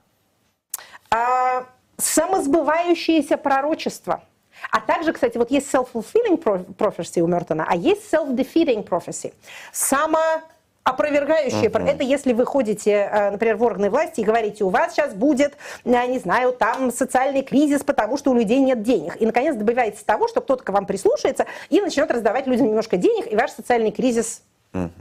самосбывающееся 1.96 3.36
пророчество. 3.36 4.22
А 4.70 4.80
также, 4.80 5.12
кстати, 5.12 5.38
вот 5.38 5.50
есть 5.50 5.72
self-fulfilling 5.72 6.42
pro- 6.42 6.64
prophecy 6.76 7.20
у 7.20 7.26
Мертона, 7.26 7.66
а 7.68 7.74
есть 7.76 8.12
self-defeating 8.12 8.86
prophecy. 8.86 9.32
Самоопровергающее. 9.72 11.70
про- 11.70 11.84
Это 11.86 12.02
если 12.04 12.32
вы 12.34 12.44
ходите, 12.44 12.90
э, 12.90 13.30
например, 13.30 13.56
в 13.56 13.62
органы 13.62 13.88
власти 13.90 14.20
и 14.20 14.24
говорите, 14.24 14.64
у 14.64 14.68
вас 14.68 14.92
сейчас 14.92 15.14
будет, 15.14 15.56
я 15.84 16.06
не 16.06 16.18
знаю, 16.18 16.52
там 16.52 16.90
социальный 16.92 17.42
кризис, 17.42 17.82
потому 17.82 18.18
что 18.18 18.30
у 18.32 18.34
людей 18.34 18.60
нет 18.60 18.82
денег. 18.82 19.16
И, 19.20 19.24
наконец, 19.26 19.56
добиваетесь 19.56 20.02
того, 20.02 20.28
что 20.28 20.40
кто-то 20.42 20.62
к 20.62 20.68
вам 20.70 20.84
прислушается 20.84 21.46
и 21.70 21.80
начнет 21.80 22.10
раздавать 22.10 22.46
людям 22.46 22.66
немножко 22.66 22.96
денег, 22.98 23.32
и 23.32 23.36
ваш 23.36 23.52
социальный 23.52 23.92
кризис 23.92 24.42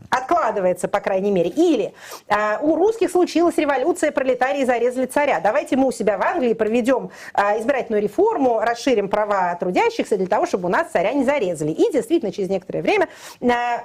Откладывается, 0.10 0.88
по 0.88 1.00
крайней 1.00 1.32
мере. 1.32 1.50
Или 1.50 1.94
а, 2.28 2.60
у 2.62 2.76
русских 2.76 3.12
случилась 3.12 3.58
революция, 3.58 4.12
пролетарии 4.12 4.66
зарезали 4.66 5.06
царя. 5.06 5.40
Давайте 5.40 5.76
мы 5.76 5.88
у 5.88 5.92
себя 5.92 6.18
в 6.18 6.24
Англии 6.24 6.54
проведем 6.54 7.12
а, 7.34 7.58
избирательную 7.60 8.02
реформу, 8.02 8.60
расширим 8.60 9.10
права 9.10 9.56
трудящихся 9.56 10.18
для 10.18 10.28
того, 10.28 10.48
чтобы 10.48 10.68
у 10.68 10.72
нас 10.72 10.90
царя 10.92 11.14
не 11.14 11.24
зарезали. 11.24 11.72
И 11.72 11.92
действительно, 11.92 12.32
через 12.32 12.50
некоторое 12.50 12.82
время 12.82 13.10
а, 13.42 13.84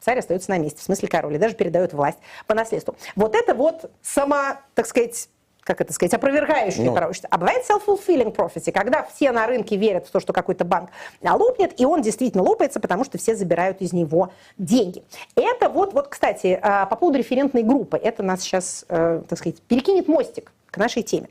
царь 0.00 0.20
остается 0.20 0.50
на 0.50 0.58
месте, 0.58 0.80
в 0.80 0.84
смысле 0.84 1.08
король, 1.08 1.34
и 1.34 1.38
даже 1.38 1.56
передает 1.56 1.92
власть 1.92 2.18
по 2.46 2.54
наследству. 2.54 2.94
Вот 3.16 3.34
это 3.34 3.54
вот 3.54 3.90
само, 4.02 4.58
так 4.74 4.86
сказать, 4.86 5.28
как 5.66 5.80
это 5.80 5.92
сказать, 5.92 6.14
опровергающее 6.14 6.84
Ну. 6.84 6.94
пророчество. 6.94 7.28
А 7.32 7.38
бывает 7.38 7.64
self-fulfilling 7.68 8.34
prophecy, 8.34 8.70
когда 8.70 9.02
все 9.02 9.32
на 9.32 9.46
рынке 9.48 9.76
верят 9.76 10.06
в 10.06 10.10
то, 10.12 10.20
что 10.20 10.32
какой-то 10.32 10.64
банк 10.64 10.90
а, 11.24 11.34
лопнет, 11.34 11.78
и 11.80 11.84
он 11.84 12.02
действительно 12.02 12.44
лопается, 12.44 12.78
потому 12.78 13.02
что 13.04 13.18
все 13.18 13.34
забирают 13.34 13.80
из 13.80 13.92
него 13.92 14.30
деньги. 14.58 15.02
Это 15.34 15.68
вот, 15.68 15.92
вот 15.92 16.06
кстати, 16.06 16.58
а, 16.62 16.86
по 16.86 16.94
поводу 16.94 17.18
референтной 17.18 17.64
группы, 17.64 17.96
это 17.96 18.22
нас 18.22 18.42
сейчас, 18.42 18.84
э, 18.88 19.22
так 19.28 19.38
сказать, 19.38 19.60
перекинет 19.62 20.06
мостик 20.06 20.52
к 20.70 20.76
нашей 20.76 21.02
теме. 21.02 21.28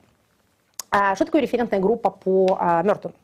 А, 0.91 1.15
что 1.15 1.25
такое 1.25 1.41
референтная 1.41 1.79
группа 1.79 2.09
по 2.09 2.57
а, 2.59 2.83
Мертону? 2.83 3.15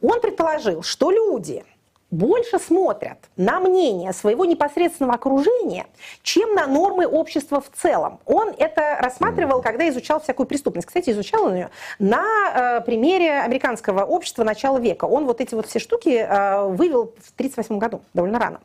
Он 0.00 0.20
предположил, 0.20 0.82
что 0.82 1.10
люди 1.10 1.64
больше 2.10 2.58
смотрят 2.58 3.18
на 3.36 3.60
мнение 3.60 4.12
своего 4.12 4.44
непосредственного 4.44 5.14
окружения, 5.14 5.86
чем 6.22 6.54
на 6.54 6.66
нормы 6.66 7.06
общества 7.06 7.60
в 7.60 7.70
целом. 7.70 8.20
Он 8.24 8.54
это 8.56 8.98
рассматривал, 9.00 9.60
когда 9.60 9.88
изучал 9.88 10.20
всякую 10.20 10.46
преступность. 10.46 10.86
Кстати, 10.86 11.10
изучал 11.10 11.44
он 11.44 11.54
ее 11.54 11.70
на 11.98 12.78
э, 12.78 12.80
примере 12.80 13.40
американского 13.40 14.04
общества 14.04 14.42
начала 14.42 14.78
века. 14.78 15.04
Он 15.04 15.26
вот 15.26 15.40
эти 15.40 15.54
вот 15.54 15.66
все 15.66 15.78
штуки 15.78 16.08
э, 16.08 16.64
вывел 16.68 17.14
в 17.18 17.32
1938 17.34 17.78
году, 17.78 18.00
довольно 18.14 18.38
рано. 18.38 18.60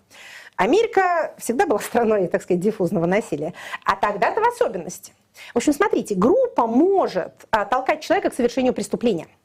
Америка 0.55 1.33
всегда 1.37 1.65
была 1.65 1.79
страной, 1.79 2.27
так 2.27 2.43
сказать, 2.43 2.61
диффузного 2.61 3.07
насилия, 3.07 3.53
а 3.83 3.95
тогда-то 3.95 4.39
в 4.39 4.47
особенности. 4.47 5.13
В 5.53 5.57
общем, 5.57 5.73
смотрите, 5.73 6.13
группа 6.13 6.67
может 6.67 7.33
а, 7.49 7.65
толкать 7.65 8.01
человека 8.01 8.29
к 8.29 8.35
совершению 8.35 8.73
преступления– 8.73 9.27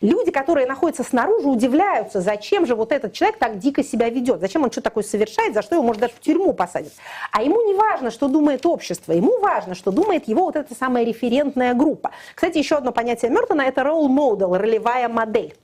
Люди, 0.00 0.30
которые 0.30 0.66
находятся 0.66 1.02
снаружи, 1.02 1.48
удивляются, 1.48 2.20
зачем 2.20 2.66
же 2.66 2.74
вот 2.74 2.92
этот 2.92 3.12
человек 3.12 3.38
так 3.38 3.58
дико 3.58 3.82
себя 3.82 4.08
ведет, 4.08 4.40
зачем 4.40 4.62
он 4.62 4.70
что 4.70 4.80
такое 4.80 5.04
совершает, 5.04 5.54
за 5.54 5.62
что 5.62 5.76
его, 5.76 5.84
может, 5.84 6.00
даже 6.00 6.14
в 6.14 6.20
тюрьму 6.20 6.52
посадят. 6.52 6.92
А 7.32 7.42
ему 7.42 7.62
не 7.66 7.74
важно, 7.74 8.10
что 8.10 8.28
думает 8.28 8.66
общество, 8.66 9.12
ему 9.12 9.38
важно, 9.40 9.74
что 9.74 9.90
думает 9.90 10.28
его 10.28 10.44
вот 10.44 10.56
эта 10.56 10.74
самая 10.74 11.04
референтная 11.04 11.74
группа. 11.74 12.10
Кстати, 12.34 12.58
еще 12.58 12.76
одно 12.76 12.92
понятие 12.92 13.30
Мертона– 13.30 13.62
это 13.62 13.82
role 13.82 14.08
model, 14.08 14.56
ролевая 14.56 15.08
модель. 15.08 15.54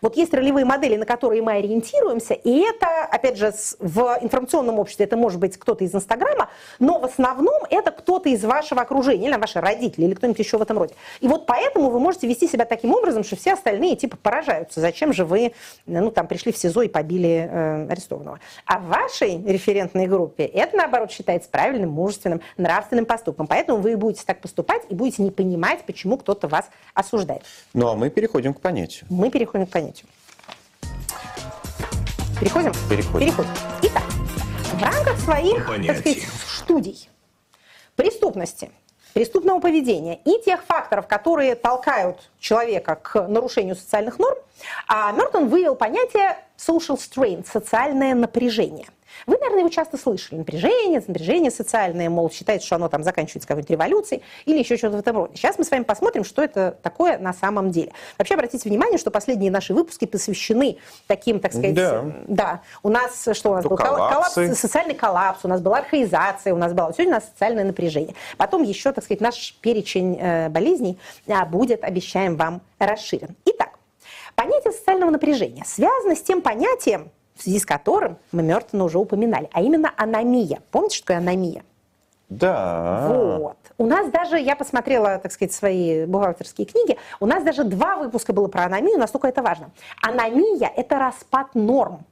Вот 0.00 0.16
есть 0.16 0.32
ролевые 0.34 0.64
модели, 0.64 0.96
на 0.96 1.06
которые 1.06 1.42
мы 1.42 1.52
ориентируемся, 1.52 2.34
и 2.34 2.60
это, 2.60 3.04
опять 3.10 3.36
же, 3.36 3.52
в 3.78 4.18
информационном 4.20 4.78
обществе 4.78 5.06
это 5.06 5.16
может 5.16 5.40
быть 5.40 5.56
кто-то 5.56 5.84
из 5.84 5.94
Инстаграма, 5.94 6.48
но 6.78 6.98
в 6.98 7.04
основном 7.04 7.62
это 7.70 7.90
кто-то 7.90 8.28
из 8.28 8.44
вашего 8.44 8.82
окружения, 8.82 9.28
или 9.28 9.36
ваши 9.36 9.60
родители, 9.60 10.04
или 10.04 10.14
кто-нибудь 10.14 10.38
еще 10.38 10.58
в 10.58 10.62
этом 10.62 10.78
роде. 10.78 10.94
И 11.20 11.28
вот 11.28 11.46
поэтому 11.46 11.90
вы 11.90 12.00
можете 12.00 12.26
вести 12.26 12.48
себя 12.48 12.64
таким 12.64 12.94
образом, 12.94 13.24
что 13.24 13.36
все 13.36 13.54
остальные 13.54 13.96
типа 13.96 14.16
поражаются. 14.16 14.80
Зачем 14.80 15.12
же 15.12 15.24
вы, 15.24 15.52
ну, 15.86 16.10
там, 16.10 16.26
пришли 16.26 16.52
в 16.52 16.56
СИЗО 16.56 16.82
и 16.82 16.88
побили 16.88 17.48
э, 17.50 17.86
арестованного? 17.90 18.40
А 18.66 18.78
в 18.78 18.86
вашей 18.86 19.42
референтной 19.42 20.06
группе 20.06 20.44
это, 20.44 20.76
наоборот, 20.76 21.10
считается 21.10 21.48
правильным, 21.50 21.90
мужественным, 21.90 22.40
нравственным 22.56 23.06
поступком. 23.06 23.46
Поэтому 23.46 23.78
вы 23.80 23.96
будете 23.96 24.24
так 24.24 24.40
поступать 24.40 24.82
и 24.88 24.94
будете 24.94 25.22
не 25.22 25.30
понимать, 25.30 25.84
почему 25.84 26.16
кто-то 26.16 26.48
вас 26.48 26.66
осуждает. 26.94 27.42
Ну, 27.74 27.88
а 27.88 27.94
мы 27.94 28.10
переходим 28.10 28.54
к 28.54 28.60
понятию. 28.60 29.06
Мы 29.10 29.30
переходим 29.30 29.66
к 29.66 29.70
понятию. 29.70 29.87
Переходим? 32.40 32.72
Переходим. 32.88 33.26
Переходим. 33.26 33.50
Итак, 33.82 34.04
в 34.74 34.82
рамках 34.82 35.18
своих, 35.18 35.66
так 35.66 35.98
сказать, 35.98 36.26
студий 36.46 37.08
преступности, 37.96 38.70
преступного 39.12 39.58
поведения 39.58 40.20
и 40.24 40.40
тех 40.44 40.62
факторов, 40.62 41.08
которые 41.08 41.56
толкают 41.56 42.30
человека 42.38 42.94
к 42.94 43.26
нарушению 43.26 43.74
социальных 43.74 44.20
норм, 44.20 44.38
а 44.86 45.10
Мертон 45.10 45.48
вывел 45.48 45.74
понятие 45.74 46.38
social 46.56 46.96
strain, 46.96 47.44
социальное 47.44 48.14
напряжение. 48.14 48.86
Вы, 49.26 49.36
наверное, 49.38 49.60
его 49.60 49.68
часто 49.68 49.96
слышали. 49.96 50.38
Напряжение, 50.38 51.02
напряжение 51.06 51.50
социальное, 51.50 52.10
мол, 52.10 52.30
считается, 52.30 52.66
что 52.66 52.76
оно 52.76 52.88
там 52.88 53.02
заканчивается 53.02 53.48
какой-нибудь 53.48 53.70
революцией 53.70 54.22
или 54.44 54.58
еще 54.58 54.76
что-то 54.76 54.96
в 54.96 55.00
этом 55.00 55.16
роде. 55.16 55.36
Сейчас 55.36 55.58
мы 55.58 55.64
с 55.64 55.70
вами 55.70 55.82
посмотрим, 55.82 56.24
что 56.24 56.42
это 56.42 56.76
такое 56.82 57.18
на 57.18 57.32
самом 57.32 57.70
деле. 57.70 57.92
Вообще, 58.16 58.34
обратите 58.34 58.68
внимание, 58.68 58.98
что 58.98 59.10
последние 59.10 59.50
наши 59.50 59.74
выпуски 59.74 60.04
посвящены 60.04 60.78
таким, 61.06 61.40
так 61.40 61.52
сказать... 61.52 61.74
Да. 61.74 62.04
да 62.26 62.62
у 62.82 62.88
нас 62.88 63.28
что 63.32 63.50
у 63.50 63.54
нас 63.54 63.62
То 63.62 63.70
был? 63.70 63.76
Коллапс, 63.76 64.34
социальный 64.58 64.94
коллапс, 64.94 65.40
у 65.44 65.48
нас 65.48 65.60
была 65.60 65.78
архаизация, 65.78 66.54
у 66.54 66.56
нас 66.56 66.72
было... 66.72 66.92
Сегодня 66.92 67.12
у 67.12 67.16
нас 67.16 67.24
социальное 67.24 67.64
напряжение. 67.64 68.14
Потом 68.36 68.62
еще, 68.62 68.92
так 68.92 69.04
сказать, 69.04 69.20
наш 69.20 69.54
перечень 69.60 70.18
э, 70.20 70.48
болезней 70.48 70.98
а, 71.28 71.44
будет, 71.44 71.84
обещаем 71.84 72.36
вам, 72.36 72.62
расширен. 72.78 73.36
Итак, 73.44 73.70
понятие 74.34 74.72
социального 74.72 75.10
напряжения 75.10 75.64
связано 75.64 76.14
с 76.14 76.22
тем 76.22 76.42
понятием, 76.42 77.10
в 77.38 77.42
связи 77.42 77.60
с 77.60 77.64
которым 77.66 78.18
мы 78.32 78.42
Мертона 78.42 78.84
уже 78.84 78.98
упоминали, 78.98 79.48
а 79.52 79.62
именно 79.62 79.92
аномия. 79.96 80.60
Помните, 80.70 80.96
что 80.96 81.06
такое 81.06 81.18
аномия? 81.18 81.62
Да. 82.28 83.08
Вот. 83.08 83.56
У 83.78 83.86
нас 83.86 84.10
даже, 84.10 84.38
я 84.38 84.56
посмотрела, 84.56 85.18
так 85.18 85.32
сказать, 85.32 85.52
свои 85.52 86.04
бухгалтерские 86.04 86.66
книги, 86.66 86.98
у 87.20 87.26
нас 87.26 87.42
даже 87.44 87.64
два 87.64 87.96
выпуска 87.96 88.32
было 88.32 88.48
про 88.48 88.64
аномию, 88.64 88.98
настолько 88.98 89.28
это 89.28 89.40
важно. 89.40 89.70
Аномия– 90.02 90.70
это 90.76 90.98
распад 90.98 91.54
норм. 91.54 92.04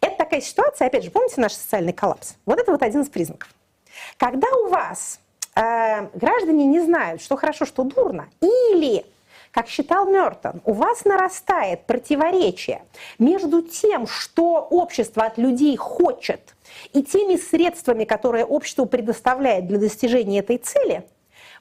Это 0.00 0.16
такая 0.16 0.40
ситуация, 0.40 0.86
опять 0.86 1.04
же, 1.04 1.10
помните 1.10 1.40
наш 1.40 1.52
социальный 1.52 1.92
коллапс? 1.92 2.34
Вот 2.46 2.58
это 2.58 2.72
вот 2.72 2.82
один 2.82 3.02
из 3.02 3.08
признаков. 3.08 3.48
Когда 4.16 4.48
у 4.64 4.68
вас 4.68 5.20
э, 5.54 6.06
граждане 6.14 6.66
не 6.66 6.80
знают, 6.80 7.20
что 7.20 7.36
хорошо, 7.36 7.66
что 7.66 7.84
дурно, 7.84 8.28
или 8.40 9.04
как 9.58 9.66
считал 9.66 10.06
Мертон, 10.06 10.62
у 10.64 10.72
вас 10.72 11.04
нарастает 11.04 11.84
противоречие 11.84 12.84
между 13.18 13.60
тем, 13.60 14.06
что 14.06 14.60
общество 14.70 15.24
от 15.24 15.36
людей 15.36 15.76
хочет, 15.76 16.54
и 16.92 17.02
теми 17.02 17.34
средствами, 17.34 18.04
которые 18.04 18.44
общество 18.44 18.84
предоставляет 18.84 19.66
для 19.66 19.78
достижения 19.78 20.38
этой 20.38 20.58
цели, 20.58 21.02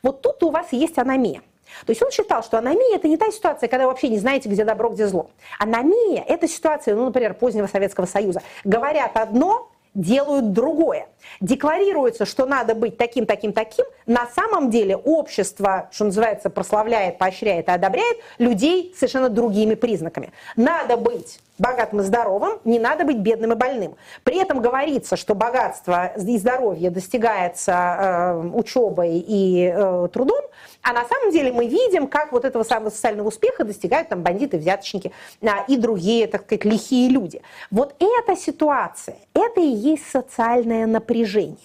вот 0.03 0.21
тут 0.21 0.43
у 0.43 0.51
вас 0.51 0.73
есть 0.73 0.99
аномия. 0.99 1.41
То 1.87 1.91
есть 1.91 2.03
он 2.03 2.11
считал, 2.11 2.43
что 2.43 2.59
аномия– 2.59 2.95
это 2.97 3.07
не 3.07 3.17
та 3.17 3.31
ситуация, 3.31 3.67
когда 3.67 3.85
вы 3.85 3.93
вообще 3.93 4.09
не 4.09 4.19
знаете, 4.19 4.47
где 4.47 4.63
добро, 4.63 4.89
где 4.89 5.07
зло. 5.07 5.31
Аномия– 5.57 6.23
это 6.27 6.47
ситуация, 6.47 6.93
ну, 6.93 7.05
например, 7.05 7.33
позднего 7.33 7.65
Советского 7.65 8.05
Союза. 8.05 8.43
Говорят 8.63 9.17
одно, 9.17 9.71
делают 9.97 10.53
другое. 10.53 11.07
Декларируется, 11.41 12.25
что 12.25 12.45
надо 12.45 12.75
быть 12.75 12.97
таким, 12.97 13.25
таким, 13.25 13.51
таким. 13.51 13.85
На 14.05 14.27
самом 14.27 14.69
деле 14.69 14.95
общество, 14.95 15.89
что 15.91 16.05
называется, 16.05 16.49
прославляет, 16.49 17.17
поощряет 17.17 17.67
и 17.67 17.71
одобряет 17.71 18.17
людей 18.37 18.93
совершенно 18.95 19.29
другими 19.29 19.75
признаками. 19.75 20.31
Надо 20.55 20.95
быть 20.95 21.39
богатым 21.57 22.01
и 22.01 22.03
здоровым, 22.03 22.59
не 22.65 22.79
надо 22.79 23.03
быть 23.05 23.17
бедным 23.17 23.53
и 23.53 23.55
больным. 23.55 23.95
При 24.23 24.37
этом 24.37 24.61
говорится, 24.61 25.15
что 25.15 25.35
богатство 25.35 26.07
и 26.17 26.37
здоровье 26.37 26.89
достигается 26.89 27.71
э, 27.71 28.47
учебой 28.53 29.17
и 29.17 29.71
э, 29.73 30.07
трудом, 30.11 30.41
а 30.81 30.93
на 30.93 31.05
самом 31.05 31.31
деле 31.31 31.51
мы 31.51 31.67
видим, 31.67 32.07
как 32.07 32.31
вот 32.31 32.45
этого 32.45 32.63
самого 32.63 32.89
социального 32.89 33.27
успеха 33.27 33.63
достигают 33.63 34.09
там 34.09 34.23
бандиты, 34.23 34.57
взяточники 34.57 35.11
а, 35.41 35.65
и 35.67 35.77
другие, 35.77 36.27
так 36.27 36.43
сказать, 36.45 36.65
лихие 36.65 37.09
люди. 37.09 37.41
Вот 37.71 37.95
эта 37.99 38.35
ситуация, 38.35 39.17
это 39.33 39.59
и 39.59 39.67
есть 39.67 40.09
социальное 40.09 40.85
напряжение. 40.85 41.57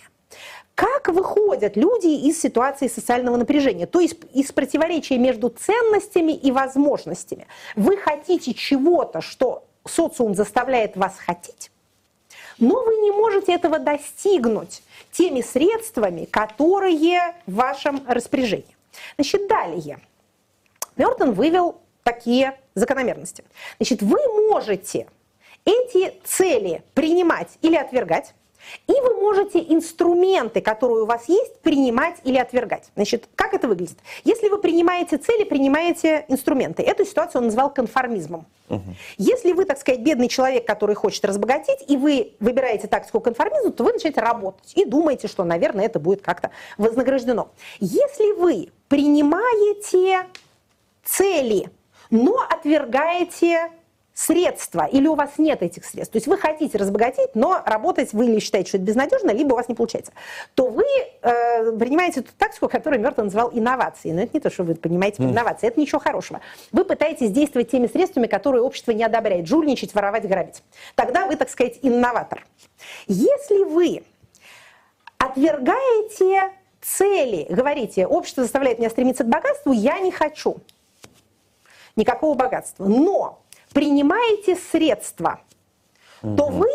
Как 0.75 1.09
выходят 1.09 1.77
люди 1.77 2.09
из 2.09 2.41
ситуации 2.41 2.89
социального 2.89 3.37
напряжения, 3.37 3.87
то 3.87 4.01
есть 4.01 4.17
из 4.33 4.51
противоречия 4.53 5.19
между 5.19 5.51
ценностями 5.51 6.33
и 6.33 6.51
возможностями? 6.51 7.47
Вы 7.77 7.99
хотите 7.99 8.55
чего-то, 8.55 9.21
что 9.21 9.65
социум 9.85 10.35
заставляет 10.35 10.97
вас 10.97 11.19
хотеть, 11.19 11.71
но 12.59 12.83
вы 12.83 12.97
не 12.97 13.11
можете 13.11 13.55
этого 13.55 13.79
достигнуть 13.79 14.83
теми 15.11 15.41
средствами, 15.41 16.25
которые 16.27 17.35
в 17.47 17.55
вашем 17.55 18.05
распоряжении. 18.07 18.77
Значит, 19.17 19.49
далее. 19.49 20.01
Мертон 20.97 21.33
вывел 21.33 21.81
такие 22.03 22.59
закономерности. 22.75 23.45
Значит, 23.79 24.03
вы 24.03 24.19
можете 24.49 25.09
эти 25.65 26.15
цели 26.25 26.83
принимать 26.95 27.49
или 27.63 27.77
отвергать, 27.77 28.35
и 28.87 28.93
вы 28.93 29.15
можете 29.15 29.59
инструменты, 29.61 30.61
которые 30.61 31.03
у 31.03 31.07
вас 31.07 31.29
есть, 31.29 31.61
принимать 31.61 32.17
или 32.25 32.39
отвергать. 32.39 32.91
Значит, 32.95 33.29
как 33.35 33.55
это 33.55 33.69
выглядит? 33.69 33.99
Если 34.25 34.49
вы 34.49 34.59
принимаете 34.59 35.19
цели, 35.19 35.45
принимаете 35.45 36.25
инструменты. 36.29 36.83
Эту 36.83 37.05
ситуацию 37.05 37.41
он 37.41 37.47
назвал 37.47 37.73
конформизмом. 37.73 38.47
Угу. 38.69 38.95
Если 39.19 39.53
вы, 39.53 39.65
так 39.65 39.79
сказать, 39.79 40.01
бедный 40.01 40.29
человек, 40.29 40.67
который 40.67 40.95
хочет 40.95 41.25
разбогатеть, 41.25 41.85
и 41.89 41.97
вы 41.97 42.35
выбираете 42.41 42.89
тактику 42.89 43.21
конформизма, 43.21 43.71
то 43.71 43.85
вы 43.85 43.93
начинаете 43.93 44.21
работать 44.21 44.73
и 44.75 44.85
думаете, 44.85 45.29
что, 45.29 45.45
наверное, 45.45 45.87
это 45.87 46.01
будет 46.01 46.23
как-то 46.23 46.51
вознаграждено. 46.79 47.51
Если 47.81 48.33
вы 48.33 48.71
принимаете 48.89 50.27
цели, 51.05 51.69
но 52.11 52.39
отвергаете 52.49 53.71
средства, 54.15 54.87
или 54.91 55.07
у 55.07 55.15
вас 55.15 55.39
нет 55.39 55.63
этих 55.63 55.85
средств, 55.85 56.13
то 56.13 56.17
есть 56.17 56.27
вы 56.27 56.37
хотите 56.37 56.77
разбогатеть, 56.77 57.31
но 57.35 57.63
работать 57.65 58.13
вы 58.13 58.27
или 58.27 58.41
считаете, 58.41 58.69
что 58.69 58.77
это 58.77 58.87
безнадежно, 58.87 59.31
либо 59.31 59.55
у 59.55 59.57
вас 59.57 59.69
не 59.69 59.75
получается, 59.75 60.13
то 60.55 60.69
вы 60.69 60.85
э, 61.23 61.73
принимаете 61.79 62.23
ту 62.23 62.31
тактику, 62.37 62.69
которую 62.69 63.01
Мертон 63.01 63.27
назвал 63.27 63.51
инновацией. 63.53 64.15
Но 64.15 64.23
это 64.23 64.31
не 64.35 64.41
то, 64.41 64.51
что 64.51 64.65
вы 64.65 64.75
понимаете 64.75 65.23
mm. 65.23 65.31
инновации, 65.31 65.67
это 65.67 65.81
ничего 65.81 65.99
хорошего. 65.99 66.41
Вы 66.73 66.85
пытаетесь 66.85 67.31
действовать 67.31 67.71
теми 67.71 67.87
средствами, 67.87 68.27
которые 68.27 68.63
общество 68.63 68.93
не 68.93 69.05
одобряет, 69.05 69.47
жульничать, 69.47 69.95
воровать, 69.95 70.29
грабить. 70.29 70.63
Тогда 70.95 71.27
вы, 71.27 71.37
так 71.37 71.49
сказать, 71.49 71.79
инноватор. 71.83 72.45
Если 73.07 73.65
вы 73.65 74.03
отвергаете 75.19 76.51
цели, 76.83 77.47
говорите, 77.49 78.07
общество 78.07 78.43
заставляет 78.43 78.79
меня 78.79 78.91
стремиться 78.91 79.25
к 79.25 79.29
богатству, 79.29 79.73
я 79.73 80.01
не 80.01 80.11
хочу 80.11 80.57
никакого 81.97 82.35
богатства. 82.35 82.85
Но 82.85 83.42
принимаете 83.73 84.57
средства, 84.57 85.41
угу. 86.23 86.37
то 86.37 86.47
вы 86.47 86.69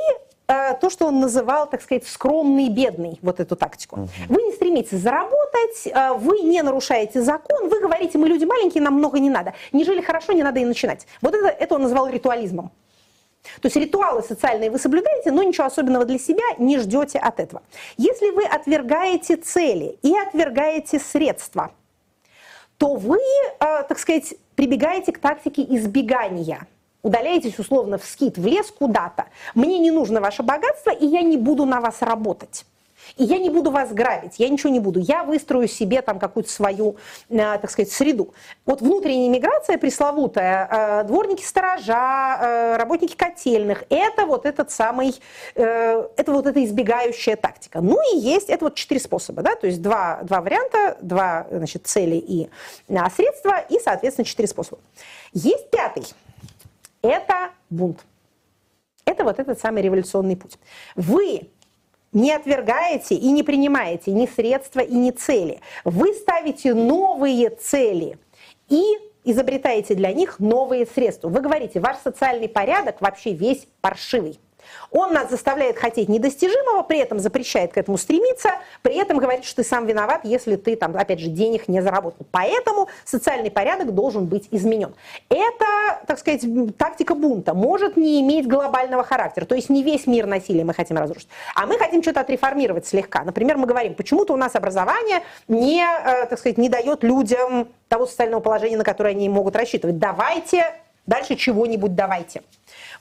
э, 0.47 0.73
то, 0.79 0.89
что 0.89 1.07
он 1.07 1.19
называл, 1.19 1.69
так 1.69 1.81
сказать, 1.81 2.07
скромный 2.07 2.69
бедный, 2.69 3.19
вот 3.21 3.39
эту 3.39 3.55
тактику. 3.55 4.01
Угу. 4.01 4.09
Вы 4.29 4.41
не 4.43 4.51
стремитесь 4.53 4.99
заработать, 4.99 5.85
э, 5.85 6.13
вы 6.13 6.41
не 6.41 6.61
нарушаете 6.61 7.21
закон, 7.21 7.69
вы 7.69 7.79
говорите, 7.79 8.17
мы 8.17 8.27
люди 8.27 8.45
маленькие, 8.45 8.83
нам 8.83 8.95
много 8.95 9.19
не 9.19 9.29
надо. 9.29 9.53
Не 9.71 9.83
жили 9.83 10.01
хорошо, 10.01 10.33
не 10.33 10.43
надо 10.43 10.59
и 10.59 10.65
начинать. 10.65 11.07
Вот 11.21 11.33
это, 11.33 11.47
это 11.47 11.75
он 11.75 11.83
называл 11.83 12.07
ритуализмом. 12.09 12.71
То 13.61 13.67
есть 13.67 13.75
ритуалы 13.75 14.23
социальные 14.23 14.69
вы 14.69 14.77
соблюдаете, 14.77 15.31
но 15.31 15.43
ничего 15.43 15.67
особенного 15.67 16.05
для 16.05 16.19
себя 16.19 16.43
не 16.57 16.77
ждете 16.79 17.19
от 17.19 17.39
этого. 17.39 17.61
Если 17.97 18.31
вы 18.31 18.43
отвергаете 18.43 19.37
цели 19.37 19.97
и 20.01 20.17
отвергаете 20.17 20.99
средства, 20.99 21.71
то 22.77 22.95
вы, 22.95 23.17
э, 23.17 23.57
так 23.59 23.97
сказать, 23.97 24.35
прибегаете 24.55 25.11
к 25.11 25.19
тактике 25.19 25.63
избегания. 25.63 26.67
Удаляетесь 27.03 27.59
условно 27.59 27.97
в 27.97 28.05
скит, 28.05 28.37
в 28.37 28.45
лес 28.45 28.71
куда-то. 28.71 29.25
Мне 29.55 29.79
не 29.79 29.91
нужно 29.91 30.19
ваше 30.21 30.43
богатство, 30.43 30.91
и 30.91 31.05
я 31.05 31.21
не 31.21 31.37
буду 31.37 31.65
на 31.65 31.79
вас 31.79 32.01
работать. 32.01 32.65
И 33.15 33.23
я 33.23 33.37
не 33.37 33.49
буду 33.49 33.71
вас 33.71 33.91
грабить, 33.91 34.33
я 34.37 34.49
ничего 34.49 34.71
не 34.71 34.79
буду. 34.79 34.99
Я 34.99 35.23
выстрою 35.23 35.67
себе 35.67 36.01
там 36.01 36.19
какую-то 36.19 36.49
свою, 36.49 36.97
э, 37.29 37.35
так 37.37 37.69
сказать, 37.69 37.91
среду. 37.91 38.33
Вот 38.65 38.81
внутренняя 38.81 39.29
миграция 39.29 39.77
пресловутая, 39.77 40.67
э, 40.69 41.03
дворники 41.05 41.43
сторожа, 41.43 42.37
э, 42.41 42.77
работники 42.77 43.15
котельных, 43.15 43.83
это 43.89 44.25
вот 44.25 44.45
этот 44.45 44.71
самый, 44.71 45.15
это 45.55 46.09
вот 46.27 46.45
эта 46.45 46.63
избегающая 46.63 47.35
тактика. 47.35 47.81
Ну 47.81 47.97
и 48.13 48.17
есть, 48.17 48.49
это 48.49 48.65
вот 48.65 48.75
четыре 48.75 48.99
способа, 48.99 49.41
да, 49.41 49.55
то 49.55 49.67
есть 49.67 49.81
два, 49.81 50.19
два 50.23 50.41
варианта, 50.41 50.97
два, 51.01 51.47
значит, 51.49 51.87
цели 51.87 52.15
и 52.15 52.49
средства, 53.15 53.59
и, 53.69 53.79
соответственно, 53.79 54.25
четыре 54.25 54.47
способа. 54.47 54.81
Есть 55.33 55.69
пятый. 55.69 56.03
Это 57.01 57.51
бунт. 57.69 58.05
Это 59.05 59.23
вот 59.23 59.39
этот 59.39 59.59
самый 59.59 59.81
революционный 59.81 60.35
путь. 60.35 60.57
Вы 60.95 61.49
не 62.11 62.31
отвергаете 62.33 63.15
и 63.15 63.31
не 63.31 63.43
принимаете 63.43 64.11
ни 64.11 64.25
средства 64.25 64.79
и 64.79 64.93
ни 64.93 65.11
цели. 65.11 65.61
Вы 65.83 66.13
ставите 66.13 66.73
новые 66.73 67.49
цели 67.49 68.17
и 68.69 68.83
изобретаете 69.23 69.95
для 69.95 70.13
них 70.13 70.39
новые 70.39 70.85
средства. 70.85 71.29
Вы 71.29 71.41
говорите, 71.41 71.79
ваш 71.79 71.97
социальный 71.97 72.49
порядок 72.49 73.01
вообще 73.01 73.33
весь 73.33 73.67
паршивый. 73.81 74.39
Он 74.91 75.13
нас 75.13 75.29
заставляет 75.29 75.77
хотеть 75.77 76.09
недостижимого, 76.09 76.83
при 76.83 76.99
этом 76.99 77.19
запрещает 77.19 77.73
к 77.73 77.77
этому 77.77 77.97
стремиться, 77.97 78.51
при 78.81 78.95
этом 78.95 79.17
говорит, 79.17 79.45
что 79.45 79.57
ты 79.57 79.63
сам 79.67 79.85
виноват, 79.85 80.21
если 80.23 80.55
ты 80.55 80.75
там, 80.75 80.95
опять 80.95 81.19
же, 81.19 81.27
денег 81.27 81.67
не 81.67 81.81
заработал. 81.81 82.25
Поэтому 82.31 82.87
социальный 83.05 83.51
порядок 83.51 83.93
должен 83.93 84.25
быть 84.25 84.47
изменен. 84.51 84.93
Это, 85.29 85.65
так 86.05 86.19
сказать, 86.19 86.45
тактика 86.77 87.15
бунта 87.15 87.53
может 87.53 87.97
не 87.97 88.21
иметь 88.21 88.47
глобального 88.47 89.03
характера. 89.03 89.45
То 89.45 89.55
есть 89.55 89.69
не 89.69 89.83
весь 89.83 90.07
мир 90.07 90.25
насилия 90.25 90.63
мы 90.63 90.73
хотим 90.73 90.97
разрушить, 90.97 91.27
а 91.55 91.65
мы 91.65 91.77
хотим 91.77 92.01
что-то 92.01 92.21
отреформировать 92.21 92.87
слегка. 92.87 93.23
Например, 93.23 93.57
мы 93.57 93.67
говорим, 93.67 93.95
почему-то 93.95 94.33
у 94.33 94.37
нас 94.37 94.55
образование 94.55 95.21
не, 95.47 95.81
э, 95.81 96.25
так 96.27 96.39
сказать, 96.39 96.57
не 96.57 96.69
дает 96.69 97.03
людям 97.03 97.67
того 97.87 98.05
социального 98.05 98.41
положения, 98.41 98.77
на 98.77 98.83
которое 98.83 99.11
они 99.11 99.29
могут 99.29 99.55
рассчитывать. 99.55 99.97
Давайте 99.97 100.73
дальше 101.05 101.35
чего-нибудь 101.35 101.95
давайте. 101.95 102.43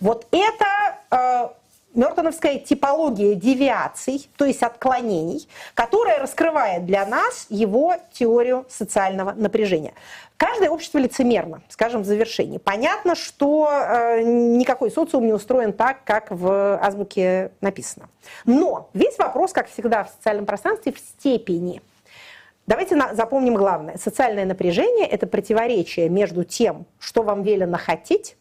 Вот 0.00 0.26
это 0.30 0.66
э, 1.10 1.48
Мертоновская 1.96 2.58
типология 2.58 3.34
девиаций, 3.34 4.28
то 4.36 4.44
есть 4.44 4.62
отклонений, 4.62 5.48
которая 5.72 6.18
раскрывает 6.18 6.84
для 6.84 7.06
нас 7.06 7.46
его 7.48 7.94
теорию 8.12 8.66
социального 8.68 9.32
напряжения. 9.32 9.94
Каждое 10.36 10.68
общество 10.68 10.98
лицемерно, 10.98 11.62
скажем, 11.70 12.02
в 12.02 12.04
завершении. 12.04 12.58
Понятно, 12.58 13.14
что 13.14 13.70
э, 13.70 14.22
никакой 14.22 14.90
социум 14.90 15.26
не 15.26 15.32
устроен 15.32 15.72
так, 15.72 16.04
как 16.04 16.30
в 16.30 16.76
азбуке 16.76 17.52
написано. 17.62 18.10
Но 18.44 18.90
весь 18.92 19.16
вопрос, 19.16 19.54
как 19.54 19.70
всегда 19.70 20.04
в 20.04 20.10
социальном 20.10 20.44
пространстве, 20.44 20.92
в 20.92 20.98
степени. 20.98 21.80
Давайте 22.66 22.96
на, 22.96 23.14
запомним 23.14 23.54
главное. 23.54 23.96
Социальное 23.96 24.44
напряжение– 24.44 25.06
это 25.08 25.26
противоречие 25.26 26.10
между 26.10 26.44
тем, 26.44 26.84
что 26.98 27.22
вам 27.22 27.42
велено 27.42 27.78
хотеть, 27.78 28.36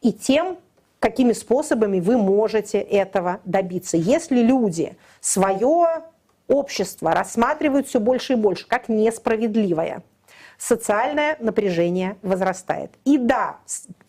и 0.00 0.12
тем, 0.12 0.58
какими 0.98 1.32
способами 1.32 2.00
вы 2.00 2.16
можете 2.16 2.78
этого 2.78 3.40
добиться. 3.44 3.96
Если 3.96 4.40
люди 4.40 4.96
свое 5.20 6.02
общество 6.48 7.12
рассматривают 7.12 7.86
все 7.86 8.00
больше 8.00 8.32
и 8.34 8.36
больше 8.36 8.66
как 8.66 8.88
несправедливое, 8.88 10.02
социальное 10.58 11.36
напряжение 11.38 12.16
возрастает. 12.22 12.90
И 13.04 13.16
да, 13.16 13.58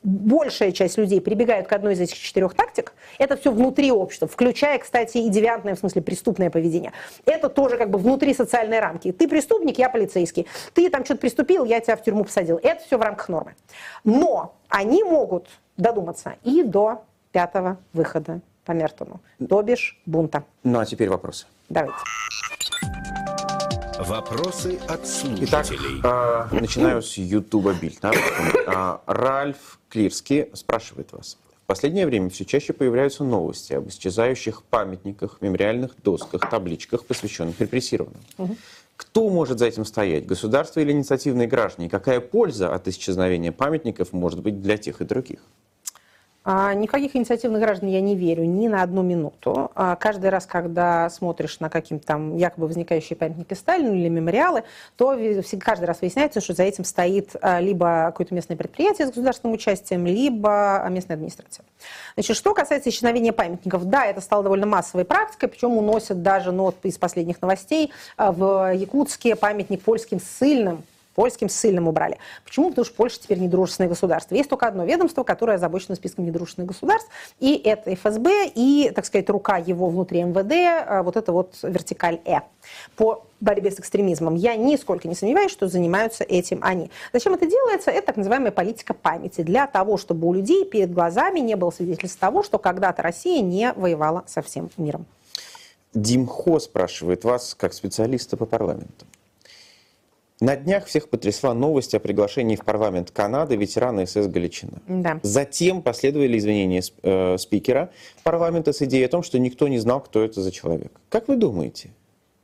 большая 0.04 0.72
часть 0.72 0.97
людей 0.97 1.22
прибегают 1.22 1.68
к 1.68 1.74
одной 1.74 1.93
из 1.93 2.02
этих 2.02 2.18
четырех 2.18 2.56
тактик. 2.56 2.93
Это 3.20 3.38
все 3.38 3.52
внутри 3.52 3.91
общества, 3.91 4.28
включая, 4.28 4.80
кстати, 4.80 5.20
и 5.20 5.30
девиантное, 5.30 5.76
в 5.76 5.80
смысле, 5.80 6.02
преступное 6.02 6.50
поведение. 6.50 6.91
Это 7.26 7.50
тоже 7.50 7.78
как 7.78 7.91
бы 7.91 8.00
внутри 8.00 8.34
социальной 8.34 8.80
рамки. 8.80 9.12
Ты 9.12 9.28
преступник, 9.28 9.78
я 9.78 9.89
полицейский. 9.89 10.47
Ты 10.74 10.89
там 10.89 11.06
что-то 11.06 11.22
приступил, 11.22 11.66
я 11.66 11.80
тебя 11.80 11.95
в 11.95 12.04
тюрьму 12.04 12.24
посадил. 12.24 12.60
Это 12.62 12.84
все 12.84 12.97
в 12.97 13.02
рамках 13.02 13.30
нормы. 13.30 13.56
Но 14.04 14.56
они 14.70 15.04
могут 15.04 15.47
додуматься 15.78 16.36
и 16.43 16.64
до 16.64 17.04
пятого 17.32 17.78
выхода 17.93 18.41
по 18.66 18.72
Мертону, 18.72 19.20
то 19.47 19.62
бишь 19.62 20.00
бунта. 20.06 20.43
Ну 20.64 20.80
а 20.80 20.86
теперь 20.86 21.10
вопросы. 21.10 21.45
Давайте. 21.70 21.97
Вопросы 24.00 24.80
от 24.88 25.06
слушателей. 25.06 26.00
Итак, 26.00 26.52
э, 26.52 26.56
начинаю 26.56 27.02
с 27.02 27.18
Ютуба 27.18 27.74
Бильд. 27.74 28.00
Э, 28.06 28.97
Ральф 29.06 29.78
Клирский 29.89 30.47
спрашивает 30.54 31.12
вас. 31.12 31.38
В 31.64 31.66
последнее 31.66 32.06
время 32.06 32.30
все 32.30 32.45
чаще 32.45 32.72
появляются 32.72 33.26
новости 33.26 33.74
об 33.74 33.89
исчезающих 33.89 34.64
памятниках, 34.64 35.41
мемориальных 35.41 36.02
досках, 36.02 36.50
табличках, 36.50 37.06
посвященных 37.06 37.60
репрессированным. 37.60 38.22
Угу. 38.38 38.56
Кто 38.95 39.30
может 39.30 39.60
за 39.60 39.66
этим 39.66 39.84
стоять? 39.84 40.26
Государство 40.26 40.80
или 40.80 40.93
инициативные 40.93 41.50
граждане? 41.50 41.89
Какая 41.89 42.22
польза 42.22 42.74
от 42.74 42.88
исчезновения 42.88 43.52
памятников 43.52 44.14
может 44.14 44.41
быть 44.41 44.62
для 44.62 44.78
тех 44.78 45.02
и 45.02 45.04
других? 45.04 45.39
А, 46.46 46.74
никаких 46.74 47.16
инициативных 47.16 47.62
граждан 47.62 47.90
я 47.90 48.00
не 48.00 48.16
верю 48.16 48.46
ни 48.46 48.68
на 48.68 48.82
одну 48.82 49.04
минуту. 49.04 49.72
А, 49.76 49.96
каждый 49.98 50.30
раз, 50.30 50.46
когда 50.46 51.10
смотришь 51.10 51.60
на 51.60 51.70
какие-то 51.70 52.06
там 52.06 52.38
якобы 52.38 52.68
возникающие 52.68 53.18
памятники 53.18 53.54
Сталину 53.54 53.94
или 53.94 54.08
мемориалы, 54.08 54.64
то 54.96 55.18
каждый 55.60 55.86
раз 55.86 56.00
выясняется, 56.02 56.40
что 56.40 56.54
за 56.54 56.64
этим 56.64 56.86
стоит 56.86 57.36
а, 57.42 57.60
либо 57.60 58.06
какое-то 58.08 58.34
местное 58.34 58.56
предприятие 58.56 59.08
с 59.08 59.10
государственным 59.10 59.54
участием, 59.54 60.06
либо 60.06 60.88
местная 60.90 61.16
администрация. 61.16 61.66
Значит, 62.16 62.38
что 62.38 62.54
касается 62.54 62.90
исчезновения 62.90 63.34
памятников, 63.34 63.86
да, 63.86 64.06
это 64.06 64.22
стало 64.22 64.44
довольно 64.44 64.66
массовой 64.66 65.04
практикой, 65.04 65.50
причем 65.50 65.78
уносят 65.78 66.24
даже, 66.24 66.52
ну, 66.52 66.74
из 66.84 66.98
последних 66.98 67.42
новостей, 67.42 67.92
в 68.18 68.74
Якутске 68.74 69.36
памятник 69.36 69.82
польским 69.82 70.20
ссыльным, 70.20 70.84
польским 71.16 71.49
ссыльным 71.49 71.88
убрали. 71.88 72.18
Почему? 72.45 72.70
Потому 72.70 72.86
что 72.86 72.95
Польша 72.95 73.20
теперь 73.20 73.39
недружественное 73.39 73.89
государство. 73.89 74.36
Есть 74.36 74.49
только 74.49 74.68
одно 74.68 74.86
ведомство, 74.86 75.24
которое 75.24 75.53
озабочено 75.55 75.95
списком 75.95 76.26
недружественных 76.26 76.70
государств, 76.70 77.10
и 77.39 77.55
это 77.55 77.93
ФСБ, 77.95 78.51
и, 78.55 78.91
так 78.95 79.05
сказать, 79.05 79.30
рука 79.30 79.57
его 79.57 79.89
внутри 79.89 80.24
МВД, 80.24 80.86
а, 80.88 81.03
вот 81.03 81.18
это 81.18 81.32
вот 81.32 81.55
вертикаль 81.64 82.20
Э 82.26 82.41
по 82.95 83.26
борьбе 83.39 83.72
с 83.72 83.80
экстремизмом. 83.80 84.36
Я 84.36 84.55
нисколько 84.55 85.07
не 85.07 85.16
сомневаюсь, 85.16 85.51
что 85.51 85.68
занимаются 85.68 86.24
этим 86.24 86.60
они. 86.62 86.91
Зачем 87.14 87.34
это 87.34 87.45
делается? 87.45 87.91
Это 87.91 88.07
так 88.07 88.18
называемая 88.18 88.51
политика 88.51 88.93
памяти. 88.93 89.41
Для 89.41 89.68
того, 89.68 89.97
чтобы 89.97 90.28
у 90.28 90.34
людей 90.34 90.66
перед 90.66 90.93
глазами 90.93 91.39
не 91.39 91.55
было 91.55 91.72
свидетельств 91.72 92.20
того, 92.20 92.43
что 92.43 92.57
когда-то 92.60 93.01
Россия 93.01 93.41
не 93.41 93.74
воевала 93.74 94.24
со 94.28 94.41
всем 94.41 94.70
миром. 94.78 95.05
Дим 95.93 96.28
Хо 96.28 96.60
спрашивает 96.60 97.24
вас, 97.24 97.55
как 97.55 97.74
специалиста 97.74 98.38
по 98.38 98.45
парламенту. 98.45 99.05
На 100.42 100.56
днях 100.56 100.86
всех 100.86 101.10
потрясла 101.10 101.54
новость 101.54 101.94
о 101.96 102.00
приглашении 102.00 102.56
в 102.56 102.64
парламент 102.64 103.12
Канады 103.12 103.58
ветерана 103.58 104.06
СС 104.06 104.26
Галичина. 104.28 104.82
Да. 104.88 105.20
Затем 105.22 105.82
последовали 105.82 106.38
извинения 106.38 106.82
э, 107.04 107.38
спикера 107.38 107.90
парламента 108.24 108.72
с 108.72 108.82
идеей 108.82 109.04
о 109.04 109.10
том, 109.10 109.22
что 109.22 109.38
никто 109.38 109.68
не 109.68 109.80
знал, 109.80 110.00
кто 110.00 110.24
это 110.24 110.42
за 110.42 110.54
человек. 110.54 110.94
Как 111.10 111.28
вы 111.28 111.36
думаете, 111.36 111.90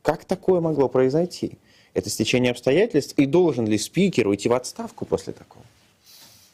как 0.01 0.25
такое 0.25 0.59
могло 0.59 0.89
произойти? 0.89 1.57
Это 1.93 2.09
стечение 2.09 2.51
обстоятельств? 2.51 3.13
И 3.15 3.25
должен 3.25 3.65
ли 3.65 3.77
спикер 3.77 4.27
уйти 4.27 4.49
в 4.49 4.53
отставку 4.53 5.05
после 5.05 5.31
такого? 5.31 5.63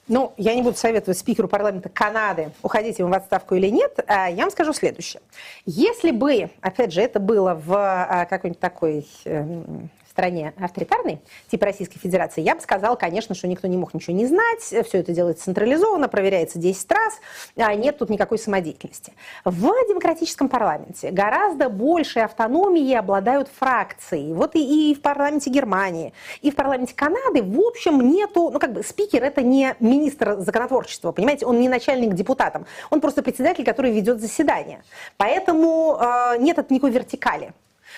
Ну, 0.08 0.34
я 0.38 0.54
не 0.54 0.62
буду 0.62 0.78
советовать 0.78 1.18
спикеру 1.18 1.48
парламента 1.48 1.90
Канады, 1.90 2.52
уходить 2.62 3.00
ему 3.00 3.10
в 3.10 3.14
отставку 3.14 3.56
или 3.56 3.68
нет. 3.68 4.00
А 4.06 4.30
я 4.30 4.44
вам 4.44 4.52
скажу 4.52 4.74
следующее. 4.74 5.22
Если 5.66 6.12
бы, 6.12 6.52
опять 6.62 6.94
же, 6.94 7.02
это 7.02 7.20
было 7.20 7.56
в 7.56 7.74
а, 7.74 8.26
какой-нибудь 8.26 8.60
такой 8.60 9.08
эм, 9.26 9.90
стране 10.12 10.54
авторитарной, 10.60 11.20
типа 11.50 11.66
Российской 11.66 12.00
Федерации, 12.00 12.42
я 12.42 12.56
бы 12.56 12.62
сказала, 12.62 12.96
конечно, 12.96 13.34
что 13.34 13.48
никто 13.48 13.68
не 13.68 13.78
мог 13.78 13.94
ничего 13.94 14.16
не 14.16 14.26
знать, 14.26 14.62
все 14.62 15.00
это 15.00 15.14
делается 15.14 15.46
централизованно, 15.46 16.08
проверяется 16.08 16.60
10 16.60 16.92
раз, 16.92 17.20
а 17.56 17.74
нет 17.74 17.98
тут 17.98 18.10
никакой 18.10 18.38
самодеятельности. 18.38 19.14
В 19.46 19.62
демократическом 19.88 20.50
парламенте 20.50 21.12
гораздо 21.12 21.70
большей 21.70 22.24
автономии 22.24 22.94
обладают 22.94 23.48
фракции. 23.48 24.34
Вот 24.34 24.56
и, 24.56 24.92
и 24.92 24.96
в 24.96 25.02
парламенте 25.02 25.50
Германии, 25.50 26.14
и 26.42 26.52
в 26.52 26.56
парламенте 26.56 26.94
Канады, 26.96 27.42
в 27.42 27.60
общем, 27.60 28.02
нету, 28.02 28.50
ну 28.52 28.60
как 28.60 28.74
бы 28.74 28.84
спикер 28.84 29.24
это 29.24 29.42
не 29.42 29.76
министр 29.80 30.40
законотворчества, 30.40 31.12
понимаете, 31.12 31.46
он 31.46 31.60
не 31.60 31.70
начальник 31.70 32.14
депутатам, 32.14 32.66
он 32.90 33.02
просто 33.02 33.24
председатель, 33.24 33.64
который 33.64 33.92
ведет 33.92 34.20
заседание. 34.20 34.84
Поэтому 35.18 35.98
э, 36.00 36.38
нет 36.40 36.58
никакой 36.70 36.92
вертикали. 36.92 37.54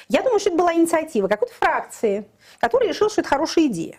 Я 0.10 0.22
думаю, 0.22 0.40
что 0.40 0.50
это 0.50 0.58
была 0.58 0.74
инициатива 0.74 1.28
какой-то 1.28 1.54
фракции, 1.54 2.26
которая 2.60 2.90
решила, 2.90 3.10
что 3.10 3.22
это 3.22 3.30
хорошая 3.30 3.66
идея. 3.68 3.98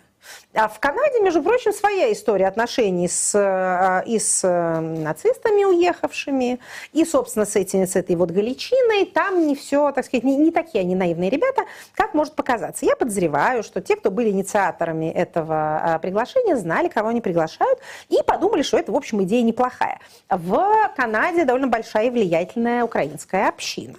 А 0.53 0.67
в 0.67 0.79
Канаде, 0.79 1.19
между 1.19 1.43
прочим, 1.43 1.73
своя 1.73 2.11
история 2.11 2.47
отношений 2.47 3.07
с, 3.07 3.35
э, 3.35 4.07
и 4.07 4.19
с 4.19 4.41
э, 4.43 4.79
нацистами 4.79 5.65
уехавшими, 5.65 6.59
и, 6.93 7.05
собственно, 7.05 7.45
с, 7.45 7.55
этими, 7.55 7.85
с 7.85 7.95
этой 7.95 8.15
вот 8.15 8.31
Галичиной. 8.31 9.05
Там 9.05 9.47
не 9.47 9.55
все, 9.55 9.91
так 9.91 10.05
сказать, 10.05 10.23
не, 10.23 10.37
не 10.37 10.51
такие 10.51 10.81
они 10.81 10.95
наивные 10.95 11.29
ребята, 11.29 11.65
как 11.93 12.13
может 12.13 12.35
показаться. 12.35 12.85
Я 12.85 12.95
подозреваю, 12.95 13.63
что 13.63 13.81
те, 13.81 13.95
кто 13.95 14.11
были 14.11 14.29
инициаторами 14.29 15.11
этого 15.11 15.81
э, 15.95 15.99
приглашения, 15.99 16.55
знали, 16.55 16.87
кого 16.87 17.09
они 17.09 17.21
приглашают, 17.21 17.79
и 18.09 18.17
подумали, 18.25 18.61
что 18.61 18.77
это, 18.77 18.91
в 18.91 18.95
общем, 18.95 19.23
идея 19.23 19.43
неплохая. 19.43 19.99
В 20.29 20.91
Канаде 20.95 21.45
довольно 21.45 21.67
большая 21.67 22.07
и 22.07 22.09
влиятельная 22.09 22.83
украинская 22.83 23.49
община. 23.49 23.97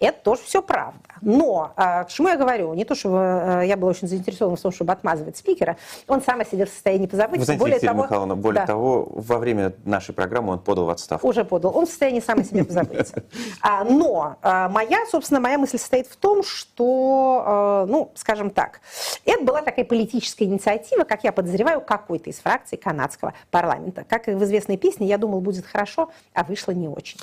Это 0.00 0.18
тоже 0.22 0.40
все 0.42 0.62
правда. 0.62 0.98
Но 1.20 1.72
а, 1.76 2.04
к 2.04 2.08
чему 2.08 2.28
я 2.28 2.36
говорю? 2.38 2.72
Не 2.72 2.86
то, 2.86 2.94
что 2.94 3.10
а, 3.12 3.60
я 3.60 3.76
была 3.76 3.90
очень 3.90 4.08
заинтересована 4.08 4.56
в 4.56 4.60
том, 4.60 4.72
чтобы 4.72 4.92
отмазывать 4.92 5.36
спикера. 5.36 5.76
Он 6.08 6.22
сам 6.22 6.40
о 6.40 6.44
себе 6.46 6.64
в 6.64 6.70
состоянии 6.70 7.06
позаботиться. 7.06 7.40
Вы 7.40 7.44
знаете, 7.44 7.60
более 7.60 7.76
Екатерина 7.76 7.94
того, 7.94 8.04
Михайловна, 8.04 8.36
более 8.36 8.60
да. 8.60 8.66
того, 8.66 9.08
во 9.10 9.38
время 9.38 9.74
нашей 9.84 10.14
программы 10.14 10.54
он 10.54 10.58
подал 10.60 10.86
в 10.86 10.90
отставку. 10.90 11.28
Уже 11.28 11.44
подал. 11.44 11.76
Он 11.76 11.84
в 11.84 11.90
состоянии 11.90 12.20
сам 12.20 12.38
о 12.40 12.44
себе 12.44 12.64
позаботиться. 12.64 13.22
А, 13.62 13.84
но 13.84 14.36
а, 14.42 14.68
моя, 14.68 15.04
собственно, 15.10 15.40
моя 15.40 15.58
мысль 15.58 15.78
состоит 15.78 16.06
в 16.06 16.16
том, 16.16 16.42
что, 16.42 17.42
а, 17.44 17.86
ну, 17.86 18.10
скажем 18.14 18.50
так, 18.50 18.80
это 19.26 19.44
была 19.44 19.60
такая 19.60 19.84
политическая 19.84 20.46
инициатива, 20.46 21.04
как 21.04 21.24
я 21.24 21.32
подозреваю, 21.32 21.80
какой-то 21.80 22.30
из 22.30 22.38
фракций 22.38 22.78
канадского 22.78 23.34
парламента. 23.50 24.04
Как 24.08 24.28
и 24.28 24.32
в 24.32 24.42
известной 24.44 24.78
песне, 24.78 25.06
я 25.06 25.18
думал, 25.18 25.40
будет 25.40 25.66
хорошо, 25.66 26.10
а 26.32 26.44
вышло 26.44 26.72
не 26.72 26.88
очень. 26.88 27.18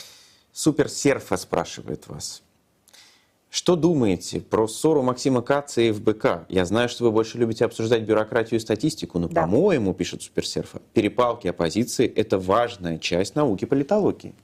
Супер 0.52 0.90
Серфа 0.90 1.38
спрашивает 1.38 2.08
вас. 2.08 2.44
Что 3.58 3.76
думаете 3.76 4.40
про 4.40 4.68
ссору 4.68 5.02
Максима 5.02 5.42
Каца 5.42 5.82
и 5.82 5.92
ФБК? 5.92 6.46
Я 6.48 6.64
знаю, 6.64 6.90
что 6.90 7.06
вы 7.06 7.12
больше 7.12 7.40
любите 7.40 7.66
обсуждать 7.66 8.04
бюрократию 8.04 8.60
и 8.60 8.62
статистику, 8.62 9.18
но, 9.18 9.28
Да. 9.28 9.42
по-моему, 9.42 9.96
пишет 9.96 10.22
Суперсерфа, 10.22 10.80
перепалки 10.94 11.48
оппозиции– 11.48 12.06
это 12.16 12.38
важная 12.38 13.00
часть 13.00 13.36
науки 13.36 13.66
политологии. 13.66 14.36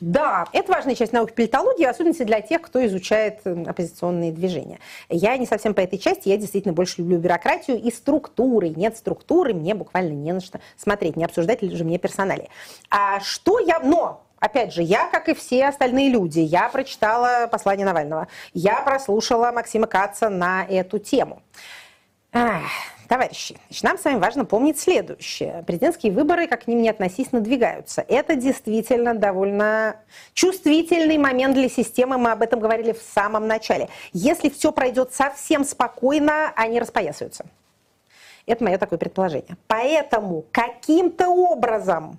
Да, 0.00 0.44
это 0.52 0.72
важная 0.72 0.96
часть 0.96 1.12
науки 1.12 1.34
политологии, 1.34 1.86
в 1.86 1.88
особенности 1.88 2.24
для 2.24 2.40
тех, 2.40 2.62
кто 2.62 2.84
изучает 2.86 3.42
э, 3.44 3.62
оппозиционные 3.62 4.32
движения. 4.32 4.80
Я 5.08 5.36
не 5.36 5.46
совсем 5.46 5.72
по 5.72 5.80
этой 5.80 5.98
части, 6.00 6.28
я 6.28 6.36
действительно 6.36 6.74
больше 6.74 6.96
люблю 6.98 7.18
бюрократию 7.18 7.80
и 7.80 7.92
структуры. 7.92 8.70
Нет 8.70 8.96
структуры, 8.96 9.54
мне 9.54 9.76
буквально 9.76 10.14
не 10.14 10.32
на 10.32 10.40
что 10.40 10.60
смотреть, 10.76 11.14
не 11.14 11.24
обсуждать 11.24 11.62
же 11.62 11.84
мне 11.84 11.98
персонали. 11.98 12.48
А 12.90 13.20
что 13.20 13.60
я... 13.60 13.78
Но 13.78 14.25
Опять 14.38 14.72
же, 14.72 14.82
я, 14.82 15.08
как 15.08 15.28
и 15.28 15.34
все 15.34 15.66
остальные 15.66 16.10
люди, 16.10 16.40
я 16.40 16.68
прочитала 16.68 17.46
послание 17.46 17.86
Навального, 17.86 18.28
я 18.52 18.82
прослушала 18.82 19.50
Максима 19.52 19.86
Каца 19.86 20.28
на 20.28 20.64
эту 20.64 20.98
тему. 20.98 21.42
Ах, 22.32 22.62
Товарищи, 23.08 23.56
значит, 23.68 23.84
нам 23.84 23.98
с 23.98 24.04
вами 24.04 24.18
важно 24.18 24.44
помнить 24.44 24.80
следующее. 24.80 25.62
Президентские 25.64 26.12
выборы, 26.12 26.48
как 26.48 26.64
к 26.64 26.66
ним 26.66 26.82
не 26.82 26.88
относись, 26.88 27.30
надвигаются. 27.30 28.04
Это 28.08 28.34
действительно 28.34 29.14
довольно 29.14 29.96
чувствительный 30.34 31.16
момент 31.16 31.54
для 31.54 31.68
системы. 31.68 32.18
Мы 32.18 32.32
об 32.32 32.42
этом 32.42 32.58
говорили 32.58 32.92
в 32.92 33.02
самом 33.14 33.46
начале. 33.46 33.88
Если 34.12 34.48
все 34.48 34.72
пройдет 34.72 35.14
совсем 35.14 35.64
спокойно, 35.64 36.52
они 36.56 36.80
распоясаются. 36.80 37.46
Это 38.46 38.64
мое 38.64 38.78
такое 38.78 38.98
предположение. 38.98 39.56
Поэтому 39.68 40.44
каким-то 40.50 41.28
образом 41.28 42.18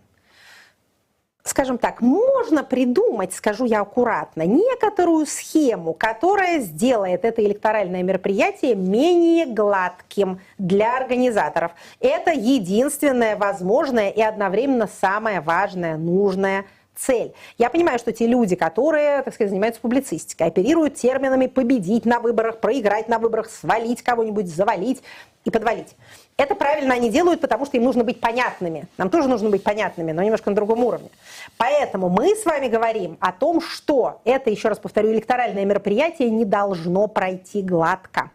скажем 1.49 1.77
так, 1.77 2.01
можно 2.01 2.63
придумать, 2.63 3.33
скажу 3.33 3.65
я 3.65 3.81
аккуратно, 3.81 4.43
некоторую 4.43 5.25
схему, 5.25 5.93
которая 5.93 6.59
сделает 6.59 7.25
это 7.25 7.43
электоральное 7.43 8.03
мероприятие 8.03 8.75
менее 8.75 9.45
гладким 9.45 10.39
для 10.57 10.97
организаторов. 10.97 11.71
Это 11.99 12.31
единственная 12.31 13.35
возможная 13.35 14.09
и 14.09 14.21
одновременно 14.21 14.87
самая 14.99 15.41
важная, 15.41 15.97
нужная 15.97 16.65
цель. 16.95 17.33
Я 17.57 17.69
понимаю, 17.69 17.99
что 17.99 18.11
те 18.11 18.27
люди, 18.27 18.55
которые, 18.55 19.21
так 19.21 19.33
сказать, 19.33 19.51
занимаются 19.51 19.81
публицистикой, 19.81 20.47
оперируют 20.47 20.95
терминами 20.95 21.47
победить 21.47 22.05
на 22.05 22.19
выборах, 22.19 22.59
проиграть 22.59 23.07
на 23.07 23.19
выборах, 23.19 23.49
свалить 23.49 24.01
кого-нибудь, 24.01 24.47
завалить 24.47 25.01
и 25.45 25.51
подвалить. 25.51 25.95
Это 26.37 26.53
правильно 26.53 26.93
они 26.93 27.09
делают, 27.09 27.41
потому 27.41 27.65
что 27.65 27.77
им 27.77 27.83
нужно 27.83 28.03
быть 28.03 28.19
понятными. 28.19 28.87
Нам 28.97 29.09
тоже 29.09 29.27
нужно 29.27 29.49
быть 29.49 29.63
понятными, 29.63 30.11
но 30.11 30.21
немножко 30.21 30.51
на 30.51 30.55
другом 30.55 30.83
уровне. 30.83 31.09
Поэтому 31.57 32.09
мы 32.09 32.35
с 32.35 32.45
вами 32.45 32.67
говорим 32.67 33.17
о 33.19 33.31
том, 33.31 33.59
что 33.59 34.21
это, 34.23 34.51
еще 34.51 34.67
раз 34.67 34.77
повторю, 34.77 35.11
электоральное 35.11 35.65
мероприятие 35.65 36.29
не 36.29 36.45
должно 36.45 37.07
пройти 37.07 37.63
гладко. 37.63 38.29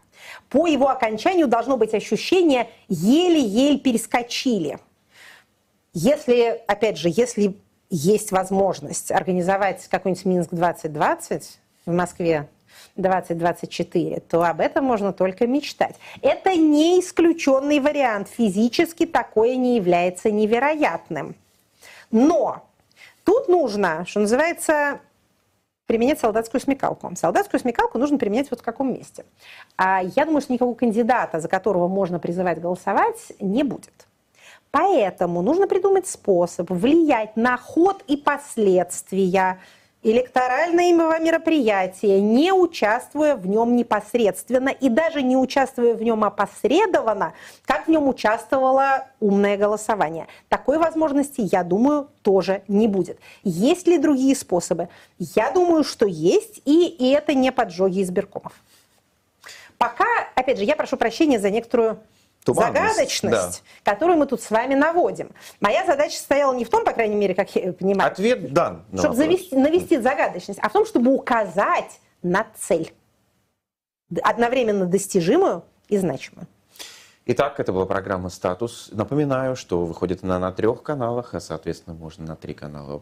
По 0.49 0.67
его 0.67 0.89
окончанию 0.89 1.47
должно 1.47 1.77
быть 1.77 1.93
ощущение 1.93 2.69
еле-еле 2.89 3.79
перескочили. 3.79 4.79
Если, 5.93 6.61
опять 6.67 6.97
же, 6.97 7.09
если 7.09 7.55
есть 7.89 8.31
возможность 8.31 9.11
организовать 9.11 9.87
какой-нибудь 9.87 10.25
Минск-2020 10.25 11.43
в 11.85 11.91
Москве 11.93 12.49
2024, 12.95 14.19
то 14.21 14.43
об 14.43 14.59
этом 14.59 14.85
можно 14.85 15.13
только 15.13 15.47
мечтать. 15.47 15.95
Это 16.21 16.55
не 16.55 16.99
исключенный 16.99 17.79
вариант. 17.79 18.29
Физически 18.29 19.05
такое 19.05 19.55
не 19.55 19.75
является 19.77 20.31
невероятным. 20.31 21.35
Но 22.11 22.67
тут 23.23 23.47
нужно, 23.47 24.05
что 24.05 24.19
называется, 24.19 24.99
применять 25.87 26.19
солдатскую 26.19 26.61
смекалку. 26.61 27.11
Солдатскую 27.15 27.59
смекалку 27.59 27.97
нужно 27.97 28.17
применять 28.17 28.51
вот 28.51 28.59
в 28.59 28.63
каком 28.63 28.93
месте. 28.93 29.25
А 29.75 30.01
я 30.03 30.25
думаю, 30.25 30.41
что 30.41 30.53
никакого 30.53 30.75
кандидата, 30.75 31.39
за 31.39 31.47
которого 31.47 31.87
можно 31.87 32.19
призывать 32.19 32.61
голосовать, 32.61 33.33
не 33.39 33.63
будет. 33.63 34.07
Поэтому 34.71 35.41
нужно 35.41 35.67
придумать 35.67 36.07
способ 36.07 36.71
влиять 36.71 37.35
на 37.35 37.57
ход 37.57 38.03
и 38.07 38.17
последствия 38.17 39.59
электорального 40.03 41.19
мероприятия, 41.19 42.19
не 42.19 42.51
участвуя 42.51 43.35
в 43.35 43.47
нем 43.47 43.75
непосредственно 43.75 44.69
и 44.69 44.89
даже 44.89 45.21
не 45.21 45.37
участвуя 45.37 45.93
в 45.93 46.03
нем 46.03 46.23
опосредованно, 46.23 47.33
как 47.65 47.87
в 47.87 47.89
нем 47.89 48.07
участвовало 48.07 49.07
умное 49.19 49.57
голосование. 49.57 50.27
Такой 50.49 50.77
возможности, 50.77 51.41
я 51.51 51.63
думаю, 51.63 52.09
тоже 52.21 52.63
не 52.67 52.87
будет. 52.87 53.19
Есть 53.43 53.87
ли 53.87 53.97
другие 53.97 54.35
способы? 54.35 54.89
Я 55.17 55.51
думаю, 55.51 55.83
что 55.83 56.05
есть, 56.05 56.61
и, 56.65 56.87
и 56.87 57.11
это 57.11 57.33
не 57.33 57.51
поджоги 57.51 58.03
избиркомов. 58.03 58.53
Пока, 59.77 60.05
опять 60.35 60.57
же, 60.57 60.65
я 60.65 60.75
прошу 60.75 60.97
прощения 60.97 61.39
за 61.39 61.49
некоторую 61.49 61.99
Туманность, 62.43 63.21
загадочность, 63.21 63.63
которую 63.83 64.17
мы 64.17 64.25
тут 64.25 64.41
с 64.41 64.51
вами 64.51 64.73
наводим. 64.73 65.31
Моя 65.59 65.85
задача 65.85 66.17
состояла 66.17 66.53
не 66.53 66.65
в 66.65 66.69
том, 66.69 66.83
по 66.83 66.91
крайней 66.91 67.15
мере, 67.15 67.33
как 67.33 67.55
я 67.55 67.73
понимаю, 67.73 68.11
Ответ 68.11 68.51
дан. 68.51 68.83
на 68.91 68.99
чтобы 68.99 69.15
вопрос. 69.15 69.17
завести, 69.17 69.55
навести 69.55 69.97
загадочность, 69.97 70.59
а 70.61 70.69
в 70.69 70.73
том, 70.73 70.85
чтобы 70.85 71.13
указать 71.13 71.99
на 72.21 72.45
цель. 72.57 72.93
Одновременно 74.21 74.85
достижимую 74.85 75.63
и 75.87 75.97
значимую. 75.97 76.47
Итак, 77.25 77.57
это 77.61 77.71
была 77.71 77.85
программа 77.85 78.27
«Статус». 78.27 78.89
Напоминаю, 78.91 79.55
что 79.55 79.85
выходит 79.85 80.25
она 80.25 80.39
на 80.39 80.51
трех 80.51 80.83
каналах, 80.83 81.33
а, 81.33 81.39
соответственно, 81.39 81.95
можно 81.95 82.25
на 82.25 82.35
три 82.35 82.53
канала 82.53 83.01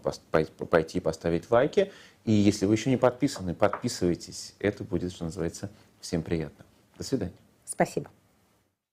пойти 0.69 0.99
и 0.99 1.01
поставить 1.01 1.49
лайки. 1.49 1.91
И 2.25 2.31
если 2.31 2.67
вы 2.67 2.75
еще 2.75 2.91
не 2.91 2.97
подписаны, 2.97 3.55
подписывайтесь. 3.55 4.53
Это 4.59 4.83
будет, 4.83 5.11
что 5.11 5.23
называется, 5.23 5.71
всем 6.01 6.21
приятно. 6.21 6.65
До 6.99 7.03
свидания. 7.03 7.33
Спасибо. 7.65 8.11